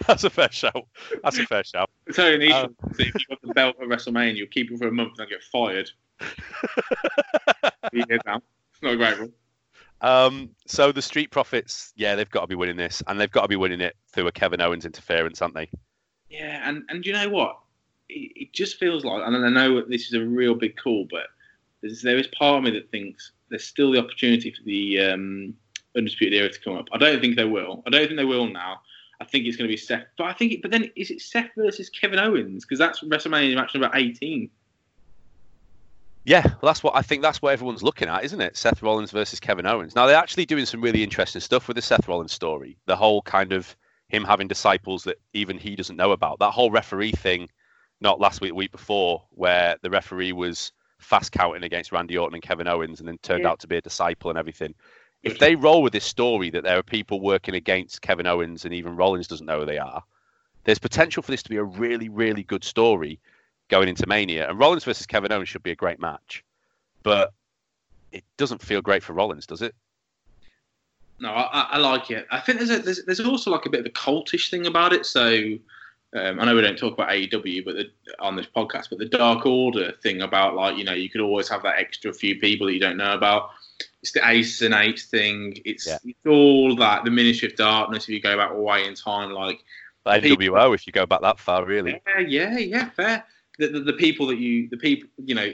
That's 0.06 0.24
a 0.24 0.30
fair 0.30 0.50
shout. 0.50 0.86
That's 1.22 1.38
a 1.38 1.46
fair 1.46 1.64
shout. 1.64 1.90
Tony 2.14 2.48
Nese, 2.48 2.64
um, 2.64 2.76
if 2.98 3.14
you 3.14 3.20
got 3.28 3.42
the 3.42 3.54
belt 3.54 3.76
at 3.80 3.88
WrestleMania, 3.88 4.36
you'll 4.36 4.48
keep 4.48 4.70
it 4.70 4.78
for 4.78 4.88
a 4.88 4.92
month 4.92 5.10
and 5.18 5.18
then 5.18 5.28
get 5.28 5.42
fired. 5.42 5.90
Yeah, 7.92 8.04
It's 8.10 8.82
not 8.82 8.92
a 8.92 8.96
great 8.96 9.18
rule. 9.18 9.32
Um, 10.00 10.50
so 10.66 10.92
the 10.92 11.00
Street 11.02 11.30
Profits, 11.30 11.92
yeah, 11.96 12.14
they've 12.14 12.30
got 12.30 12.42
to 12.42 12.46
be 12.46 12.54
winning 12.54 12.76
this, 12.76 13.02
and 13.06 13.18
they've 13.18 13.30
got 13.30 13.42
to 13.42 13.48
be 13.48 13.56
winning 13.56 13.80
it 13.80 13.96
through 14.12 14.26
a 14.26 14.32
Kevin 14.32 14.60
Owens 14.60 14.84
interference, 14.84 15.38
haven't 15.38 15.54
they? 15.54 15.70
Yeah, 16.28 16.68
and 16.68 16.84
and 16.88 17.04
you 17.04 17.12
know 17.12 17.28
what? 17.30 17.58
It, 18.08 18.32
it 18.36 18.52
just 18.52 18.78
feels 18.78 19.04
like, 19.04 19.22
and 19.26 19.36
I 19.36 19.48
know 19.48 19.82
this 19.82 20.06
is 20.06 20.12
a 20.12 20.24
real 20.24 20.54
big 20.54 20.76
call, 20.76 21.06
but 21.10 21.28
there's, 21.80 22.02
there 22.02 22.18
is 22.18 22.26
part 22.28 22.58
of 22.58 22.64
me 22.64 22.70
that 22.72 22.90
thinks 22.90 23.32
there's 23.48 23.64
still 23.64 23.92
the 23.92 23.98
opportunity 23.98 24.50
for 24.50 24.62
the 24.64 25.00
um, 25.00 25.54
Undisputed 25.96 26.38
Era 26.38 26.50
to 26.50 26.60
come 26.60 26.76
up. 26.76 26.86
I 26.92 26.98
don't 26.98 27.20
think 27.20 27.36
they 27.36 27.44
will. 27.44 27.82
I 27.86 27.90
don't 27.90 28.06
think 28.06 28.18
they 28.18 28.24
will 28.24 28.48
now. 28.48 28.80
I 29.20 29.24
think 29.24 29.46
it's 29.46 29.56
going 29.56 29.68
to 29.68 29.72
be 29.72 29.76
Seth. 29.76 30.06
But 30.16 30.24
I 30.24 30.32
think, 30.32 30.52
it, 30.52 30.62
but 30.62 30.70
then 30.70 30.90
is 30.94 31.10
it 31.10 31.20
Seth 31.20 31.50
versus 31.56 31.90
Kevin 31.90 32.18
Owens? 32.18 32.64
Because 32.64 32.78
that's 32.78 33.02
WrestleMania 33.02 33.54
match 33.56 33.74
number 33.74 33.90
18. 33.94 34.48
Yeah, 36.24 36.42
well, 36.44 36.58
that's 36.70 36.82
what 36.82 36.94
I 36.94 37.02
think. 37.02 37.22
That's 37.22 37.40
what 37.40 37.52
everyone's 37.52 37.82
looking 37.82 38.08
at, 38.08 38.22
isn't 38.24 38.40
it? 38.40 38.56
Seth 38.56 38.82
Rollins 38.82 39.10
versus 39.10 39.40
Kevin 39.40 39.64
Owens. 39.64 39.96
Now 39.96 40.06
they're 40.06 40.16
actually 40.16 40.44
doing 40.44 40.66
some 40.66 40.82
really 40.82 41.02
interesting 41.02 41.40
stuff 41.40 41.68
with 41.68 41.76
the 41.76 41.82
Seth 41.82 42.06
Rollins 42.06 42.32
story. 42.32 42.76
The 42.84 42.96
whole 42.96 43.22
kind 43.22 43.52
of 43.52 43.74
him 44.08 44.24
having 44.24 44.46
disciples 44.46 45.04
that 45.04 45.18
even 45.32 45.56
he 45.56 45.74
doesn't 45.74 45.96
know 45.96 46.12
about. 46.12 46.38
That 46.38 46.50
whole 46.50 46.70
referee 46.70 47.12
thing, 47.12 47.48
not 48.00 48.20
last 48.20 48.42
week, 48.42 48.54
week 48.54 48.72
before, 48.72 49.24
where 49.30 49.76
the 49.82 49.90
referee 49.90 50.32
was 50.32 50.72
fast 50.98 51.32
counting 51.32 51.62
against 51.62 51.92
Randy 51.92 52.18
Orton 52.18 52.34
and 52.34 52.42
Kevin 52.42 52.68
Owens, 52.68 53.00
and 53.00 53.08
then 53.08 53.18
turned 53.22 53.44
yeah. 53.44 53.50
out 53.50 53.60
to 53.60 53.66
be 53.66 53.76
a 53.76 53.80
disciple 53.80 54.30
and 54.30 54.38
everything. 54.38 54.74
If 55.22 55.38
they 55.38 55.56
roll 55.56 55.82
with 55.82 55.92
this 55.92 56.04
story 56.04 56.48
that 56.50 56.62
there 56.62 56.78
are 56.78 56.82
people 56.82 57.20
working 57.20 57.54
against 57.54 58.02
Kevin 58.02 58.26
Owens 58.26 58.64
and 58.64 58.72
even 58.72 58.96
Rollins 58.96 59.26
doesn't 59.26 59.46
know 59.46 59.60
who 59.60 59.66
they 59.66 59.78
are, 59.78 60.02
there's 60.64 60.78
potential 60.78 61.22
for 61.22 61.30
this 61.32 61.42
to 61.42 61.50
be 61.50 61.56
a 61.56 61.64
really, 61.64 62.08
really 62.08 62.42
good 62.44 62.62
story 62.62 63.18
going 63.68 63.88
into 63.88 64.06
Mania. 64.06 64.48
And 64.48 64.58
Rollins 64.58 64.84
versus 64.84 65.06
Kevin 65.06 65.32
Owens 65.32 65.48
should 65.48 65.62
be 65.62 65.72
a 65.72 65.76
great 65.76 66.00
match, 66.00 66.44
but 67.02 67.32
it 68.12 68.24
doesn't 68.36 68.62
feel 68.62 68.80
great 68.80 69.02
for 69.02 69.12
Rollins, 69.12 69.46
does 69.46 69.62
it? 69.62 69.74
No, 71.20 71.30
I, 71.30 71.66
I 71.72 71.78
like 71.78 72.10
it. 72.10 72.26
I 72.30 72.38
think 72.40 72.58
there's, 72.58 72.70
a, 72.70 72.78
there's 72.78 73.04
there's 73.04 73.20
also 73.20 73.50
like 73.50 73.66
a 73.66 73.70
bit 73.70 73.80
of 73.80 73.86
a 73.86 73.90
cultish 73.90 74.50
thing 74.50 74.66
about 74.66 74.92
it. 74.92 75.04
So 75.04 75.58
um, 76.14 76.40
I 76.40 76.44
know 76.44 76.54
we 76.54 76.62
don't 76.62 76.78
talk 76.78 76.94
about 76.94 77.10
AEW, 77.10 77.64
but 77.64 77.74
the, 77.74 77.90
on 78.20 78.36
this 78.36 78.46
podcast, 78.46 78.90
but 78.90 78.98
the 78.98 79.06
Dark 79.06 79.44
Order 79.44 79.92
thing 80.00 80.22
about 80.22 80.54
like 80.54 80.76
you 80.76 80.84
know 80.84 80.92
you 80.92 81.10
could 81.10 81.20
always 81.20 81.48
have 81.48 81.62
that 81.64 81.78
extra 81.78 82.12
few 82.12 82.38
people 82.38 82.66
that 82.68 82.72
you 82.72 82.80
don't 82.80 82.96
know 82.96 83.14
about. 83.14 83.50
It's 84.02 84.12
the 84.12 84.28
Ace 84.28 84.62
and 84.62 84.74
Eight 84.74 85.00
thing. 85.00 85.58
It's, 85.64 85.86
yeah. 85.86 85.98
it's 86.04 86.26
all 86.26 86.76
that 86.76 87.04
the 87.04 87.10
Ministry 87.10 87.48
of 87.48 87.56
Darkness. 87.56 88.04
If 88.04 88.10
you 88.10 88.20
go 88.20 88.36
back 88.36 88.52
the 88.52 88.58
way 88.58 88.86
in 88.86 88.94
time, 88.94 89.30
like 89.32 89.60
NWO, 90.06 90.74
if 90.74 90.86
you 90.86 90.92
go 90.92 91.06
back 91.06 91.20
that 91.22 91.38
far, 91.38 91.64
really. 91.64 92.00
Yeah, 92.06 92.20
yeah, 92.20 92.58
yeah, 92.58 92.90
fair. 92.90 93.24
The, 93.58 93.68
the, 93.68 93.80
the 93.80 93.92
people 93.94 94.26
that 94.28 94.38
you, 94.38 94.68
the 94.68 94.76
people, 94.76 95.08
you 95.24 95.34
know, 95.34 95.52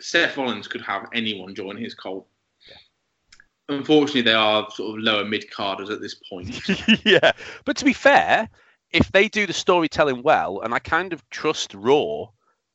Seth 0.00 0.36
Rollins 0.36 0.68
could 0.68 0.82
have 0.82 1.08
anyone 1.14 1.54
join 1.54 1.76
his 1.76 1.94
cult. 1.94 2.26
Yeah. 2.68 3.76
Unfortunately, 3.76 4.22
they 4.22 4.34
are 4.34 4.68
sort 4.70 4.98
of 4.98 5.04
lower 5.04 5.24
mid 5.24 5.50
carders 5.50 5.90
at 5.90 6.00
this 6.00 6.14
point. 6.14 6.60
yeah, 7.04 7.32
but 7.64 7.76
to 7.76 7.84
be 7.84 7.92
fair, 7.92 8.48
if 8.90 9.10
they 9.12 9.28
do 9.28 9.46
the 9.46 9.52
storytelling 9.52 10.22
well, 10.22 10.60
and 10.60 10.74
I 10.74 10.78
kind 10.78 11.12
of 11.12 11.28
trust 11.30 11.74
Raw 11.74 12.26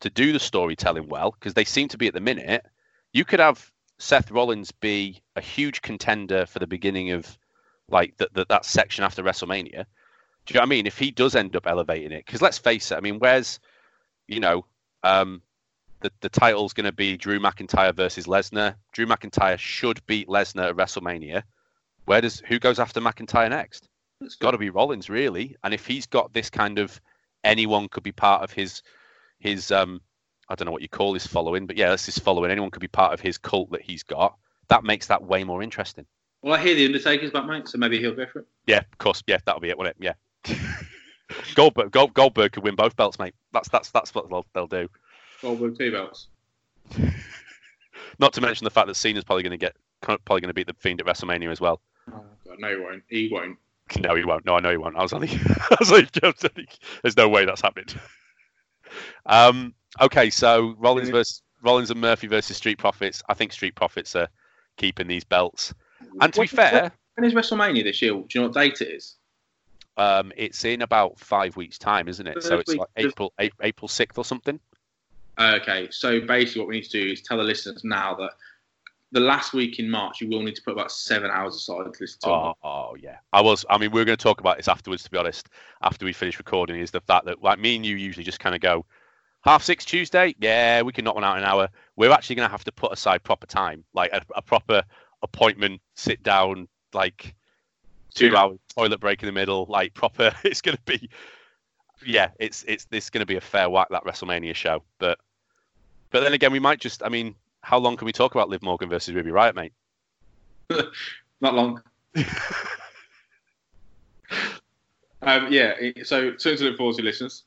to 0.01 0.09
do 0.09 0.33
the 0.33 0.39
storytelling 0.39 1.07
well 1.07 1.31
because 1.31 1.53
they 1.53 1.65
seem 1.65 1.87
to 1.89 1.97
be 1.97 2.07
at 2.07 2.13
the 2.13 2.21
minute, 2.21 2.65
you 3.13 3.25
could 3.25 3.39
have 3.39 3.71
Seth 3.97 4.31
Rollins 4.31 4.71
be 4.71 5.21
a 5.35 5.41
huge 5.41 5.81
contender 5.81 6.45
for 6.45 6.59
the 6.59 6.67
beginning 6.67 7.11
of 7.11 7.37
like 7.89 8.17
that 8.17 8.33
that, 8.33 8.49
that 8.49 8.65
section 8.65 9.03
after 9.03 9.23
WrestleMania. 9.23 9.85
Do 10.45 10.53
you 10.53 10.55
know 10.55 10.61
what 10.61 10.67
I 10.67 10.69
mean? 10.69 10.87
If 10.87 10.97
he 10.97 11.11
does 11.11 11.35
end 11.35 11.55
up 11.55 11.67
elevating 11.67 12.11
it, 12.11 12.25
because 12.25 12.41
let's 12.41 12.57
face 12.57 12.91
it, 12.91 12.95
I 12.95 13.01
mean, 13.01 13.19
where's 13.19 13.59
you 14.27 14.39
know 14.39 14.65
um, 15.03 15.41
the 16.01 16.11
the 16.21 16.29
title's 16.29 16.73
going 16.73 16.85
to 16.85 16.91
be 16.91 17.17
Drew 17.17 17.39
McIntyre 17.39 17.95
versus 17.95 18.27
Lesnar. 18.27 18.75
Drew 18.91 19.05
McIntyre 19.05 19.57
should 19.57 20.05
beat 20.05 20.27
Lesnar 20.27 20.69
at 20.69 20.75
WrestleMania. 20.75 21.43
Where 22.05 22.21
does 22.21 22.41
who 22.47 22.59
goes 22.59 22.79
after 22.79 23.01
McIntyre 23.01 23.49
next? 23.49 23.87
It's 24.21 24.35
got 24.35 24.51
to 24.51 24.57
be 24.57 24.69
Rollins, 24.69 25.09
really. 25.09 25.55
And 25.63 25.73
if 25.73 25.85
he's 25.85 26.05
got 26.05 26.33
this 26.33 26.49
kind 26.49 26.79
of 26.79 26.99
anyone 27.43 27.87
could 27.89 28.03
be 28.03 28.11
part 28.11 28.43
of 28.43 28.51
his 28.51 28.81
his 29.39 29.71
um 29.71 30.01
I 30.47 30.55
don't 30.55 30.65
know 30.65 30.71
what 30.71 30.81
you 30.81 30.89
call 30.89 31.13
his 31.13 31.25
following, 31.25 31.65
but 31.65 31.77
yeah, 31.77 31.89
that's 31.89 32.05
his 32.05 32.19
following. 32.19 32.51
Anyone 32.51 32.71
could 32.71 32.81
be 32.81 32.87
part 32.87 33.13
of 33.13 33.19
his 33.19 33.37
cult 33.37 33.71
that 33.71 33.81
he's 33.81 34.03
got. 34.03 34.35
That 34.67 34.83
makes 34.83 35.07
that 35.07 35.23
way 35.23 35.43
more 35.43 35.63
interesting. 35.63 36.05
Well, 36.41 36.53
I 36.53 36.61
hear 36.61 36.75
the 36.75 36.85
Undertaker's 36.85 37.31
back, 37.31 37.45
mate, 37.45 37.67
so 37.67 37.77
maybe 37.77 37.99
he'll 37.99 38.13
go 38.13 38.25
for 38.27 38.39
it. 38.39 38.45
Yeah, 38.67 38.79
of 38.79 38.97
course. 38.99 39.23
Yeah, 39.25 39.39
that'll 39.45 39.61
be 39.61 39.69
it, 39.69 39.77
won't 39.77 39.89
it? 39.89 39.97
Yeah. 39.99 40.13
Goldberg, 41.55 41.91
Gold, 41.91 42.13
Goldberg 42.13 42.51
could 42.51 42.63
win 42.63 42.75
both 42.75 42.95
belts, 42.95 43.17
mate. 43.17 43.33
That's 43.51 43.69
that's 43.69 43.89
that's 43.89 44.13
what 44.13 44.29
they'll, 44.29 44.45
they'll 44.53 44.67
do. 44.67 44.87
Goldberg 45.41 45.77
two 45.77 45.91
belts. 45.91 46.27
Not 48.19 48.33
to 48.33 48.41
mention 48.41 48.65
the 48.65 48.71
fact 48.71 48.87
that 48.87 48.95
Cena's 48.95 49.23
probably 49.23 49.43
going 49.43 49.51
to 49.51 49.57
get 49.57 49.75
probably 50.01 50.41
going 50.41 50.49
to 50.49 50.53
beat 50.53 50.67
the 50.67 50.75
Fiend 50.75 51.01
at 51.01 51.07
WrestleMania 51.07 51.51
as 51.51 51.59
well. 51.59 51.81
Oh 52.11 52.23
God, 52.47 52.59
no, 52.59 52.69
he 52.69 52.75
won't. 52.75 53.03
He 53.07 53.29
won't. 53.31 53.57
No, 53.99 54.15
he 54.15 54.23
won't. 54.23 54.45
No, 54.45 54.55
I 54.55 54.61
know 54.61 54.71
he 54.71 54.77
won't. 54.77 54.95
I 54.95 55.03
was 55.03 55.13
only, 55.13 55.29
I 55.29 55.77
was 55.79 55.91
only, 55.91 56.67
there's 57.03 57.17
no 57.17 57.29
way 57.29 57.45
that's 57.45 57.61
happening. 57.61 57.85
Um, 59.27 59.75
okay, 60.01 60.29
so 60.29 60.75
Rollins 60.77 61.09
versus 61.09 61.41
Rollins 61.61 61.91
and 61.91 61.99
Murphy 61.99 62.27
versus 62.27 62.57
Street 62.57 62.77
Profits. 62.77 63.23
I 63.29 63.33
think 63.33 63.53
Street 63.53 63.75
Profits 63.75 64.15
are 64.15 64.27
keeping 64.77 65.07
these 65.07 65.23
belts. 65.23 65.73
And 66.21 66.33
to 66.33 66.39
when 66.39 66.45
be 66.45 66.55
fair, 66.55 66.91
when 67.15 67.25
is 67.25 67.33
WrestleMania 67.33 67.83
this 67.83 68.01
year? 68.01 68.13
Do 68.13 68.25
you 68.33 68.41
know 68.41 68.47
what 68.47 68.55
date 68.55 68.81
it 68.81 68.89
is? 68.89 69.15
um, 69.97 70.31
it's 70.35 70.65
in 70.65 70.81
about 70.81 71.19
five 71.19 71.55
weeks' 71.55 71.77
time, 71.77 72.07
isn't 72.07 72.27
it? 72.27 72.43
So 72.43 72.59
it's 72.59 72.75
like 72.75 72.89
April 72.97 73.33
April 73.61 73.87
sixth 73.87 74.17
or 74.17 74.25
something. 74.25 74.59
Okay, 75.39 75.89
so 75.91 76.21
basically, 76.21 76.61
what 76.61 76.69
we 76.69 76.75
need 76.75 76.85
to 76.85 77.03
do 77.03 77.11
is 77.11 77.21
tell 77.21 77.37
the 77.37 77.43
listeners 77.43 77.83
now 77.83 78.15
that 78.15 78.31
the 79.11 79.19
last 79.19 79.53
week 79.53 79.79
in 79.79 79.89
March, 79.89 80.21
you 80.21 80.29
will 80.29 80.41
need 80.41 80.55
to 80.55 80.61
put 80.61 80.71
about 80.71 80.91
seven 80.91 81.29
hours 81.29 81.55
aside 81.55 81.93
to 81.93 81.99
listen 81.99 82.19
to. 82.21 82.29
Oh, 82.29 82.53
oh, 82.63 82.95
yeah. 82.99 83.17
I 83.33 83.41
was. 83.41 83.65
I 83.69 83.77
mean, 83.77 83.91
we 83.91 84.01
are 84.01 84.05
going 84.05 84.17
to 84.17 84.23
talk 84.23 84.39
about 84.39 84.57
this 84.57 84.67
afterwards. 84.67 85.03
To 85.03 85.11
be 85.11 85.17
honest, 85.17 85.49
after 85.81 86.05
we 86.05 86.13
finish 86.13 86.37
recording, 86.37 86.79
is 86.79 86.91
the 86.91 87.01
fact 87.01 87.25
that 87.25 87.41
like 87.41 87.59
me 87.59 87.75
and 87.75 87.85
you 87.85 87.95
usually 87.95 88.23
just 88.23 88.39
kind 88.39 88.55
of 88.55 88.61
go 88.61 88.85
half 89.45 89.63
six 89.63 89.85
Tuesday. 89.85 90.35
Yeah, 90.39 90.81
we 90.81 90.91
can 90.91 91.05
knock 91.05 91.15
one 91.15 91.23
out 91.23 91.37
in 91.37 91.43
an 91.43 91.49
hour. 91.49 91.69
We're 91.95 92.11
actually 92.11 92.35
going 92.37 92.47
to 92.47 92.51
have 92.51 92.65
to 92.65 92.71
put 92.71 92.91
aside 92.91 93.23
proper 93.23 93.45
time, 93.45 93.85
like 93.93 94.11
a, 94.11 94.21
a 94.35 94.41
proper 94.41 94.83
appointment, 95.21 95.81
sit 95.95 96.23
down, 96.23 96.67
like 96.93 97.35
two 98.13 98.27
yeah. 98.27 98.39
hours 98.39 98.57
toilet 98.75 98.99
break 98.99 99.21
in 99.21 99.27
the 99.27 99.33
middle, 99.33 99.65
like 99.69 99.93
proper. 99.93 100.33
It's 100.43 100.61
going 100.61 100.77
to 100.77 100.83
be. 100.83 101.09
Yeah, 102.05 102.31
it's 102.39 102.65
it's 102.67 102.85
this 102.85 103.09
going 103.09 103.21
to 103.21 103.25
be 103.25 103.37
a 103.37 103.41
fair 103.41 103.69
whack 103.69 103.87
that 103.91 104.03
WrestleMania 104.03 104.53
show, 104.53 104.83
but 104.99 105.17
but 106.09 106.21
then 106.21 106.33
again, 106.33 106.51
we 106.51 106.59
might 106.59 106.79
just. 106.79 107.01
I 107.03 107.09
mean, 107.09 107.35
how 107.61 107.77
long 107.77 107.95
can 107.95 108.05
we 108.05 108.11
talk 108.11 108.35
about 108.35 108.49
Liv 108.49 108.61
Morgan 108.61 108.89
versus 108.89 109.13
Ruby 109.13 109.31
Riott, 109.31 109.55
mate? 109.55 109.71
Not 111.41 111.53
long. 111.53 111.81
um, 115.21 115.47
yeah, 115.51 115.73
so 116.03 116.35
something 116.37 116.57
to 116.57 116.63
look 116.65 116.77
forward 116.77 116.97
to, 116.97 117.03
listeners. 117.03 117.43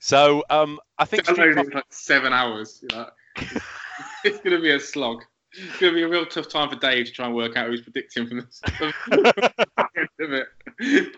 So 0.00 0.44
um, 0.50 0.80
I 0.98 1.04
think 1.04 1.28
like 1.28 1.84
seven 1.90 2.32
hours. 2.32 2.82
You 2.82 2.96
know? 2.96 3.10
it's 4.24 4.38
going 4.38 4.56
to 4.56 4.60
be 4.60 4.72
a 4.72 4.80
slog. 4.80 5.22
It's 5.52 5.78
going 5.78 5.92
to 5.92 5.96
be 5.96 6.02
a 6.02 6.08
real 6.08 6.26
tough 6.26 6.48
time 6.48 6.68
for 6.68 6.76
Dave 6.76 7.06
to 7.06 7.12
try 7.12 7.26
and 7.26 7.34
work 7.34 7.56
out 7.56 7.68
who's 7.68 7.82
predicting 7.82 8.26
from 8.26 8.40
this. 8.40 8.60
of 8.80 10.32
it. 10.32 10.46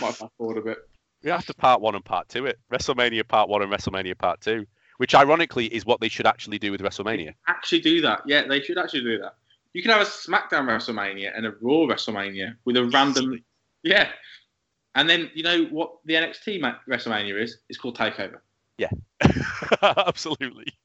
Might 0.00 0.14
fast 0.14 0.32
forward 0.38 0.58
a 0.58 0.62
bit. 0.62 0.78
We 1.22 1.30
have 1.30 1.46
to 1.46 1.54
part 1.54 1.80
one 1.80 1.94
and 1.94 2.04
part 2.04 2.28
two 2.28 2.46
it. 2.46 2.58
WrestleMania 2.72 3.26
part 3.26 3.48
one 3.48 3.62
and 3.62 3.72
WrestleMania 3.72 4.16
part 4.16 4.40
two 4.40 4.66
which 4.98 5.14
ironically 5.14 5.66
is 5.66 5.84
what 5.84 6.00
they 6.00 6.08
should 6.08 6.26
actually 6.26 6.58
do 6.58 6.70
with 6.70 6.80
WrestleMania. 6.80 7.34
Actually, 7.48 7.80
do 7.80 8.00
that. 8.02 8.22
Yeah, 8.26 8.46
they 8.46 8.60
should 8.60 8.78
actually 8.78 9.02
do 9.02 9.18
that. 9.18 9.34
You 9.72 9.82
can 9.82 9.90
have 9.90 10.02
a 10.02 10.04
SmackDown 10.04 10.66
WrestleMania 10.66 11.36
and 11.36 11.46
a 11.46 11.50
Raw 11.60 11.86
WrestleMania 11.86 12.56
with 12.64 12.76
a 12.76 12.84
random. 12.84 13.42
Yeah. 13.82 14.08
And 14.94 15.08
then, 15.08 15.30
you 15.34 15.42
know 15.42 15.64
what 15.64 15.96
the 16.04 16.14
NXT 16.14 16.60
WrestleMania 16.88 17.42
is? 17.42 17.58
It's 17.68 17.78
called 17.78 17.96
TakeOver. 17.98 18.38
Yeah. 18.78 18.90
Absolutely. 19.82 20.66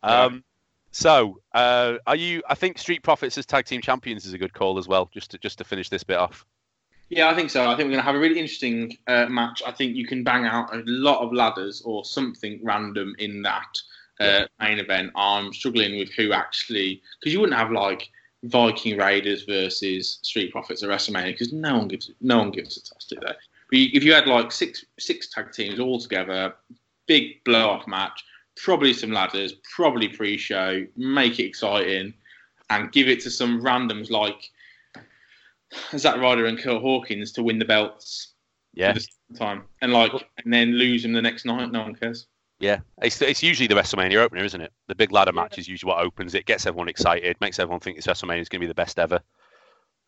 Um, 0.00 0.44
so, 0.92 1.40
uh, 1.52 1.94
are 2.06 2.14
you? 2.14 2.42
I 2.48 2.54
think 2.54 2.78
Street 2.78 3.02
Profits 3.02 3.36
as 3.36 3.46
tag 3.46 3.64
team 3.64 3.80
champions 3.80 4.24
is 4.24 4.32
a 4.32 4.38
good 4.38 4.54
call 4.54 4.78
as 4.78 4.86
well. 4.86 5.10
Just 5.12 5.32
to 5.32 5.38
just 5.38 5.58
to 5.58 5.64
finish 5.64 5.88
this 5.88 6.04
bit 6.04 6.16
off. 6.16 6.46
Yeah, 7.08 7.28
I 7.28 7.34
think 7.34 7.50
so. 7.50 7.64
I 7.64 7.76
think 7.76 7.86
we're 7.86 7.92
going 7.92 8.00
to 8.00 8.02
have 8.02 8.14
a 8.14 8.18
really 8.18 8.38
interesting 8.38 8.96
uh, 9.06 9.26
match. 9.26 9.62
I 9.66 9.72
think 9.72 9.96
you 9.96 10.06
can 10.06 10.24
bang 10.24 10.44
out 10.44 10.74
a 10.74 10.82
lot 10.86 11.20
of 11.20 11.32
ladders 11.32 11.82
or 11.82 12.04
something 12.04 12.60
random 12.62 13.14
in 13.18 13.42
that 13.42 13.78
uh, 14.20 14.44
main 14.60 14.78
event. 14.78 15.12
I'm 15.16 15.52
struggling 15.52 15.98
with 15.98 16.12
who 16.12 16.32
actually 16.32 17.02
because 17.18 17.32
you 17.32 17.40
wouldn't 17.40 17.58
have 17.58 17.70
like 17.70 18.10
Viking 18.44 18.96
Raiders 18.96 19.44
versus 19.44 20.18
Street 20.22 20.52
Profits 20.52 20.82
at 20.82 20.88
WrestleMania 20.88 21.32
because 21.32 21.52
no 21.52 21.78
one 21.78 21.88
gives 21.88 22.10
no 22.20 22.38
one 22.38 22.50
gives 22.50 22.76
a 22.76 22.80
toss 22.80 23.04
to 23.06 23.16
that. 23.16 23.36
But 23.70 23.78
if 23.78 24.04
you 24.04 24.12
had 24.12 24.26
like 24.26 24.52
six 24.52 24.84
six 24.98 25.28
tag 25.28 25.52
teams 25.52 25.80
all 25.80 25.98
together, 25.98 26.54
big 27.06 27.42
blow 27.44 27.68
off 27.68 27.86
match, 27.86 28.24
probably 28.56 28.92
some 28.92 29.12
ladders, 29.12 29.54
probably 29.74 30.08
pre-show, 30.08 30.86
make 30.96 31.38
it 31.40 31.44
exciting, 31.46 32.14
and 32.70 32.92
give 32.92 33.08
it 33.08 33.20
to 33.20 33.30
some 33.30 33.60
randoms 33.60 34.10
like 34.10 34.50
Zack 35.96 36.18
Ryder 36.18 36.46
and 36.46 36.58
Curt 36.58 36.80
Hawkins 36.80 37.32
to 37.32 37.42
win 37.42 37.58
the 37.58 37.64
belts. 37.64 38.34
Yeah. 38.74 38.96
time 39.36 39.64
and 39.82 39.92
like 39.92 40.12
and 40.12 40.52
then 40.52 40.72
lose 40.72 41.02
them 41.02 41.12
the 41.12 41.22
next 41.22 41.44
night. 41.44 41.72
No 41.72 41.82
one 41.82 41.96
cares. 41.96 42.26
Yeah, 42.60 42.80
it's, 43.00 43.22
it's 43.22 43.42
usually 43.42 43.68
the 43.68 43.76
WrestleMania 43.76 44.16
opener, 44.16 44.44
isn't 44.44 44.60
it? 44.60 44.72
The 44.88 44.94
big 44.94 45.12
ladder 45.12 45.32
yeah. 45.34 45.42
match 45.42 45.58
is 45.58 45.68
usually 45.68 45.88
what 45.88 46.04
opens 46.04 46.34
it, 46.34 46.44
gets 46.44 46.66
everyone 46.66 46.88
excited, 46.88 47.36
makes 47.40 47.58
everyone 47.58 47.80
think 47.80 47.96
this 47.96 48.06
WrestleMania 48.06 48.40
is 48.40 48.48
going 48.48 48.60
to 48.60 48.64
be 48.64 48.68
the 48.68 48.74
best 48.74 48.98
ever, 48.98 49.20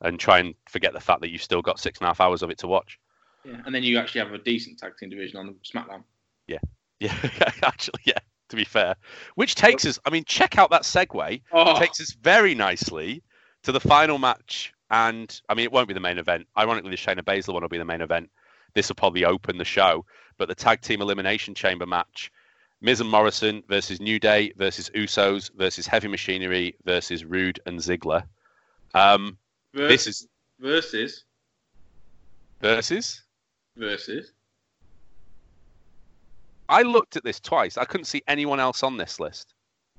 and 0.00 0.18
try 0.18 0.40
and 0.40 0.54
forget 0.68 0.92
the 0.92 1.00
fact 1.00 1.20
that 1.20 1.30
you've 1.30 1.42
still 1.42 1.62
got 1.62 1.78
six 1.78 1.98
and 1.98 2.06
a 2.06 2.08
half 2.08 2.20
hours 2.20 2.42
of 2.42 2.50
it 2.50 2.58
to 2.58 2.66
watch. 2.66 2.98
Yeah, 3.44 3.60
and 3.64 3.74
then 3.74 3.84
you 3.84 3.98
actually 3.98 4.22
have 4.22 4.32
a 4.32 4.38
decent 4.38 4.78
tag 4.78 4.96
team 4.98 5.10
division 5.10 5.38
on 5.38 5.54
SmackDown. 5.64 6.02
Yeah, 6.48 6.58
yeah, 7.00 7.14
actually, 7.62 8.02
yeah. 8.04 8.18
To 8.48 8.56
be 8.56 8.64
fair, 8.64 8.96
which 9.36 9.54
takes 9.54 9.86
us, 9.86 10.00
I 10.04 10.10
mean, 10.10 10.24
check 10.24 10.58
out 10.58 10.70
that 10.70 10.82
segue. 10.82 11.42
Oh. 11.52 11.78
Takes 11.78 12.00
us 12.00 12.10
very 12.20 12.56
nicely 12.56 13.22
to 13.62 13.70
the 13.70 13.78
final 13.78 14.18
match 14.18 14.74
and 14.90 15.40
I 15.48 15.54
mean, 15.54 15.64
it 15.64 15.72
won't 15.72 15.88
be 15.88 15.94
the 15.94 16.00
main 16.00 16.18
event. 16.18 16.48
Ironically, 16.58 16.90
the 16.90 16.96
Shayna 16.96 17.22
Baszler 17.22 17.54
one 17.54 17.62
will 17.62 17.68
be 17.68 17.78
the 17.78 17.84
main 17.84 18.00
event. 18.00 18.30
This 18.74 18.88
will 18.88 18.96
probably 18.96 19.24
open 19.24 19.56
the 19.58 19.64
show. 19.64 20.04
But 20.36 20.48
the 20.48 20.54
tag 20.54 20.80
team 20.80 21.00
elimination 21.00 21.54
chamber 21.54 21.86
match 21.86 22.32
Miz 22.80 23.00
and 23.00 23.10
Morrison 23.10 23.62
versus 23.68 24.00
New 24.00 24.18
Day 24.18 24.52
versus 24.56 24.90
Usos 24.94 25.50
versus 25.56 25.86
Heavy 25.86 26.08
Machinery 26.08 26.74
versus 26.84 27.24
Roode 27.24 27.60
and 27.66 27.78
Ziggler. 27.78 28.24
Um, 28.94 29.36
this 29.74 30.06
is 30.06 30.28
versus 30.58 31.24
versus 32.60 33.22
versus. 33.76 34.32
I 36.68 36.82
looked 36.82 37.16
at 37.16 37.24
this 37.24 37.40
twice. 37.40 37.76
I 37.76 37.84
couldn't 37.84 38.06
see 38.06 38.22
anyone 38.28 38.60
else 38.60 38.82
on 38.82 38.96
this 38.96 39.20
list. 39.20 39.54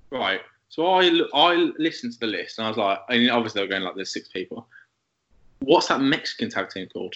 Right. 0.09 0.41
So 0.69 0.87
I 0.87 1.21
I 1.33 1.71
listened 1.77 2.13
to 2.13 2.19
the 2.19 2.27
list 2.27 2.57
and 2.57 2.65
I 2.65 2.69
was 2.69 2.77
like, 2.77 2.99
and 3.09 3.29
obviously 3.29 3.59
they 3.59 3.65
were 3.65 3.69
going 3.69 3.83
like 3.83 3.95
there's 3.95 4.13
six 4.13 4.29
people. 4.29 4.67
What's 5.59 5.87
that 5.87 6.01
Mexican 6.01 6.49
tag 6.49 6.69
team 6.69 6.87
called? 6.91 7.15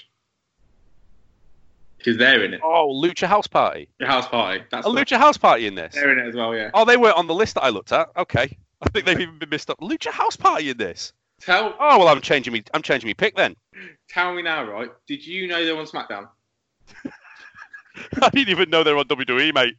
Because 2.06 2.20
they're 2.20 2.43
in 2.43 2.53
it. 2.53 2.62
Oh, 2.64 3.01
Lucha 3.03 3.26
House 3.26 3.47
Party. 3.47 3.89
The 3.99 4.06
House 4.06 4.28
Party. 4.28 4.64
That's 4.70 4.86
a 4.86 4.91
the... 4.91 4.95
Lucha 4.95 5.18
House 5.18 5.38
Party 5.38 5.66
in 5.66 5.74
this. 5.74 5.95
They're 5.95 6.12
in 6.12 6.20
it 6.20 6.30
as 6.30 6.36
well, 6.36 6.56
yeah. 6.56 6.70
Oh, 6.76 6.86
they 6.86 6.97
were 6.97 7.12
on 7.12 7.26
the 7.26 7.34
list 7.34 7.56
that 7.56 7.64
I 7.64 7.70
looked 7.70 7.91
at. 7.91 8.10
Okay, 8.16 8.58
I 8.80 8.89
think 8.89 9.08
they've 9.08 9.20
even 9.20 9.39
been 9.39 9.49
missed 9.49 9.72
up. 9.72 9.80
Lucha 9.80 10.12
House 10.12 10.36
Party 10.36 10.70
in 10.70 10.78
this. 10.78 11.14
Tell. 11.41 11.76
Oh 11.80 11.97
well, 11.97 12.08
I'm 12.08 12.22
changing 12.22 12.53
me. 12.53 12.64
I'm 12.76 12.84
changing 12.84 13.08
me 13.08 13.16
pick 13.16 13.36
then. 13.36 13.56
Tell 14.08 14.36
me 14.36 14.43
now, 14.43 14.64
right? 14.64 14.89
Did 15.08 15.26
you 15.26 15.47
know 15.47 15.66
they 15.66 15.74
were 15.74 15.80
on 15.80 15.88
SmackDown? 15.88 16.30
I 18.22 18.30
didn't 18.30 18.49
even 18.49 18.70
know 18.70 18.84
they 18.84 18.93
were 18.93 18.99
on 18.99 19.06
WWE, 19.06 19.53
mate. 19.53 19.76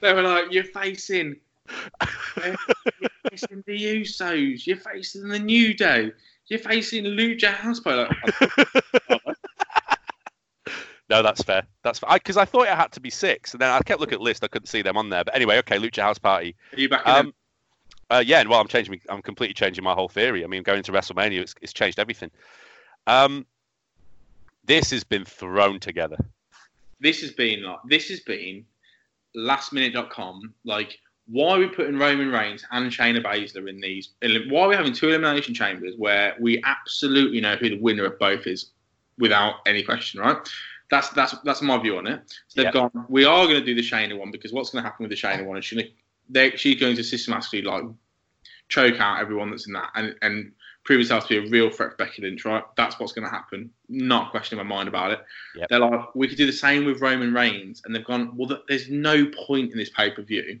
they 0.00 0.14
were 0.14 0.22
like, 0.22 0.50
"You're 0.50 0.64
facing, 0.64 1.36
you're 2.42 2.56
facing 3.30 3.62
the 3.66 4.00
Usos. 4.00 4.66
You're 4.66 4.78
facing 4.78 5.28
the 5.28 5.38
New 5.38 5.74
Day." 5.74 6.12
You're 6.48 6.58
facing 6.58 7.04
Lucha 7.04 7.52
House 7.54 7.80
Party. 7.80 8.14
no, 11.12 11.22
that's 11.22 11.42
fair. 11.42 11.64
That's 11.82 12.00
because 12.00 12.38
I, 12.38 12.42
I, 12.42 12.44
thought 12.46 12.62
it 12.62 12.70
had 12.70 12.90
to 12.92 13.00
be 13.00 13.10
six, 13.10 13.52
and 13.52 13.60
then 13.60 13.68
I 13.68 13.80
kept 13.80 14.00
looking 14.00 14.14
at 14.14 14.20
the 14.20 14.24
list. 14.24 14.42
I 14.42 14.48
couldn't 14.48 14.68
see 14.68 14.80
them 14.80 14.96
on 14.96 15.10
there. 15.10 15.24
But 15.24 15.36
anyway, 15.36 15.58
okay, 15.58 15.76
Lucha 15.76 16.00
House 16.00 16.18
Party. 16.18 16.56
Are 16.72 16.80
you 16.80 16.88
back? 16.88 17.06
Um, 17.06 17.34
uh, 18.08 18.24
yeah, 18.24 18.42
well, 18.48 18.58
I'm 18.58 18.66
changing. 18.66 18.98
I'm 19.10 19.20
completely 19.20 19.52
changing 19.52 19.84
my 19.84 19.92
whole 19.92 20.08
theory. 20.08 20.42
I 20.42 20.46
mean, 20.46 20.62
going 20.62 20.82
to 20.82 20.90
WrestleMania, 20.90 21.40
it's, 21.40 21.54
it's 21.60 21.74
changed 21.74 21.98
everything. 21.98 22.30
Um, 23.06 23.44
this 24.64 24.90
has 24.90 25.04
been 25.04 25.26
thrown 25.26 25.80
together. 25.80 26.16
This 26.98 27.20
has 27.20 27.32
been 27.32 27.62
like 27.62 27.80
this 27.88 28.08
has 28.08 28.20
been 28.20 28.64
lastminute.com 29.36 30.54
like 30.64 30.98
why 31.26 31.56
are 31.56 31.58
we 31.58 31.68
putting 31.68 31.98
Roman 31.98 32.30
Reigns 32.30 32.64
and 32.70 32.90
Shayna 32.90 33.22
Baszler 33.22 33.68
in 33.68 33.80
these? 33.80 34.10
Why 34.48 34.62
are 34.62 34.68
we 34.68 34.74
having 34.74 34.92
two 34.92 35.08
elimination 35.08 35.54
chambers 35.54 35.94
where 35.96 36.36
we 36.40 36.62
absolutely 36.64 37.40
know 37.40 37.56
who 37.56 37.68
the 37.70 37.80
winner 37.80 38.04
of 38.04 38.18
both 38.18 38.46
is 38.46 38.72
without 39.18 39.56
any 39.66 39.82
question, 39.82 40.20
right? 40.20 40.36
That's 40.92 41.08
that's 41.08 41.34
that's 41.42 41.62
my 41.62 41.78
view 41.78 41.96
on 41.96 42.06
it. 42.06 42.20
So 42.48 42.62
they've 42.62 42.72
gone. 42.72 42.90
We 43.08 43.24
are 43.24 43.46
going 43.46 43.58
to 43.58 43.64
do 43.64 43.74
the 43.74 43.80
Shayna 43.80 44.18
one 44.18 44.30
because 44.30 44.52
what's 44.52 44.68
going 44.68 44.84
to 44.84 44.88
happen 44.88 45.04
with 45.04 45.10
the 45.10 45.16
Shayna 45.16 45.46
one 45.46 45.56
is 45.56 45.64
she's 45.64 45.82
she's 46.56 46.78
going 46.78 46.96
to 46.96 47.02
systematically 47.02 47.62
like 47.62 47.84
choke 48.68 49.00
out 49.00 49.18
everyone 49.18 49.50
that's 49.50 49.66
in 49.66 49.72
that 49.72 49.88
and 49.94 50.14
and 50.20 50.52
prove 50.84 51.00
herself 51.00 51.26
to 51.28 51.40
be 51.40 51.48
a 51.48 51.50
real 51.50 51.70
threat 51.70 51.92
for 51.92 51.96
Becky 51.96 52.20
Lynch, 52.20 52.44
right? 52.44 52.62
That's 52.76 53.00
what's 53.00 53.14
going 53.14 53.26
to 53.26 53.30
happen. 53.30 53.70
Not 53.88 54.26
a 54.26 54.30
question 54.30 54.58
my 54.58 54.64
mind 54.64 54.88
about 54.88 55.12
it. 55.12 55.20
Yep. 55.56 55.68
They're 55.70 55.78
like, 55.78 56.14
we 56.14 56.28
could 56.28 56.36
do 56.36 56.44
the 56.44 56.52
same 56.52 56.84
with 56.84 57.00
Roman 57.00 57.32
Reigns, 57.32 57.80
and 57.86 57.94
they've 57.94 58.04
gone. 58.04 58.36
Well, 58.36 58.60
there's 58.68 58.90
no 58.90 59.30
point 59.46 59.72
in 59.72 59.78
this 59.78 59.90
pay 59.90 60.10
per 60.10 60.20
view 60.20 60.60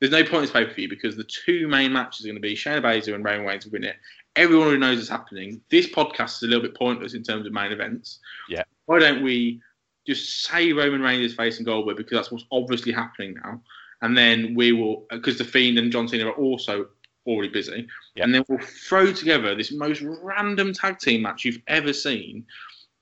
there's 0.00 0.12
no 0.12 0.22
point 0.22 0.34
in 0.34 0.40
this 0.42 0.50
pay 0.50 0.64
per 0.64 0.74
view 0.74 0.88
because 0.88 1.16
the 1.16 1.24
two 1.24 1.68
main 1.68 1.92
matches 1.92 2.24
are 2.24 2.28
going 2.28 2.36
to 2.36 2.40
be 2.40 2.54
Shayna 2.54 2.82
Baszler 2.82 3.14
and 3.14 3.24
Roman 3.24 3.46
Reigns 3.46 3.64
to 3.64 3.70
win 3.70 3.84
it. 3.84 3.96
Everyone 4.36 4.66
already 4.66 4.80
knows 4.80 4.98
it's 4.98 5.08
happening. 5.08 5.60
This 5.70 5.88
podcast 5.88 6.36
is 6.36 6.42
a 6.42 6.46
little 6.46 6.62
bit 6.62 6.74
pointless 6.74 7.14
in 7.14 7.22
terms 7.22 7.46
of 7.46 7.52
main 7.52 7.72
events. 7.72 8.18
Yeah. 8.48 8.64
Why 8.86 8.98
don't 8.98 9.22
we 9.22 9.60
just 10.06 10.42
say 10.44 10.72
Roman 10.72 11.00
Reigns 11.00 11.24
is 11.24 11.34
facing 11.34 11.64
Goldberg 11.64 11.96
because 11.96 12.18
that's 12.18 12.30
what's 12.30 12.44
obviously 12.50 12.92
happening 12.92 13.34
now, 13.34 13.60
and 14.02 14.16
then 14.16 14.54
we 14.54 14.72
will 14.72 15.06
because 15.10 15.38
the 15.38 15.44
Fiend 15.44 15.78
and 15.78 15.92
John 15.92 16.08
Cena 16.08 16.26
are 16.26 16.32
also 16.32 16.88
already 17.26 17.48
busy, 17.48 17.86
yeah. 18.14 18.24
and 18.24 18.34
then 18.34 18.44
we'll 18.48 18.58
throw 18.58 19.12
together 19.12 19.54
this 19.54 19.72
most 19.72 20.02
random 20.02 20.72
tag 20.72 20.98
team 20.98 21.22
match 21.22 21.44
you've 21.44 21.62
ever 21.68 21.92
seen 21.92 22.44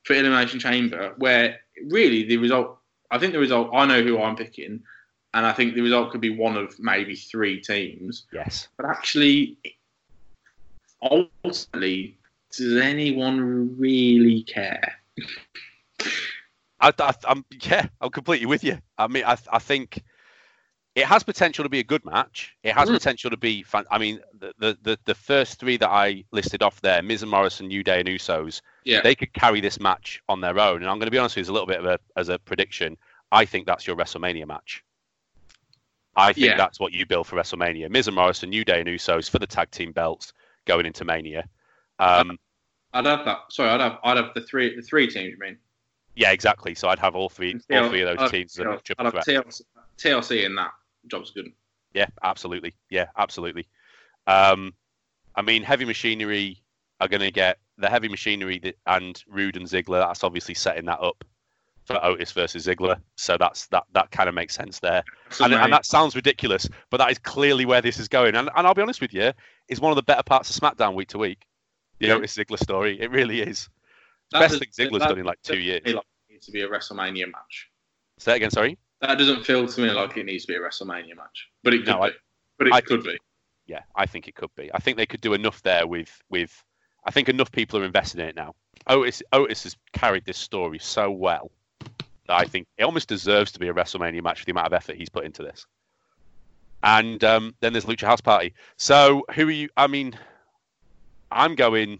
for 0.04 0.14
Elimination 0.14 0.60
Chamber, 0.60 1.14
where 1.16 1.58
really 1.88 2.24
the 2.24 2.36
result. 2.36 2.78
I 3.10 3.18
think 3.18 3.32
the 3.32 3.38
result. 3.38 3.70
I 3.72 3.84
know 3.84 4.02
who 4.02 4.22
I'm 4.22 4.36
picking 4.36 4.82
and 5.34 5.46
I 5.46 5.52
think 5.52 5.74
the 5.74 5.80
result 5.80 6.10
could 6.10 6.20
be 6.20 6.36
one 6.36 6.56
of 6.56 6.78
maybe 6.78 7.14
three 7.14 7.60
teams. 7.60 8.26
Yes. 8.32 8.68
But 8.76 8.86
actually, 8.86 9.56
ultimately, 11.02 12.18
does 12.56 12.76
anyone 12.80 13.76
really 13.78 14.42
care? 14.42 14.98
I, 16.80 16.92
am 17.28 17.44
yeah, 17.62 17.86
I'm 18.00 18.10
completely 18.10 18.46
with 18.46 18.64
you. 18.64 18.78
I 18.98 19.06
mean, 19.06 19.24
I, 19.24 19.36
I 19.52 19.58
think 19.58 20.02
it 20.94 21.06
has 21.06 21.22
potential 21.22 21.64
to 21.64 21.68
be 21.68 21.78
a 21.78 21.84
good 21.84 22.04
match. 22.04 22.54
It 22.62 22.74
has 22.74 22.88
mm. 22.88 22.94
potential 22.94 23.30
to 23.30 23.36
be. 23.36 23.62
Fun. 23.62 23.84
I 23.90 23.98
mean, 23.98 24.20
the, 24.38 24.76
the 24.82 24.98
the 25.04 25.14
first 25.14 25.60
three 25.60 25.76
that 25.76 25.88
I 25.88 26.24
listed 26.32 26.62
off 26.62 26.80
there, 26.80 27.02
Miz 27.02 27.22
and 27.22 27.30
Morrison, 27.30 27.68
New 27.68 27.84
Day, 27.84 28.00
and 28.00 28.08
Usos, 28.08 28.60
yeah. 28.84 29.00
they 29.00 29.14
could 29.14 29.32
carry 29.32 29.60
this 29.60 29.80
match 29.80 30.20
on 30.28 30.40
their 30.40 30.58
own. 30.58 30.82
And 30.82 30.90
I'm 30.90 30.98
going 30.98 31.06
to 31.06 31.12
be 31.12 31.18
honest 31.18 31.36
with 31.36 31.42
you, 31.42 31.46
as 31.46 31.48
a 31.48 31.52
little 31.52 31.68
bit 31.68 31.78
of 31.78 31.86
a 31.86 31.98
as 32.16 32.28
a 32.28 32.38
prediction. 32.38 32.96
I 33.30 33.46
think 33.46 33.66
that's 33.66 33.86
your 33.86 33.96
WrestleMania 33.96 34.46
match. 34.46 34.84
I 36.14 36.34
think 36.34 36.48
yeah. 36.48 36.56
that's 36.58 36.78
what 36.78 36.92
you 36.92 37.06
build 37.06 37.26
for 37.26 37.36
WrestleMania. 37.36 37.88
Miz 37.88 38.06
and 38.06 38.14
Morrison, 38.14 38.50
New 38.50 38.64
Day, 38.64 38.80
and 38.80 38.88
Usos 38.88 39.30
for 39.30 39.38
the 39.38 39.46
tag 39.46 39.70
team 39.70 39.92
belts 39.92 40.34
going 40.66 40.86
into 40.86 41.04
Mania. 41.04 41.48
Um, 41.98 42.38
I'd 42.92 43.06
have 43.06 43.24
that. 43.24 43.38
Sorry, 43.50 43.70
I'd 43.70 43.80
have 43.80 43.98
I'd 44.04 44.16
have 44.16 44.34
the 44.34 44.42
three 44.42 44.76
the 44.76 44.82
three 44.82 45.06
teams. 45.06 45.32
You 45.32 45.38
mean? 45.38 45.58
Yeah, 46.14 46.32
exactly. 46.32 46.74
So 46.74 46.88
I'd 46.88 46.98
have 46.98 47.14
all 47.16 47.28
three 47.28 47.54
all 47.72 47.88
three 47.88 48.02
of 48.02 48.16
those 48.16 48.30
teams. 48.30 48.58
I'd, 48.58 48.66
I'd 48.66 49.06
have 49.06 49.14
TLC, 49.14 49.62
TLC 49.98 50.44
in 50.44 50.54
that 50.56 50.72
job's 51.06 51.30
good. 51.30 51.50
Yeah, 51.94 52.06
absolutely. 52.22 52.74
Yeah, 52.90 53.06
absolutely. 53.16 53.66
Um, 54.26 54.74
I 55.34 55.42
mean, 55.42 55.62
heavy 55.62 55.84
machinery 55.84 56.62
are 57.00 57.08
going 57.08 57.20
to 57.20 57.30
get 57.30 57.58
the 57.78 57.88
heavy 57.88 58.08
machinery 58.08 58.58
that, 58.60 58.76
and 58.86 59.22
Roode 59.26 59.56
and 59.56 59.66
Ziggler. 59.66 60.00
That's 60.06 60.24
obviously 60.24 60.54
setting 60.54 60.84
that 60.86 61.00
up 61.00 61.24
for 61.84 62.02
Otis 62.04 62.32
versus 62.32 62.66
Ziggler. 62.66 63.00
So 63.16 63.36
that's 63.38 63.66
that 63.68 63.84
that 63.94 64.10
kind 64.10 64.28
of 64.28 64.34
makes 64.34 64.54
sense 64.54 64.80
there. 64.80 65.02
And, 65.40 65.52
and, 65.52 65.72
that 65.72 65.86
sounds 65.86 66.14
ridiculous, 66.14 66.68
but 66.90 66.98
that 66.98 67.10
is 67.10 67.18
clearly 67.18 67.64
where 67.64 67.80
this 67.80 67.98
is 67.98 68.08
going. 68.08 68.36
And, 68.36 68.50
and 68.54 68.66
I'll 68.66 68.74
be 68.74 68.82
honest 68.82 69.00
with 69.00 69.12
you, 69.12 69.32
is 69.68 69.80
one 69.80 69.92
of 69.92 69.96
the 69.96 70.02
better 70.02 70.22
parts 70.22 70.50
of 70.50 70.60
SmackDown 70.60 70.94
week 70.94 71.08
to 71.08 71.18
week. 71.18 71.46
The 71.98 72.08
yeah. 72.08 72.14
Otis 72.14 72.36
Ziggler 72.36 72.58
story. 72.58 73.00
It 73.00 73.10
really 73.10 73.40
is. 73.40 73.68
Best 74.30 74.58
thing 74.58 74.68
Ziggler's 74.68 75.04
done 75.04 75.18
in 75.18 75.24
like 75.24 75.40
two 75.42 75.58
years. 75.58 75.82
Like 75.84 75.96
it 75.96 76.32
needs 76.32 76.46
to 76.46 76.52
be 76.52 76.62
a 76.62 76.68
WrestleMania 76.68 77.26
match. 77.30 77.68
Say 78.18 78.36
again, 78.36 78.50
sorry. 78.50 78.78
That 79.00 79.18
doesn't 79.18 79.44
feel 79.44 79.66
to 79.66 79.80
me 79.80 79.90
like 79.90 80.16
it 80.16 80.26
needs 80.26 80.44
to 80.44 80.52
be 80.52 80.56
a 80.56 80.60
WrestleMania 80.60 81.16
match, 81.16 81.48
but 81.62 81.74
it 81.74 81.78
could 81.78 81.88
no, 81.88 82.06
be. 82.06 82.10
But 82.58 82.66
it 82.68 82.72
I 82.72 82.80
could 82.80 83.02
think, 83.02 83.20
be. 83.20 83.72
Yeah, 83.72 83.82
I 83.94 84.06
think 84.06 84.28
it 84.28 84.34
could 84.34 84.54
be. 84.56 84.70
I 84.72 84.78
think 84.78 84.96
they 84.96 85.06
could 85.06 85.20
do 85.20 85.34
enough 85.34 85.62
there 85.62 85.86
with 85.86 86.20
with. 86.30 86.64
I 87.04 87.10
think 87.10 87.28
enough 87.28 87.50
people 87.50 87.80
are 87.80 87.84
invested 87.84 88.20
in 88.20 88.28
it 88.28 88.36
now. 88.36 88.54
Otis 88.86 89.22
Otis 89.32 89.64
has 89.64 89.76
carried 89.92 90.24
this 90.24 90.38
story 90.38 90.78
so 90.78 91.10
well 91.10 91.50
that 92.28 92.38
I 92.38 92.44
think 92.44 92.66
it 92.78 92.84
almost 92.84 93.08
deserves 93.08 93.52
to 93.52 93.58
be 93.58 93.68
a 93.68 93.74
WrestleMania 93.74 94.22
match 94.22 94.40
for 94.40 94.46
the 94.46 94.52
amount 94.52 94.68
of 94.68 94.72
effort 94.72 94.96
he's 94.96 95.08
put 95.08 95.24
into 95.24 95.42
this. 95.42 95.66
And 96.82 97.22
um, 97.22 97.54
then 97.60 97.72
there's 97.72 97.84
Lucha 97.84 98.06
House 98.06 98.20
Party. 98.20 98.54
So 98.76 99.24
who 99.34 99.46
are 99.46 99.50
you? 99.50 99.68
I 99.76 99.86
mean, 99.86 100.18
I'm 101.30 101.54
going 101.54 101.98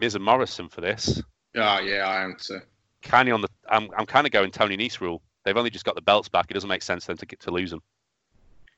Miz 0.00 0.14
and 0.14 0.24
Morrison 0.24 0.68
for 0.68 0.80
this. 0.80 1.22
Oh 1.56 1.78
yeah, 1.80 2.06
I 2.06 2.22
am 2.22 2.36
too. 2.38 2.60
Kind 3.02 3.28
of 3.28 3.34
on 3.34 3.40
the. 3.42 3.48
I'm 3.68 3.88
I'm 3.96 4.06
kind 4.06 4.26
of 4.26 4.32
going 4.32 4.50
Tony 4.50 4.76
Nese 4.76 5.00
rule. 5.00 5.22
They've 5.44 5.56
only 5.56 5.70
just 5.70 5.84
got 5.84 5.94
the 5.94 6.02
belts 6.02 6.28
back. 6.28 6.50
It 6.50 6.54
doesn't 6.54 6.68
make 6.68 6.82
sense 6.82 7.06
then 7.06 7.16
to 7.18 7.26
get 7.26 7.40
to 7.40 7.50
lose 7.50 7.70
them. 7.70 7.82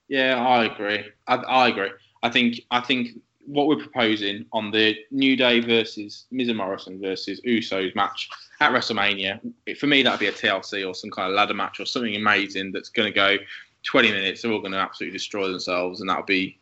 Yeah, 0.09 0.37
I 0.37 0.65
agree. 0.65 1.05
I, 1.27 1.37
I 1.37 1.69
agree. 1.69 1.91
I 2.23 2.31
think 2.31 2.61
I 2.71 2.81
think 2.81 3.19
what 3.47 3.67
we're 3.67 3.77
proposing 3.77 4.45
on 4.53 4.71
the 4.71 4.95
New 5.11 5.37
Day 5.37 5.61
versus 5.61 6.27
Miz 6.31 6.49
and 6.49 6.59
Morrison 6.59 7.01
versus 7.01 7.41
Usos 7.47 7.95
match 7.95 8.29
at 8.61 8.73
WrestleMania, 8.73 9.41
for 9.79 9.87
me 9.87 10.03
that'd 10.03 10.21
be 10.21 10.27
a 10.27 10.33
TLC 10.33 10.87
or 10.87 10.95
some 10.95 11.11
kind 11.11 11.31
of 11.31 11.37
ladder 11.37 11.55
match 11.55 11.81
or 11.81 11.87
something 11.87 12.15
amazing 12.15 12.73
that's 12.73 12.91
going 12.91 13.11
to 13.11 13.15
go 13.15 13.37
20 13.85 14.13
minutes. 14.13 14.43
They're 14.43 14.53
all 14.53 14.61
going 14.61 14.73
to 14.73 14.79
absolutely 14.79 15.17
destroy 15.17 15.49
themselves, 15.49 16.01
and 16.01 16.11
that'll 16.11 16.25
be 16.25 16.59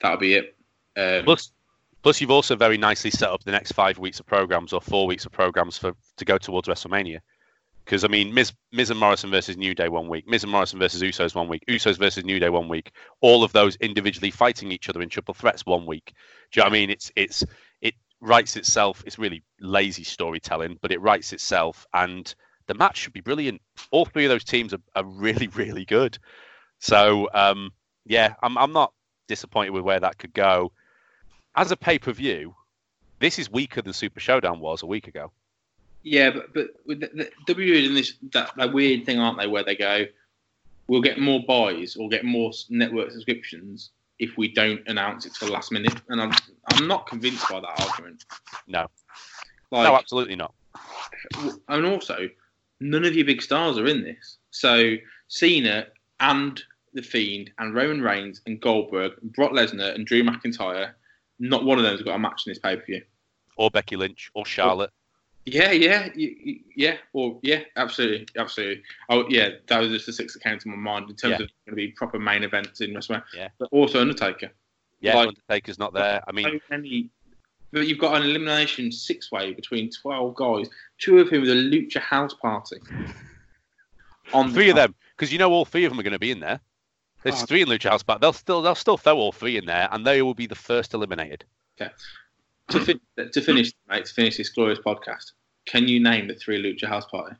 that'll 0.00 0.18
be 0.18 0.34
it. 0.34 0.56
Um, 0.96 1.24
plus, 1.24 1.52
plus, 2.02 2.20
you've 2.20 2.30
also 2.30 2.56
very 2.56 2.78
nicely 2.78 3.10
set 3.10 3.30
up 3.30 3.44
the 3.44 3.52
next 3.52 3.72
five 3.72 3.98
weeks 3.98 4.20
of 4.20 4.26
programs 4.26 4.72
or 4.72 4.80
four 4.80 5.06
weeks 5.06 5.26
of 5.26 5.32
programs 5.32 5.76
for 5.76 5.94
to 6.16 6.24
go 6.24 6.38
towards 6.38 6.68
WrestleMania. 6.68 7.20
Because 7.84 8.04
I 8.04 8.08
mean, 8.08 8.32
Miz, 8.32 8.52
Miz 8.72 8.90
and 8.90 9.00
Morrison 9.00 9.30
versus 9.30 9.56
New 9.56 9.74
Day 9.74 9.88
one 9.88 10.08
week, 10.08 10.28
Miz 10.28 10.44
and 10.44 10.52
Morrison 10.52 10.78
versus 10.78 11.02
Usos 11.02 11.34
one 11.34 11.48
week, 11.48 11.64
Usos 11.68 11.98
versus 11.98 12.24
New 12.24 12.38
Day 12.38 12.48
one 12.48 12.68
week. 12.68 12.92
All 13.20 13.42
of 13.42 13.52
those 13.52 13.76
individually 13.76 14.30
fighting 14.30 14.70
each 14.70 14.88
other 14.88 15.02
in 15.02 15.08
triple 15.08 15.34
threats 15.34 15.66
one 15.66 15.86
week. 15.86 16.12
Do 16.52 16.60
you 16.60 16.62
know 16.62 16.66
what 16.66 16.76
I 16.76 16.78
mean? 16.78 16.90
It's 16.90 17.10
it's 17.16 17.44
it 17.80 17.94
writes 18.20 18.56
itself. 18.56 19.02
It's 19.06 19.18
really 19.18 19.42
lazy 19.60 20.04
storytelling, 20.04 20.78
but 20.80 20.92
it 20.92 21.00
writes 21.00 21.32
itself, 21.32 21.86
and 21.92 22.32
the 22.66 22.74
match 22.74 22.98
should 22.98 23.12
be 23.12 23.22
brilliant. 23.22 23.60
All 23.90 24.04
three 24.04 24.24
of 24.24 24.30
those 24.30 24.44
teams 24.44 24.72
are, 24.72 24.80
are 24.94 25.04
really 25.04 25.46
really 25.54 25.84
good. 25.84 26.18
So 26.80 27.28
um, 27.32 27.72
yeah, 28.06 28.34
I'm 28.42 28.58
I'm 28.58 28.72
not 28.72 28.92
disappointed 29.28 29.70
with 29.70 29.84
where 29.84 30.00
that 30.00 30.18
could 30.18 30.34
go. 30.34 30.72
As 31.54 31.70
a 31.70 31.76
pay 31.76 31.98
per 31.98 32.12
view, 32.12 32.54
this 33.20 33.38
is 33.38 33.50
weaker 33.50 33.82
than 33.82 33.92
Super 33.92 34.20
Showdown 34.20 34.60
was 34.60 34.82
a 34.82 34.86
week 34.86 35.06
ago. 35.06 35.30
Yeah, 36.02 36.30
but 36.30 36.52
but 36.54 36.68
with 36.86 37.00
the, 37.00 37.10
the 37.14 37.30
W 37.46 37.74
is 37.74 37.88
in 37.88 37.94
this 37.94 38.14
that, 38.32 38.52
that 38.56 38.72
weird 38.72 39.04
thing, 39.04 39.20
aren't 39.20 39.38
they? 39.38 39.46
Where 39.46 39.62
they 39.62 39.76
go, 39.76 40.06
we'll 40.88 41.02
get 41.02 41.18
more 41.18 41.40
buys 41.46 41.96
or 41.96 42.08
get 42.08 42.24
more 42.24 42.50
network 42.70 43.10
subscriptions 43.10 43.90
if 44.18 44.36
we 44.36 44.48
don't 44.52 44.86
announce 44.88 45.26
it 45.26 45.34
till 45.34 45.48
the 45.48 45.54
last 45.54 45.72
minute. 45.72 46.00
And 46.08 46.20
I'm 46.20 46.32
I'm 46.72 46.88
not 46.88 47.06
convinced 47.06 47.48
by 47.50 47.60
that 47.60 47.80
argument. 47.80 48.24
No, 48.66 48.86
like, 49.70 49.84
no, 49.84 49.94
absolutely 49.94 50.36
not. 50.36 50.54
And 51.68 51.84
also, 51.84 52.30
none 52.80 53.04
of 53.04 53.14
your 53.14 53.26
big 53.26 53.42
stars 53.42 53.76
are 53.76 53.86
in 53.86 54.02
this. 54.02 54.38
So 54.50 54.94
Cena 55.28 55.86
and 56.20 56.62
the 56.92 57.02
Fiend 57.02 57.50
and 57.58 57.74
Roman 57.74 58.02
Reigns 58.02 58.40
and 58.46 58.60
Goldberg, 58.60 59.12
and 59.22 59.32
Brock 59.32 59.52
Lesnar 59.52 59.94
and 59.94 60.06
Drew 60.06 60.22
McIntyre, 60.22 60.92
not 61.38 61.64
one 61.64 61.78
of 61.78 61.84
them 61.84 61.92
has 61.92 62.02
got 62.02 62.16
a 62.16 62.18
match 62.18 62.46
in 62.46 62.50
this 62.50 62.58
pay 62.58 62.76
per 62.76 62.84
view. 62.84 63.02
Or 63.56 63.70
Becky 63.70 63.96
Lynch 63.96 64.30
or 64.34 64.44
Charlotte. 64.44 64.90
Yeah, 65.46 65.72
yeah, 65.72 66.08
yeah, 66.14 66.96
or 67.14 67.38
yeah, 67.42 67.60
absolutely, 67.76 68.28
absolutely. 68.36 68.82
Oh, 69.08 69.24
yeah, 69.28 69.50
that 69.68 69.78
was 69.80 69.90
just 69.90 70.06
the 70.06 70.12
six 70.12 70.34
that 70.34 70.42
came 70.42 70.58
to 70.58 70.68
my 70.68 70.76
mind 70.76 71.08
in 71.08 71.16
terms 71.16 71.38
yeah. 71.38 71.44
of 71.44 71.50
going 71.66 71.70
to 71.70 71.74
be 71.74 71.88
proper 71.88 72.18
main 72.18 72.44
events 72.44 72.82
in 72.82 72.90
WrestleMania. 72.90 73.24
Yeah, 73.34 73.48
but 73.58 73.68
also 73.72 74.00
Undertaker. 74.00 74.50
Yeah, 75.00 75.16
like, 75.16 75.28
Undertaker's 75.28 75.78
not 75.78 75.94
there. 75.94 76.22
I 76.28 76.32
mean, 76.32 76.60
many, 76.68 77.08
but 77.72 77.86
you've 77.86 77.98
got 77.98 78.16
an 78.16 78.22
elimination 78.28 78.92
six 78.92 79.32
way 79.32 79.54
between 79.54 79.90
twelve 79.90 80.34
guys, 80.34 80.68
two 80.98 81.18
of 81.18 81.28
whom 81.30 81.44
are 81.44 81.46
the 81.46 81.54
Lucha 81.54 82.00
House 82.00 82.34
Party. 82.34 82.76
On 84.34 84.52
three 84.52 84.66
the 84.66 84.70
of 84.70 84.76
them, 84.76 84.94
because 85.16 85.32
you 85.32 85.38
know 85.38 85.50
all 85.50 85.64
three 85.64 85.84
of 85.84 85.90
them 85.90 85.98
are 85.98 86.04
going 86.04 86.12
to 86.12 86.18
be 86.18 86.30
in 86.30 86.40
there. 86.40 86.60
There's 87.22 87.42
oh, 87.42 87.46
three 87.46 87.62
in 87.62 87.68
Lucha 87.68 87.90
House, 87.90 88.02
but 88.02 88.20
they'll 88.20 88.32
still 88.32 88.62
they'll 88.62 88.74
still 88.74 88.96
throw 88.96 89.16
all 89.16 89.32
three 89.32 89.56
in 89.56 89.66
there, 89.66 89.88
and 89.92 90.06
they 90.06 90.22
will 90.22 90.34
be 90.34 90.46
the 90.46 90.54
first 90.54 90.94
eliminated. 90.94 91.44
Okay 91.80 91.90
to, 92.70 92.80
fin- 92.80 93.00
to 93.32 93.40
finish, 93.40 93.72
mate, 93.88 94.06
to 94.06 94.14
finish 94.14 94.36
this 94.36 94.48
glorious 94.48 94.78
podcast, 94.78 95.32
can 95.66 95.88
you 95.88 96.00
name 96.00 96.28
the 96.28 96.34
three 96.34 96.62
Lucha 96.62 96.88
House 96.88 97.06
Party? 97.06 97.36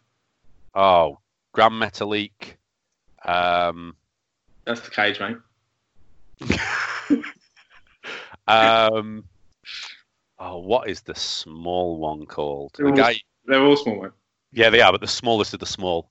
Oh, 0.75 1.19
Gran 1.53 1.73
Metalik. 1.73 2.55
Um, 3.25 3.95
That's 4.65 4.81
the 4.81 4.91
cage, 4.91 5.21
mate. 5.21 5.37
um, 8.49 9.25
oh, 10.39 10.59
what 10.59 10.89
is 10.89 11.01
the 11.03 11.15
small 11.15 11.99
one 11.99 12.27
called? 12.27 12.73
They're, 12.77 12.87
the 12.87 12.93
all, 12.93 12.97
guy... 12.97 13.17
they're 13.47 13.63
all 13.63 13.77
small, 13.77 14.03
mate. 14.03 14.13
Yeah, 14.53 14.71
they 14.71 14.81
are, 14.81 14.93
but 14.93 15.01
the 15.01 15.09
smallest 15.09 15.55
of 15.55 15.61
the 15.61 15.67
small. 15.67 16.11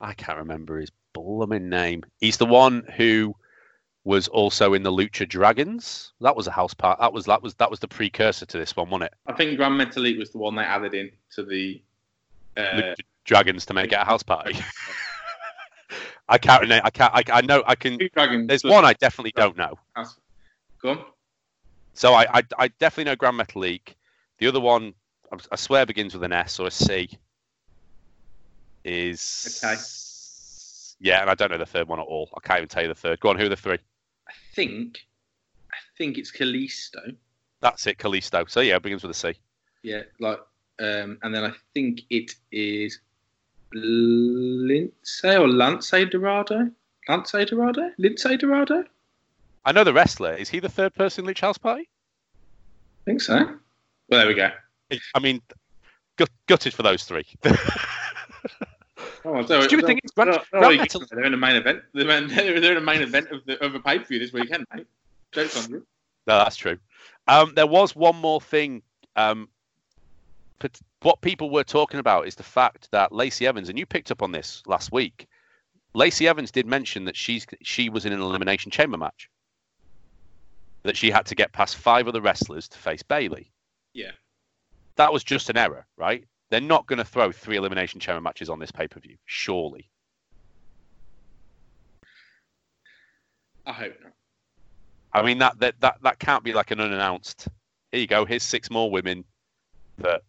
I 0.00 0.12
can't 0.12 0.38
remember 0.38 0.78
his 0.78 0.90
blooming 1.16 1.68
name. 1.68 2.04
He's 2.20 2.36
the 2.36 2.46
one 2.46 2.84
who 2.96 3.34
was 4.04 4.28
also 4.28 4.74
in 4.74 4.82
the 4.82 4.92
Lucha 4.92 5.28
Dragons. 5.28 6.12
That 6.20 6.36
was 6.36 6.46
a 6.46 6.50
house 6.50 6.74
part. 6.74 7.00
That 7.00 7.12
was 7.12 7.24
that 7.26 7.42
was 7.42 7.54
that 7.54 7.70
was 7.70 7.80
the 7.80 7.88
precursor 7.88 8.46
to 8.46 8.58
this 8.58 8.76
one, 8.76 8.90
wasn't 8.90 9.10
it? 9.10 9.14
I 9.26 9.32
think 9.32 9.56
Gran 9.56 9.72
Metalik 9.72 10.18
was 10.18 10.30
the 10.30 10.38
one 10.38 10.54
they 10.54 10.62
added 10.62 10.94
in 10.94 11.10
to 11.32 11.44
the 11.44 11.82
uh, 12.56 12.94
Dragons 13.24 13.66
to 13.66 13.74
make 13.74 13.92
it 13.92 13.98
a 13.98 14.04
house 14.04 14.22
party. 14.22 14.56
I 16.28 16.38
can't. 16.38 16.70
I 16.70 16.90
can't. 16.90 17.14
I, 17.14 17.22
I 17.32 17.40
know. 17.42 17.62
I 17.66 17.74
can. 17.74 17.98
There's 18.46 18.64
one 18.64 18.84
I 18.84 18.94
definitely 18.94 19.32
don't 19.36 19.56
know. 19.56 19.78
Go 20.80 20.90
on. 20.90 21.04
So 21.94 22.12
I, 22.12 22.26
I, 22.32 22.42
I 22.58 22.68
definitely 22.68 23.10
know 23.10 23.16
Gran 23.16 23.34
Metalik. 23.34 23.94
The 24.38 24.48
other 24.48 24.60
one, 24.60 24.92
I 25.50 25.56
swear, 25.56 25.86
begins 25.86 26.12
with 26.12 26.22
an 26.24 26.32
S 26.32 26.60
or 26.60 26.66
a 26.66 26.70
C. 26.70 27.08
Is 28.84 29.60
okay. 29.64 29.80
Yeah, 31.00 31.20
and 31.20 31.30
I 31.30 31.34
don't 31.34 31.50
know 31.50 31.58
the 31.58 31.66
third 31.66 31.88
one 31.88 32.00
at 32.00 32.06
all. 32.06 32.30
I 32.36 32.40
can't 32.40 32.58
even 32.58 32.68
tell 32.68 32.82
you 32.82 32.88
the 32.88 32.94
third. 32.94 33.20
Go 33.20 33.30
on. 33.30 33.38
Who 33.38 33.46
are 33.46 33.50
the 33.50 33.56
three? 33.56 33.78
I 34.28 34.32
think, 34.54 35.06
I 35.70 35.76
think 35.98 36.18
it's 36.18 36.32
Kalisto. 36.32 37.16
That's 37.60 37.86
it, 37.86 37.98
Kalisto. 37.98 38.48
So 38.48 38.60
yeah, 38.60 38.76
it 38.76 38.82
begins 38.82 39.02
with 39.02 39.10
a 39.10 39.14
C. 39.14 39.34
Yeah, 39.82 40.02
like, 40.20 40.38
um, 40.80 41.18
and 41.22 41.34
then 41.34 41.44
I 41.44 41.52
think 41.74 42.02
it 42.10 42.34
is 42.50 43.00
Lince 43.74 45.24
or 45.24 45.48
Lance 45.48 45.90
Dorado. 45.90 46.70
Lance 47.08 47.32
Dorado. 47.32 47.90
Lindsay 47.98 48.36
Dorado. 48.36 48.84
I 49.64 49.72
know 49.72 49.84
the 49.84 49.92
wrestler. 49.92 50.34
Is 50.34 50.48
he 50.48 50.60
the 50.60 50.68
third 50.68 50.94
person 50.94 51.26
in 51.26 51.34
Lucha 51.34 51.40
House 51.40 51.58
Party? 51.58 51.88
I 53.02 53.04
think 53.04 53.20
so. 53.20 53.36
Well, 54.08 54.20
there 54.20 54.26
we 54.26 54.34
go. 54.34 54.50
I 55.14 55.18
mean, 55.18 55.42
gutted 56.46 56.74
for 56.74 56.82
those 56.82 57.04
three. 57.04 57.26
Oh, 59.26 59.44
so, 59.44 59.60
Stupid 59.62 59.82
so, 59.82 59.86
thing 59.88 60.00
is, 60.04 60.10
Grant, 60.12 60.30
no, 60.30 60.36
no, 60.52 60.60
Grant 60.60 60.78
Metal... 60.78 61.02
they're 61.10 61.24
in 61.24 61.32
the 61.32 61.38
main 61.38 61.56
event. 61.56 61.82
They're 61.92 62.10
in, 62.10 62.28
they're 62.28 62.72
in 62.72 62.76
a 62.76 62.80
main 62.80 63.02
event 63.02 63.30
of 63.32 63.44
the 63.44 63.62
of 63.64 63.74
a 63.74 63.80
pay 63.80 63.98
per 63.98 64.04
view 64.04 64.18
this 64.20 64.32
weekend, 64.32 64.64
mate. 64.74 64.86
Jokes 65.32 65.64
on 65.64 65.70
you. 65.70 65.86
No, 66.26 66.38
that's 66.38 66.56
true. 66.56 66.78
Um, 67.26 67.52
there 67.54 67.66
was 67.66 67.96
one 67.96 68.16
more 68.16 68.40
thing 68.40 68.82
um, 69.16 69.48
what 71.02 71.20
people 71.20 71.50
were 71.50 71.64
talking 71.64 72.00
about 72.00 72.26
is 72.26 72.34
the 72.34 72.42
fact 72.42 72.90
that 72.90 73.12
Lacey 73.12 73.46
Evans, 73.46 73.68
and 73.68 73.78
you 73.78 73.86
picked 73.86 74.10
up 74.10 74.22
on 74.22 74.32
this 74.32 74.62
last 74.66 74.92
week. 74.92 75.26
Lacey 75.94 76.28
Evans 76.28 76.50
did 76.50 76.66
mention 76.66 77.04
that 77.04 77.16
she's 77.16 77.46
she 77.62 77.88
was 77.88 78.04
in 78.04 78.12
an 78.12 78.20
elimination 78.20 78.70
chamber 78.70 78.98
match. 78.98 79.30
That 80.82 80.96
she 80.96 81.10
had 81.10 81.26
to 81.26 81.34
get 81.34 81.52
past 81.52 81.76
five 81.76 82.06
other 82.06 82.20
wrestlers 82.20 82.68
to 82.68 82.78
face 82.78 83.02
Bayley. 83.02 83.50
Yeah. 83.92 84.12
That 84.96 85.12
was 85.12 85.24
just 85.24 85.50
an 85.50 85.56
error, 85.56 85.86
right? 85.96 86.24
They're 86.50 86.60
not 86.60 86.86
going 86.86 86.98
to 86.98 87.04
throw 87.04 87.32
three 87.32 87.56
elimination 87.56 88.00
chamber 88.00 88.20
matches 88.20 88.48
on 88.48 88.58
this 88.58 88.70
pay 88.70 88.86
per 88.86 89.00
view, 89.00 89.16
surely. 89.24 89.90
I 93.66 93.72
hope 93.72 93.94
not. 94.02 94.12
I 95.12 95.22
mean 95.22 95.38
that, 95.38 95.58
that 95.60 95.80
that 95.80 95.96
that 96.02 96.18
can't 96.18 96.44
be 96.44 96.52
like 96.52 96.70
an 96.70 96.80
unannounced. 96.80 97.48
Here 97.90 98.00
you 98.00 98.06
go. 98.06 98.24
Here's 98.24 98.42
six 98.42 98.70
more 98.70 98.90
women 98.90 99.24
that 99.98 100.22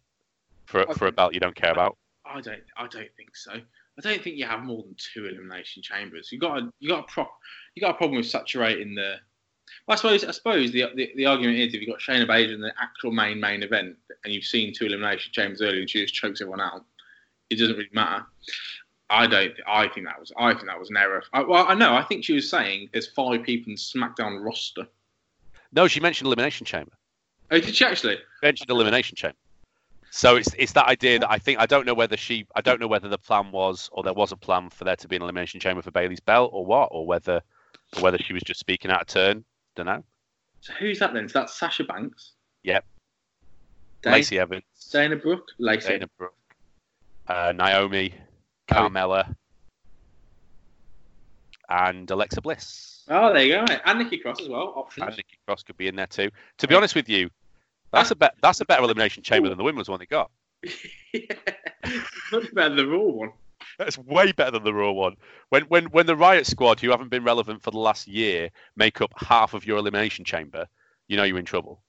for 0.64 0.86
for 0.94 1.06
a 1.06 1.12
belt 1.12 1.34
you 1.34 1.40
don't 1.40 1.54
care 1.54 1.72
about. 1.72 1.96
I 2.26 2.40
don't. 2.40 2.62
I 2.76 2.86
don't 2.88 3.08
think 3.16 3.34
so. 3.36 3.52
I 3.52 4.00
don't 4.00 4.22
think 4.22 4.36
you 4.36 4.46
have 4.46 4.62
more 4.62 4.82
than 4.82 4.94
two 4.96 5.26
elimination 5.26 5.82
chambers. 5.82 6.30
You 6.30 6.38
got 6.38 6.58
a 6.58 6.70
you 6.78 6.88
got 6.88 7.00
a 7.00 7.12
pro, 7.12 7.26
you 7.74 7.80
got 7.80 7.94
a 7.94 7.98
problem 7.98 8.16
with 8.16 8.26
saturating 8.26 8.94
the. 8.94 9.16
Well, 9.86 9.94
I 9.94 9.96
suppose 9.96 10.24
I 10.24 10.30
suppose 10.32 10.72
the, 10.72 10.84
the, 10.94 11.12
the 11.16 11.26
argument 11.26 11.58
is 11.58 11.74
if 11.74 11.80
you've 11.80 11.90
got 11.90 12.00
Shayna 12.00 12.26
Baszler 12.26 12.54
in 12.54 12.60
the 12.60 12.72
actual 12.80 13.12
main 13.12 13.40
main 13.40 13.62
event 13.62 13.96
and 14.24 14.32
you've 14.32 14.44
seen 14.44 14.72
two 14.72 14.86
elimination 14.86 15.32
chambers 15.32 15.62
earlier 15.62 15.80
and 15.80 15.90
she 15.90 16.02
just 16.02 16.14
chokes 16.14 16.40
everyone 16.40 16.60
out, 16.60 16.84
it 17.50 17.56
doesn't 17.56 17.76
really 17.76 17.88
matter. 17.92 18.26
I 19.10 19.26
don't. 19.26 19.52
I 19.66 19.88
think 19.88 20.06
that 20.06 20.20
was. 20.20 20.32
I 20.38 20.52
think 20.52 20.66
that 20.66 20.78
was 20.78 20.90
an 20.90 20.96
error. 20.96 21.22
I, 21.32 21.42
well, 21.42 21.66
I 21.66 21.74
know. 21.74 21.94
I 21.94 22.02
think 22.02 22.24
she 22.24 22.34
was 22.34 22.50
saying 22.50 22.90
there's 22.92 23.08
five 23.08 23.42
people 23.42 23.70
in 23.70 23.76
SmackDown 23.76 24.44
roster. 24.44 24.86
No, 25.72 25.88
she 25.88 26.00
mentioned 26.00 26.26
elimination 26.26 26.66
chamber. 26.66 26.92
Oh, 27.50 27.58
did 27.58 27.74
she 27.74 27.84
actually? 27.84 28.16
She 28.16 28.46
mentioned 28.46 28.70
elimination 28.70 29.16
chamber. 29.16 29.38
So 30.10 30.36
it's 30.36 30.54
it's 30.58 30.72
that 30.72 30.86
idea 30.86 31.18
that 31.18 31.30
I 31.30 31.38
think 31.38 31.58
I 31.58 31.66
don't 31.66 31.86
know 31.86 31.94
whether 31.94 32.16
she 32.16 32.46
I 32.54 32.60
don't 32.60 32.80
know 32.80 32.86
whether 32.86 33.08
the 33.08 33.18
plan 33.18 33.50
was 33.50 33.88
or 33.92 34.02
there 34.02 34.14
was 34.14 34.32
a 34.32 34.36
plan 34.36 34.70
for 34.70 34.84
there 34.84 34.96
to 34.96 35.08
be 35.08 35.16
an 35.16 35.22
elimination 35.22 35.60
chamber 35.60 35.82
for 35.82 35.90
Bayley's 35.90 36.20
belt 36.20 36.50
or 36.52 36.64
what 36.64 36.88
or 36.92 37.06
whether 37.06 37.42
or 37.96 38.02
whether 38.02 38.18
she 38.18 38.32
was 38.32 38.42
just 38.42 38.60
speaking 38.60 38.90
out 38.90 39.02
of 39.02 39.06
turn. 39.06 39.44
Don't 39.78 39.86
know. 39.86 40.02
So 40.60 40.72
who's 40.74 40.98
that 40.98 41.14
then? 41.14 41.28
So 41.28 41.38
that's 41.38 41.54
Sasha 41.54 41.84
Banks. 41.84 42.32
Yep. 42.64 42.84
Dana, 44.02 44.16
Lacey 44.16 44.38
Evans. 44.40 44.64
Dana 44.90 45.14
Brooke. 45.14 45.46
Lacey. 45.58 45.90
Dana 45.90 46.08
Brooke. 46.18 46.34
Uh, 47.28 47.52
Naomi. 47.54 48.12
Carmella, 48.68 49.34
and 51.68 52.10
Alexa 52.10 52.40
Bliss. 52.40 53.04
Oh, 53.08 53.32
there 53.32 53.44
you 53.44 53.52
go. 53.54 53.74
And 53.86 53.98
Nikki 53.98 54.18
Cross 54.18 54.42
as 54.42 54.48
well. 54.48 54.74
Options. 54.76 55.06
And 55.06 55.16
Nikki 55.16 55.38
Cross 55.46 55.62
could 55.62 55.76
be 55.76 55.88
in 55.88 55.96
there 55.96 56.06
too. 56.06 56.30
To 56.58 56.68
be 56.68 56.74
honest 56.74 56.94
with 56.94 57.08
you, 57.08 57.30
that's 57.92 58.10
a 58.10 58.16
be- 58.16 58.26
that's 58.42 58.60
a 58.60 58.66
better 58.66 58.82
elimination 58.82 59.22
chamber 59.22 59.48
than 59.48 59.56
the 59.56 59.64
women's 59.64 59.88
one 59.88 59.98
they 59.98 60.06
got. 60.06 60.30
yeah, 61.14 61.22
much 62.32 62.54
better 62.54 62.74
than 62.74 62.76
the 62.76 62.86
Raw 62.86 62.98
one. 62.98 63.32
That's 63.78 63.96
way 63.96 64.32
better 64.32 64.50
than 64.50 64.64
the 64.64 64.74
Raw 64.74 64.90
one. 64.90 65.16
When 65.50 65.62
when 65.64 65.84
when 65.86 66.06
the 66.06 66.16
Riott 66.16 66.46
Squad, 66.46 66.80
who 66.80 66.90
haven't 66.90 67.10
been 67.10 67.24
relevant 67.24 67.62
for 67.62 67.70
the 67.70 67.78
last 67.78 68.08
year, 68.08 68.50
make 68.76 69.00
up 69.00 69.12
half 69.16 69.54
of 69.54 69.64
your 69.64 69.78
elimination 69.78 70.24
chamber, 70.24 70.66
you 71.06 71.16
know 71.16 71.24
you're 71.24 71.38
in 71.38 71.44
trouble. 71.44 71.80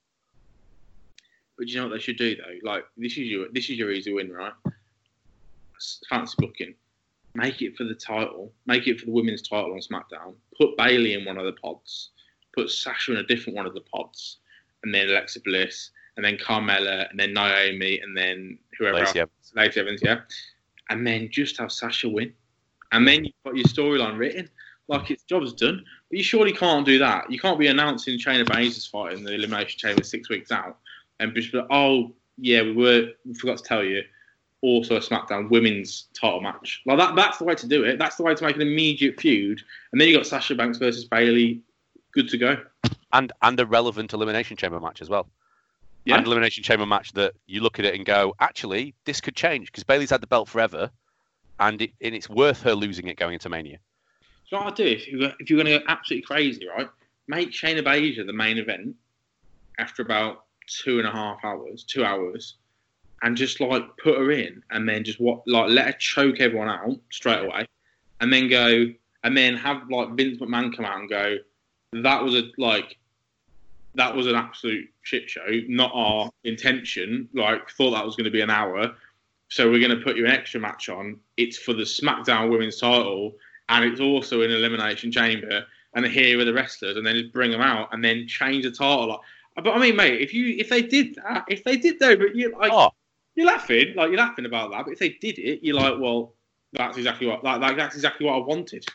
But 1.58 1.68
you 1.68 1.76
know 1.76 1.88
what 1.88 1.94
they 1.94 1.98
should 1.98 2.16
do 2.16 2.36
though? 2.36 2.68
Like 2.70 2.84
this 2.96 3.12
is 3.12 3.26
your 3.26 3.48
this 3.52 3.68
is 3.70 3.76
your 3.76 3.90
easy 3.90 4.12
win, 4.12 4.32
right? 4.32 4.52
fantasy 6.08 6.34
booking, 6.38 6.74
make 7.34 7.62
it 7.62 7.76
for 7.76 7.84
the 7.84 7.94
title, 7.94 8.52
make 8.66 8.86
it 8.86 9.00
for 9.00 9.06
the 9.06 9.12
women's 9.12 9.42
title 9.42 9.72
on 9.72 9.80
SmackDown, 9.80 10.34
put 10.56 10.76
Bayley 10.76 11.14
in 11.14 11.24
one 11.24 11.38
of 11.38 11.44
the 11.44 11.52
pods, 11.52 12.10
put 12.54 12.70
Sasha 12.70 13.12
in 13.12 13.18
a 13.18 13.22
different 13.22 13.56
one 13.56 13.66
of 13.66 13.74
the 13.74 13.80
pods, 13.80 14.38
and 14.82 14.94
then 14.94 15.08
Alexa 15.08 15.40
Bliss, 15.40 15.90
and 16.16 16.24
then 16.24 16.36
Carmella, 16.36 17.08
and 17.10 17.18
then 17.18 17.32
Naomi, 17.32 18.00
and 18.00 18.16
then 18.16 18.58
whoever 18.78 18.98
Lacey 18.98 19.20
else, 19.20 19.30
Evans. 19.30 19.52
Lacey 19.54 19.80
Evans, 19.80 20.00
yeah, 20.02 20.20
and 20.90 21.06
then 21.06 21.28
just 21.30 21.58
have 21.58 21.72
Sasha 21.72 22.08
win, 22.08 22.32
and 22.92 23.06
then 23.06 23.24
you've 23.24 23.34
got 23.44 23.56
your 23.56 23.64
storyline 23.64 24.18
written. 24.18 24.48
Like 24.88 25.10
its 25.10 25.22
job's 25.22 25.52
done, 25.52 25.84
but 26.10 26.18
you 26.18 26.24
surely 26.24 26.52
can't 26.52 26.84
do 26.84 26.98
that. 26.98 27.30
You 27.30 27.38
can't 27.38 27.60
be 27.60 27.68
announcing 27.68 28.18
Shayna 28.18 28.44
Baszler's 28.44 28.88
fight 28.88 29.12
in 29.12 29.22
the 29.22 29.32
Elimination 29.32 29.78
Chamber 29.78 30.02
six 30.02 30.28
weeks 30.28 30.50
out, 30.50 30.78
and 31.20 31.32
just 31.32 31.52
be 31.52 31.58
like, 31.58 31.68
"Oh, 31.70 32.12
yeah, 32.38 32.62
we 32.62 32.72
were 32.72 33.08
we 33.24 33.34
forgot 33.34 33.58
to 33.58 33.62
tell 33.62 33.84
you, 33.84 34.02
also 34.62 34.96
a 34.96 35.00
SmackDown 35.00 35.50
women's 35.50 36.08
title 36.12 36.40
match. 36.40 36.82
Like 36.86 36.98
that, 36.98 37.14
that's 37.14 37.38
the 37.38 37.44
way 37.44 37.54
to 37.54 37.66
do 37.66 37.84
it. 37.84 37.98
That's 37.98 38.16
the 38.16 38.22
way 38.22 38.34
to 38.34 38.44
make 38.44 38.56
an 38.56 38.62
immediate 38.62 39.20
feud. 39.20 39.62
And 39.92 40.00
then 40.00 40.08
you 40.08 40.16
got 40.16 40.26
Sasha 40.26 40.54
Banks 40.54 40.78
versus 40.78 41.04
Bayley. 41.04 41.62
Good 42.12 42.28
to 42.30 42.38
go. 42.38 42.56
And 43.12 43.32
and 43.42 43.58
a 43.58 43.66
relevant 43.66 44.12
elimination 44.12 44.56
chamber 44.56 44.80
match 44.80 45.00
as 45.00 45.08
well. 45.08 45.28
Yeah. 46.04 46.16
And 46.16 46.26
elimination 46.26 46.64
chamber 46.64 46.86
match 46.86 47.12
that 47.12 47.34
you 47.46 47.60
look 47.60 47.78
at 47.78 47.84
it 47.84 47.94
and 47.94 48.06
go, 48.06 48.34
actually, 48.40 48.94
this 49.04 49.20
could 49.20 49.36
change 49.36 49.66
because 49.66 49.84
Bayley's 49.84 50.10
had 50.10 50.22
the 50.22 50.26
belt 50.26 50.48
forever, 50.48 50.90
and 51.58 51.82
it, 51.82 51.90
and 52.00 52.14
it's 52.14 52.28
worth 52.28 52.62
her 52.62 52.74
losing 52.74 53.08
it 53.08 53.16
going 53.16 53.34
into 53.34 53.48
Mania. 53.48 53.78
So 54.48 54.56
what 54.56 54.72
I 54.72 54.74
do 54.74 54.84
if 54.84 55.06
you 55.06 55.30
if 55.38 55.50
you're 55.50 55.62
going 55.62 55.72
to 55.72 55.78
go 55.78 55.84
absolutely 55.88 56.26
crazy, 56.26 56.66
right? 56.66 56.88
Make 57.28 57.52
Shayna 57.52 57.82
Baszler 57.82 58.26
the 58.26 58.32
main 58.32 58.58
event 58.58 58.96
after 59.78 60.02
about 60.02 60.44
two 60.66 60.98
and 60.98 61.06
a 61.06 61.10
half 61.10 61.44
hours, 61.44 61.84
two 61.84 62.04
hours, 62.04 62.56
and 63.22 63.36
just 63.36 63.60
like 63.60 63.84
put 64.02 64.18
her 64.18 64.30
in 64.30 64.62
and 64.70 64.88
then 64.88 65.04
just 65.04 65.20
what 65.20 65.46
like 65.46 65.70
let 65.70 65.86
her 65.86 65.92
choke 65.92 66.40
everyone 66.40 66.68
out 66.68 66.96
straight 67.10 67.44
away 67.44 67.66
and 68.20 68.32
then 68.32 68.48
go 68.48 68.86
and 69.24 69.36
then 69.36 69.56
have 69.56 69.88
like 69.90 70.10
Vince 70.10 70.38
McMahon 70.38 70.74
come 70.74 70.84
out 70.84 70.98
and 70.98 71.08
go 71.08 71.36
that 71.92 72.22
was 72.22 72.34
a 72.34 72.50
like 72.56 72.96
that 73.94 74.14
was 74.14 74.26
an 74.26 74.34
absolute 74.34 74.88
shit 75.02 75.28
show 75.28 75.46
not 75.68 75.90
our 75.94 76.30
intention 76.44 77.28
like 77.34 77.68
thought 77.70 77.90
that 77.90 78.04
was 78.04 78.16
going 78.16 78.24
to 78.24 78.30
be 78.30 78.40
an 78.40 78.50
hour 78.50 78.92
so 79.48 79.68
we're 79.68 79.80
going 79.80 79.96
to 79.96 80.04
put 80.04 80.16
you 80.16 80.24
an 80.24 80.30
extra 80.30 80.60
match 80.60 80.88
on 80.88 81.18
it's 81.36 81.58
for 81.58 81.72
the 81.72 81.82
SmackDown 81.82 82.50
Women's 82.50 82.78
title 82.78 83.34
and 83.68 83.84
it's 83.84 84.00
also 84.00 84.42
an 84.42 84.50
elimination 84.50 85.10
chamber 85.10 85.64
and 85.94 86.06
here 86.06 86.38
are 86.40 86.44
the 86.44 86.52
wrestlers 86.52 86.96
and 86.96 87.06
then 87.06 87.16
just 87.16 87.32
bring 87.32 87.50
them 87.50 87.60
out 87.60 87.88
and 87.92 88.04
then 88.04 88.26
change 88.28 88.64
the 88.64 88.70
title 88.70 89.08
like, 89.08 89.20
but 89.56 89.74
I 89.74 89.78
mean, 89.78 89.96
mate, 89.96 90.20
if 90.20 90.32
you 90.32 90.54
if 90.58 90.68
they 90.68 90.82
did 90.82 91.16
that, 91.16 91.44
if 91.48 91.64
they 91.64 91.76
did 91.76 91.98
though, 91.98 92.16
but 92.16 92.34
you 92.34 92.54
like, 92.58 92.72
oh 92.72 92.90
you're 93.34 93.46
laughing, 93.46 93.94
like 93.96 94.10
you're 94.10 94.18
laughing 94.18 94.46
about 94.46 94.70
that. 94.70 94.84
But 94.84 94.92
if 94.92 94.98
they 94.98 95.10
did 95.10 95.38
it, 95.38 95.60
you're 95.62 95.76
like, 95.76 95.94
well, 95.98 96.34
that's 96.72 96.96
exactly 96.96 97.26
what 97.26 97.42
that 97.42 97.60
that's 97.76 97.94
exactly 97.94 98.26
what 98.26 98.34
I 98.34 98.38
wanted. 98.38 98.86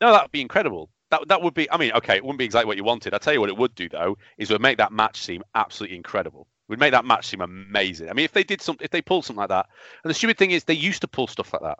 No, 0.00 0.12
that 0.12 0.22
would 0.22 0.32
be 0.32 0.40
incredible. 0.40 0.90
That 1.12 1.28
that 1.28 1.42
would 1.42 1.52
be. 1.52 1.70
I 1.70 1.76
mean, 1.76 1.92
okay, 1.92 2.16
it 2.16 2.24
wouldn't 2.24 2.38
be 2.38 2.46
exactly 2.46 2.66
what 2.66 2.78
you 2.78 2.84
wanted. 2.84 3.12
I 3.12 3.18
tell 3.18 3.34
you 3.34 3.40
what, 3.40 3.50
it 3.50 3.56
would 3.58 3.74
do 3.74 3.86
though 3.86 4.16
is 4.38 4.50
it 4.50 4.54
would 4.54 4.62
make 4.62 4.78
that 4.78 4.92
match 4.92 5.20
seem 5.20 5.42
absolutely 5.54 5.98
incredible. 5.98 6.48
It 6.68 6.70
Would 6.70 6.80
make 6.80 6.92
that 6.92 7.04
match 7.04 7.26
seem 7.26 7.42
amazing. 7.42 8.08
I 8.08 8.14
mean, 8.14 8.24
if 8.24 8.32
they 8.32 8.42
did 8.42 8.62
some, 8.62 8.78
if 8.80 8.90
they 8.90 9.02
pulled 9.02 9.26
something 9.26 9.40
like 9.40 9.50
that, 9.50 9.68
and 10.02 10.08
the 10.08 10.14
stupid 10.14 10.38
thing 10.38 10.52
is, 10.52 10.64
they 10.64 10.72
used 10.72 11.02
to 11.02 11.08
pull 11.08 11.26
stuff 11.26 11.52
like 11.52 11.60
that. 11.60 11.78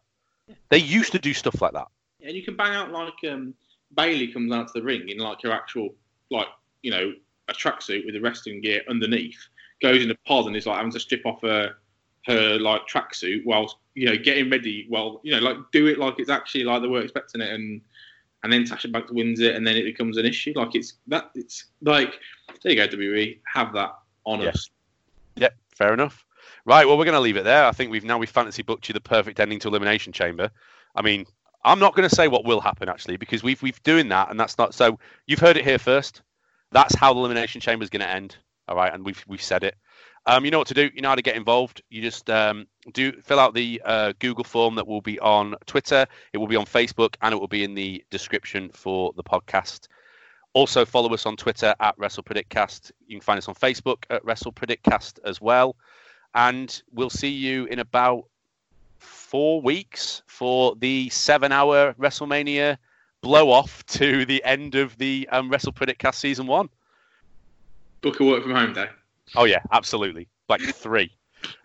They 0.68 0.76
used 0.76 1.12
to 1.12 1.18
do 1.18 1.32
stuff 1.32 1.62
like 1.62 1.72
that. 1.72 1.86
Yeah, 2.18 2.28
and 2.28 2.36
you 2.36 2.44
can 2.44 2.56
bang 2.56 2.74
out 2.74 2.92
like 2.92 3.14
um, 3.32 3.54
Bayley 3.96 4.28
comes 4.28 4.52
out 4.52 4.66
to 4.68 4.72
the 4.74 4.82
ring 4.82 5.08
in 5.08 5.16
like 5.16 5.42
your 5.42 5.52
actual, 5.52 5.94
like 6.30 6.48
you 6.82 6.90
know, 6.90 7.14
a 7.48 7.54
tracksuit 7.54 8.04
with 8.04 8.12
the 8.12 8.20
wrestling 8.20 8.60
gear 8.60 8.82
underneath, 8.90 9.48
goes 9.80 10.04
in 10.04 10.10
a 10.10 10.14
pod 10.26 10.46
and 10.46 10.56
is 10.56 10.66
like 10.66 10.76
having 10.76 10.92
to 10.92 11.00
strip 11.00 11.24
off 11.24 11.40
her 11.40 11.74
her 12.26 12.58
like 12.58 12.82
tracksuit 12.86 13.46
while 13.46 13.78
you 13.94 14.04
know 14.04 14.16
getting 14.16 14.50
ready. 14.50 14.86
Well, 14.90 15.22
you 15.24 15.32
know, 15.32 15.38
like 15.38 15.56
do 15.72 15.86
it 15.86 15.98
like 15.98 16.18
it's 16.18 16.28
actually 16.28 16.64
like 16.64 16.82
they 16.82 16.88
were 16.88 17.00
expecting 17.00 17.40
it, 17.40 17.48
and 17.48 17.80
and 18.42 18.52
then 18.52 18.66
Sasha 18.66 18.88
Banks 18.88 19.12
wins 19.12 19.40
it, 19.40 19.54
and 19.54 19.66
then 19.66 19.76
it 19.76 19.84
becomes 19.84 20.18
an 20.18 20.26
issue. 20.26 20.52
Like 20.56 20.74
it's 20.74 20.94
that 21.08 21.30
it's 21.34 21.66
like 21.82 22.14
there 22.62 22.72
you 22.72 22.76
go, 22.76 22.88
WWE, 22.88 23.38
have 23.52 23.72
that 23.74 23.94
on 24.24 24.40
yeah. 24.40 24.48
us. 24.48 24.70
Yep, 25.36 25.54
fair 25.74 25.94
enough. 25.94 26.24
Right, 26.64 26.86
well, 26.86 26.96
we're 26.96 27.04
going 27.04 27.14
to 27.14 27.20
leave 27.20 27.36
it 27.36 27.44
there. 27.44 27.64
I 27.64 27.72
think 27.72 27.90
we've 27.90 28.04
now 28.04 28.18
we 28.18 28.26
fantasy 28.26 28.62
booked 28.62 28.88
you 28.88 28.92
the 28.92 29.00
perfect 29.00 29.40
ending 29.40 29.58
to 29.60 29.68
Elimination 29.68 30.12
Chamber. 30.12 30.50
I 30.94 31.02
mean, 31.02 31.26
I'm 31.64 31.78
not 31.78 31.94
going 31.94 32.08
to 32.08 32.14
say 32.14 32.28
what 32.28 32.44
will 32.44 32.60
happen 32.60 32.88
actually 32.88 33.16
because 33.16 33.42
we've 33.42 33.60
we've 33.62 33.82
doing 33.82 34.08
that, 34.08 34.30
and 34.30 34.38
that's 34.38 34.58
not 34.58 34.74
so. 34.74 34.98
You've 35.26 35.40
heard 35.40 35.56
it 35.56 35.64
here 35.64 35.78
first. 35.78 36.22
That's 36.70 36.94
how 36.94 37.12
the 37.12 37.20
Elimination 37.20 37.60
Chamber 37.60 37.82
is 37.82 37.90
going 37.90 38.00
to 38.00 38.08
end. 38.08 38.36
All 38.68 38.76
right, 38.76 38.92
and 38.92 39.04
we've 39.04 39.24
we've 39.26 39.42
said 39.42 39.64
it. 39.64 39.76
Um, 40.26 40.44
you 40.44 40.50
know 40.50 40.58
what 40.58 40.68
to 40.68 40.74
do. 40.74 40.88
You 40.94 41.02
know 41.02 41.08
how 41.08 41.14
to 41.16 41.22
get 41.22 41.36
involved. 41.36 41.82
You 41.90 42.00
just 42.00 42.30
um, 42.30 42.66
do 42.92 43.12
fill 43.20 43.38
out 43.38 43.54
the 43.54 43.80
uh, 43.84 44.12
Google 44.18 44.44
form 44.44 44.74
that 44.74 44.86
will 44.86 45.00
be 45.00 45.18
on 45.20 45.54
Twitter. 45.66 46.06
It 46.32 46.38
will 46.38 46.46
be 46.46 46.56
on 46.56 46.66
Facebook, 46.66 47.14
and 47.22 47.32
it 47.32 47.38
will 47.38 47.48
be 47.48 47.64
in 47.64 47.74
the 47.74 48.04
description 48.10 48.70
for 48.70 49.12
the 49.16 49.22
podcast. 49.22 49.88
Also, 50.54 50.84
follow 50.84 51.12
us 51.14 51.24
on 51.24 51.36
Twitter 51.36 51.74
at 51.80 51.96
WrestlePredictCast. 51.96 52.92
You 53.06 53.16
can 53.16 53.22
find 53.22 53.38
us 53.38 53.48
on 53.48 53.54
Facebook 53.54 54.04
at 54.10 54.24
WrestlePredictCast 54.24 55.20
as 55.24 55.40
well. 55.40 55.76
And 56.34 56.82
we'll 56.92 57.10
see 57.10 57.30
you 57.30 57.66
in 57.66 57.78
about 57.78 58.24
four 58.98 59.62
weeks 59.62 60.22
for 60.26 60.76
the 60.76 61.08
seven-hour 61.10 61.94
WrestleMania 61.94 62.76
blow-off 63.22 63.84
to 63.86 64.26
the 64.26 64.42
end 64.44 64.74
of 64.74 64.98
the 64.98 65.28
um, 65.32 65.50
WrestlePredictCast 65.50 66.16
season 66.16 66.46
one. 66.46 66.68
Book 68.02 68.20
a 68.20 68.24
work 68.24 68.42
from 68.42 68.52
home 68.52 68.72
day. 68.72 68.88
Oh 69.36 69.44
yeah, 69.44 69.60
absolutely. 69.70 70.28
Like 70.48 70.60
three. 70.60 71.12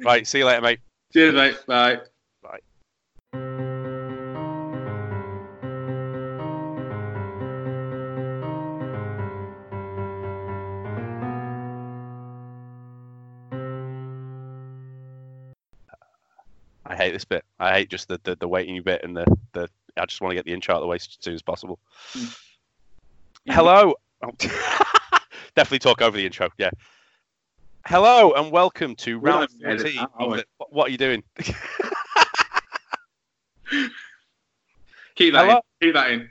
right. 0.03 0.25
See 0.25 0.39
you 0.39 0.45
later, 0.45 0.61
mate. 0.61 0.79
Cheers, 1.13 1.35
mate. 1.35 1.57
Bye. 1.65 1.99
Bye. 2.43 2.59
I 16.85 16.95
hate 16.95 17.11
this 17.11 17.25
bit. 17.25 17.43
I 17.59 17.71
hate 17.73 17.89
just 17.89 18.07
the, 18.07 18.19
the, 18.23 18.35
the 18.35 18.47
waiting 18.47 18.81
bit 18.83 19.03
and 19.03 19.15
the, 19.15 19.25
the 19.53 19.69
I 19.97 20.05
just 20.05 20.21
want 20.21 20.31
to 20.31 20.35
get 20.35 20.45
the 20.45 20.53
intro 20.53 20.75
out 20.75 20.77
of 20.77 20.83
the 20.83 20.87
way 20.87 20.95
as 20.95 21.17
soon 21.19 21.33
as 21.33 21.41
possible. 21.41 21.79
Mm. 22.13 22.37
Hello. 23.47 23.93
Oh. 24.23 24.31
Definitely 25.55 25.79
talk 25.79 26.01
over 26.01 26.17
the 26.17 26.25
intro. 26.25 26.49
Yeah. 26.57 26.69
Hello 27.89 28.33
and 28.33 28.51
welcome 28.51 28.97
to 28.97 29.17
round 29.17 29.47
14. 29.63 30.43
what 30.71 30.87
are 30.87 30.89
you 30.89 30.97
doing? 30.97 31.23
Keep 35.15 35.31
that 35.33 35.45
Hello? 35.45 35.55
in. 35.55 35.61
Keep 35.81 35.93
that 35.93 36.11
in. 36.11 36.29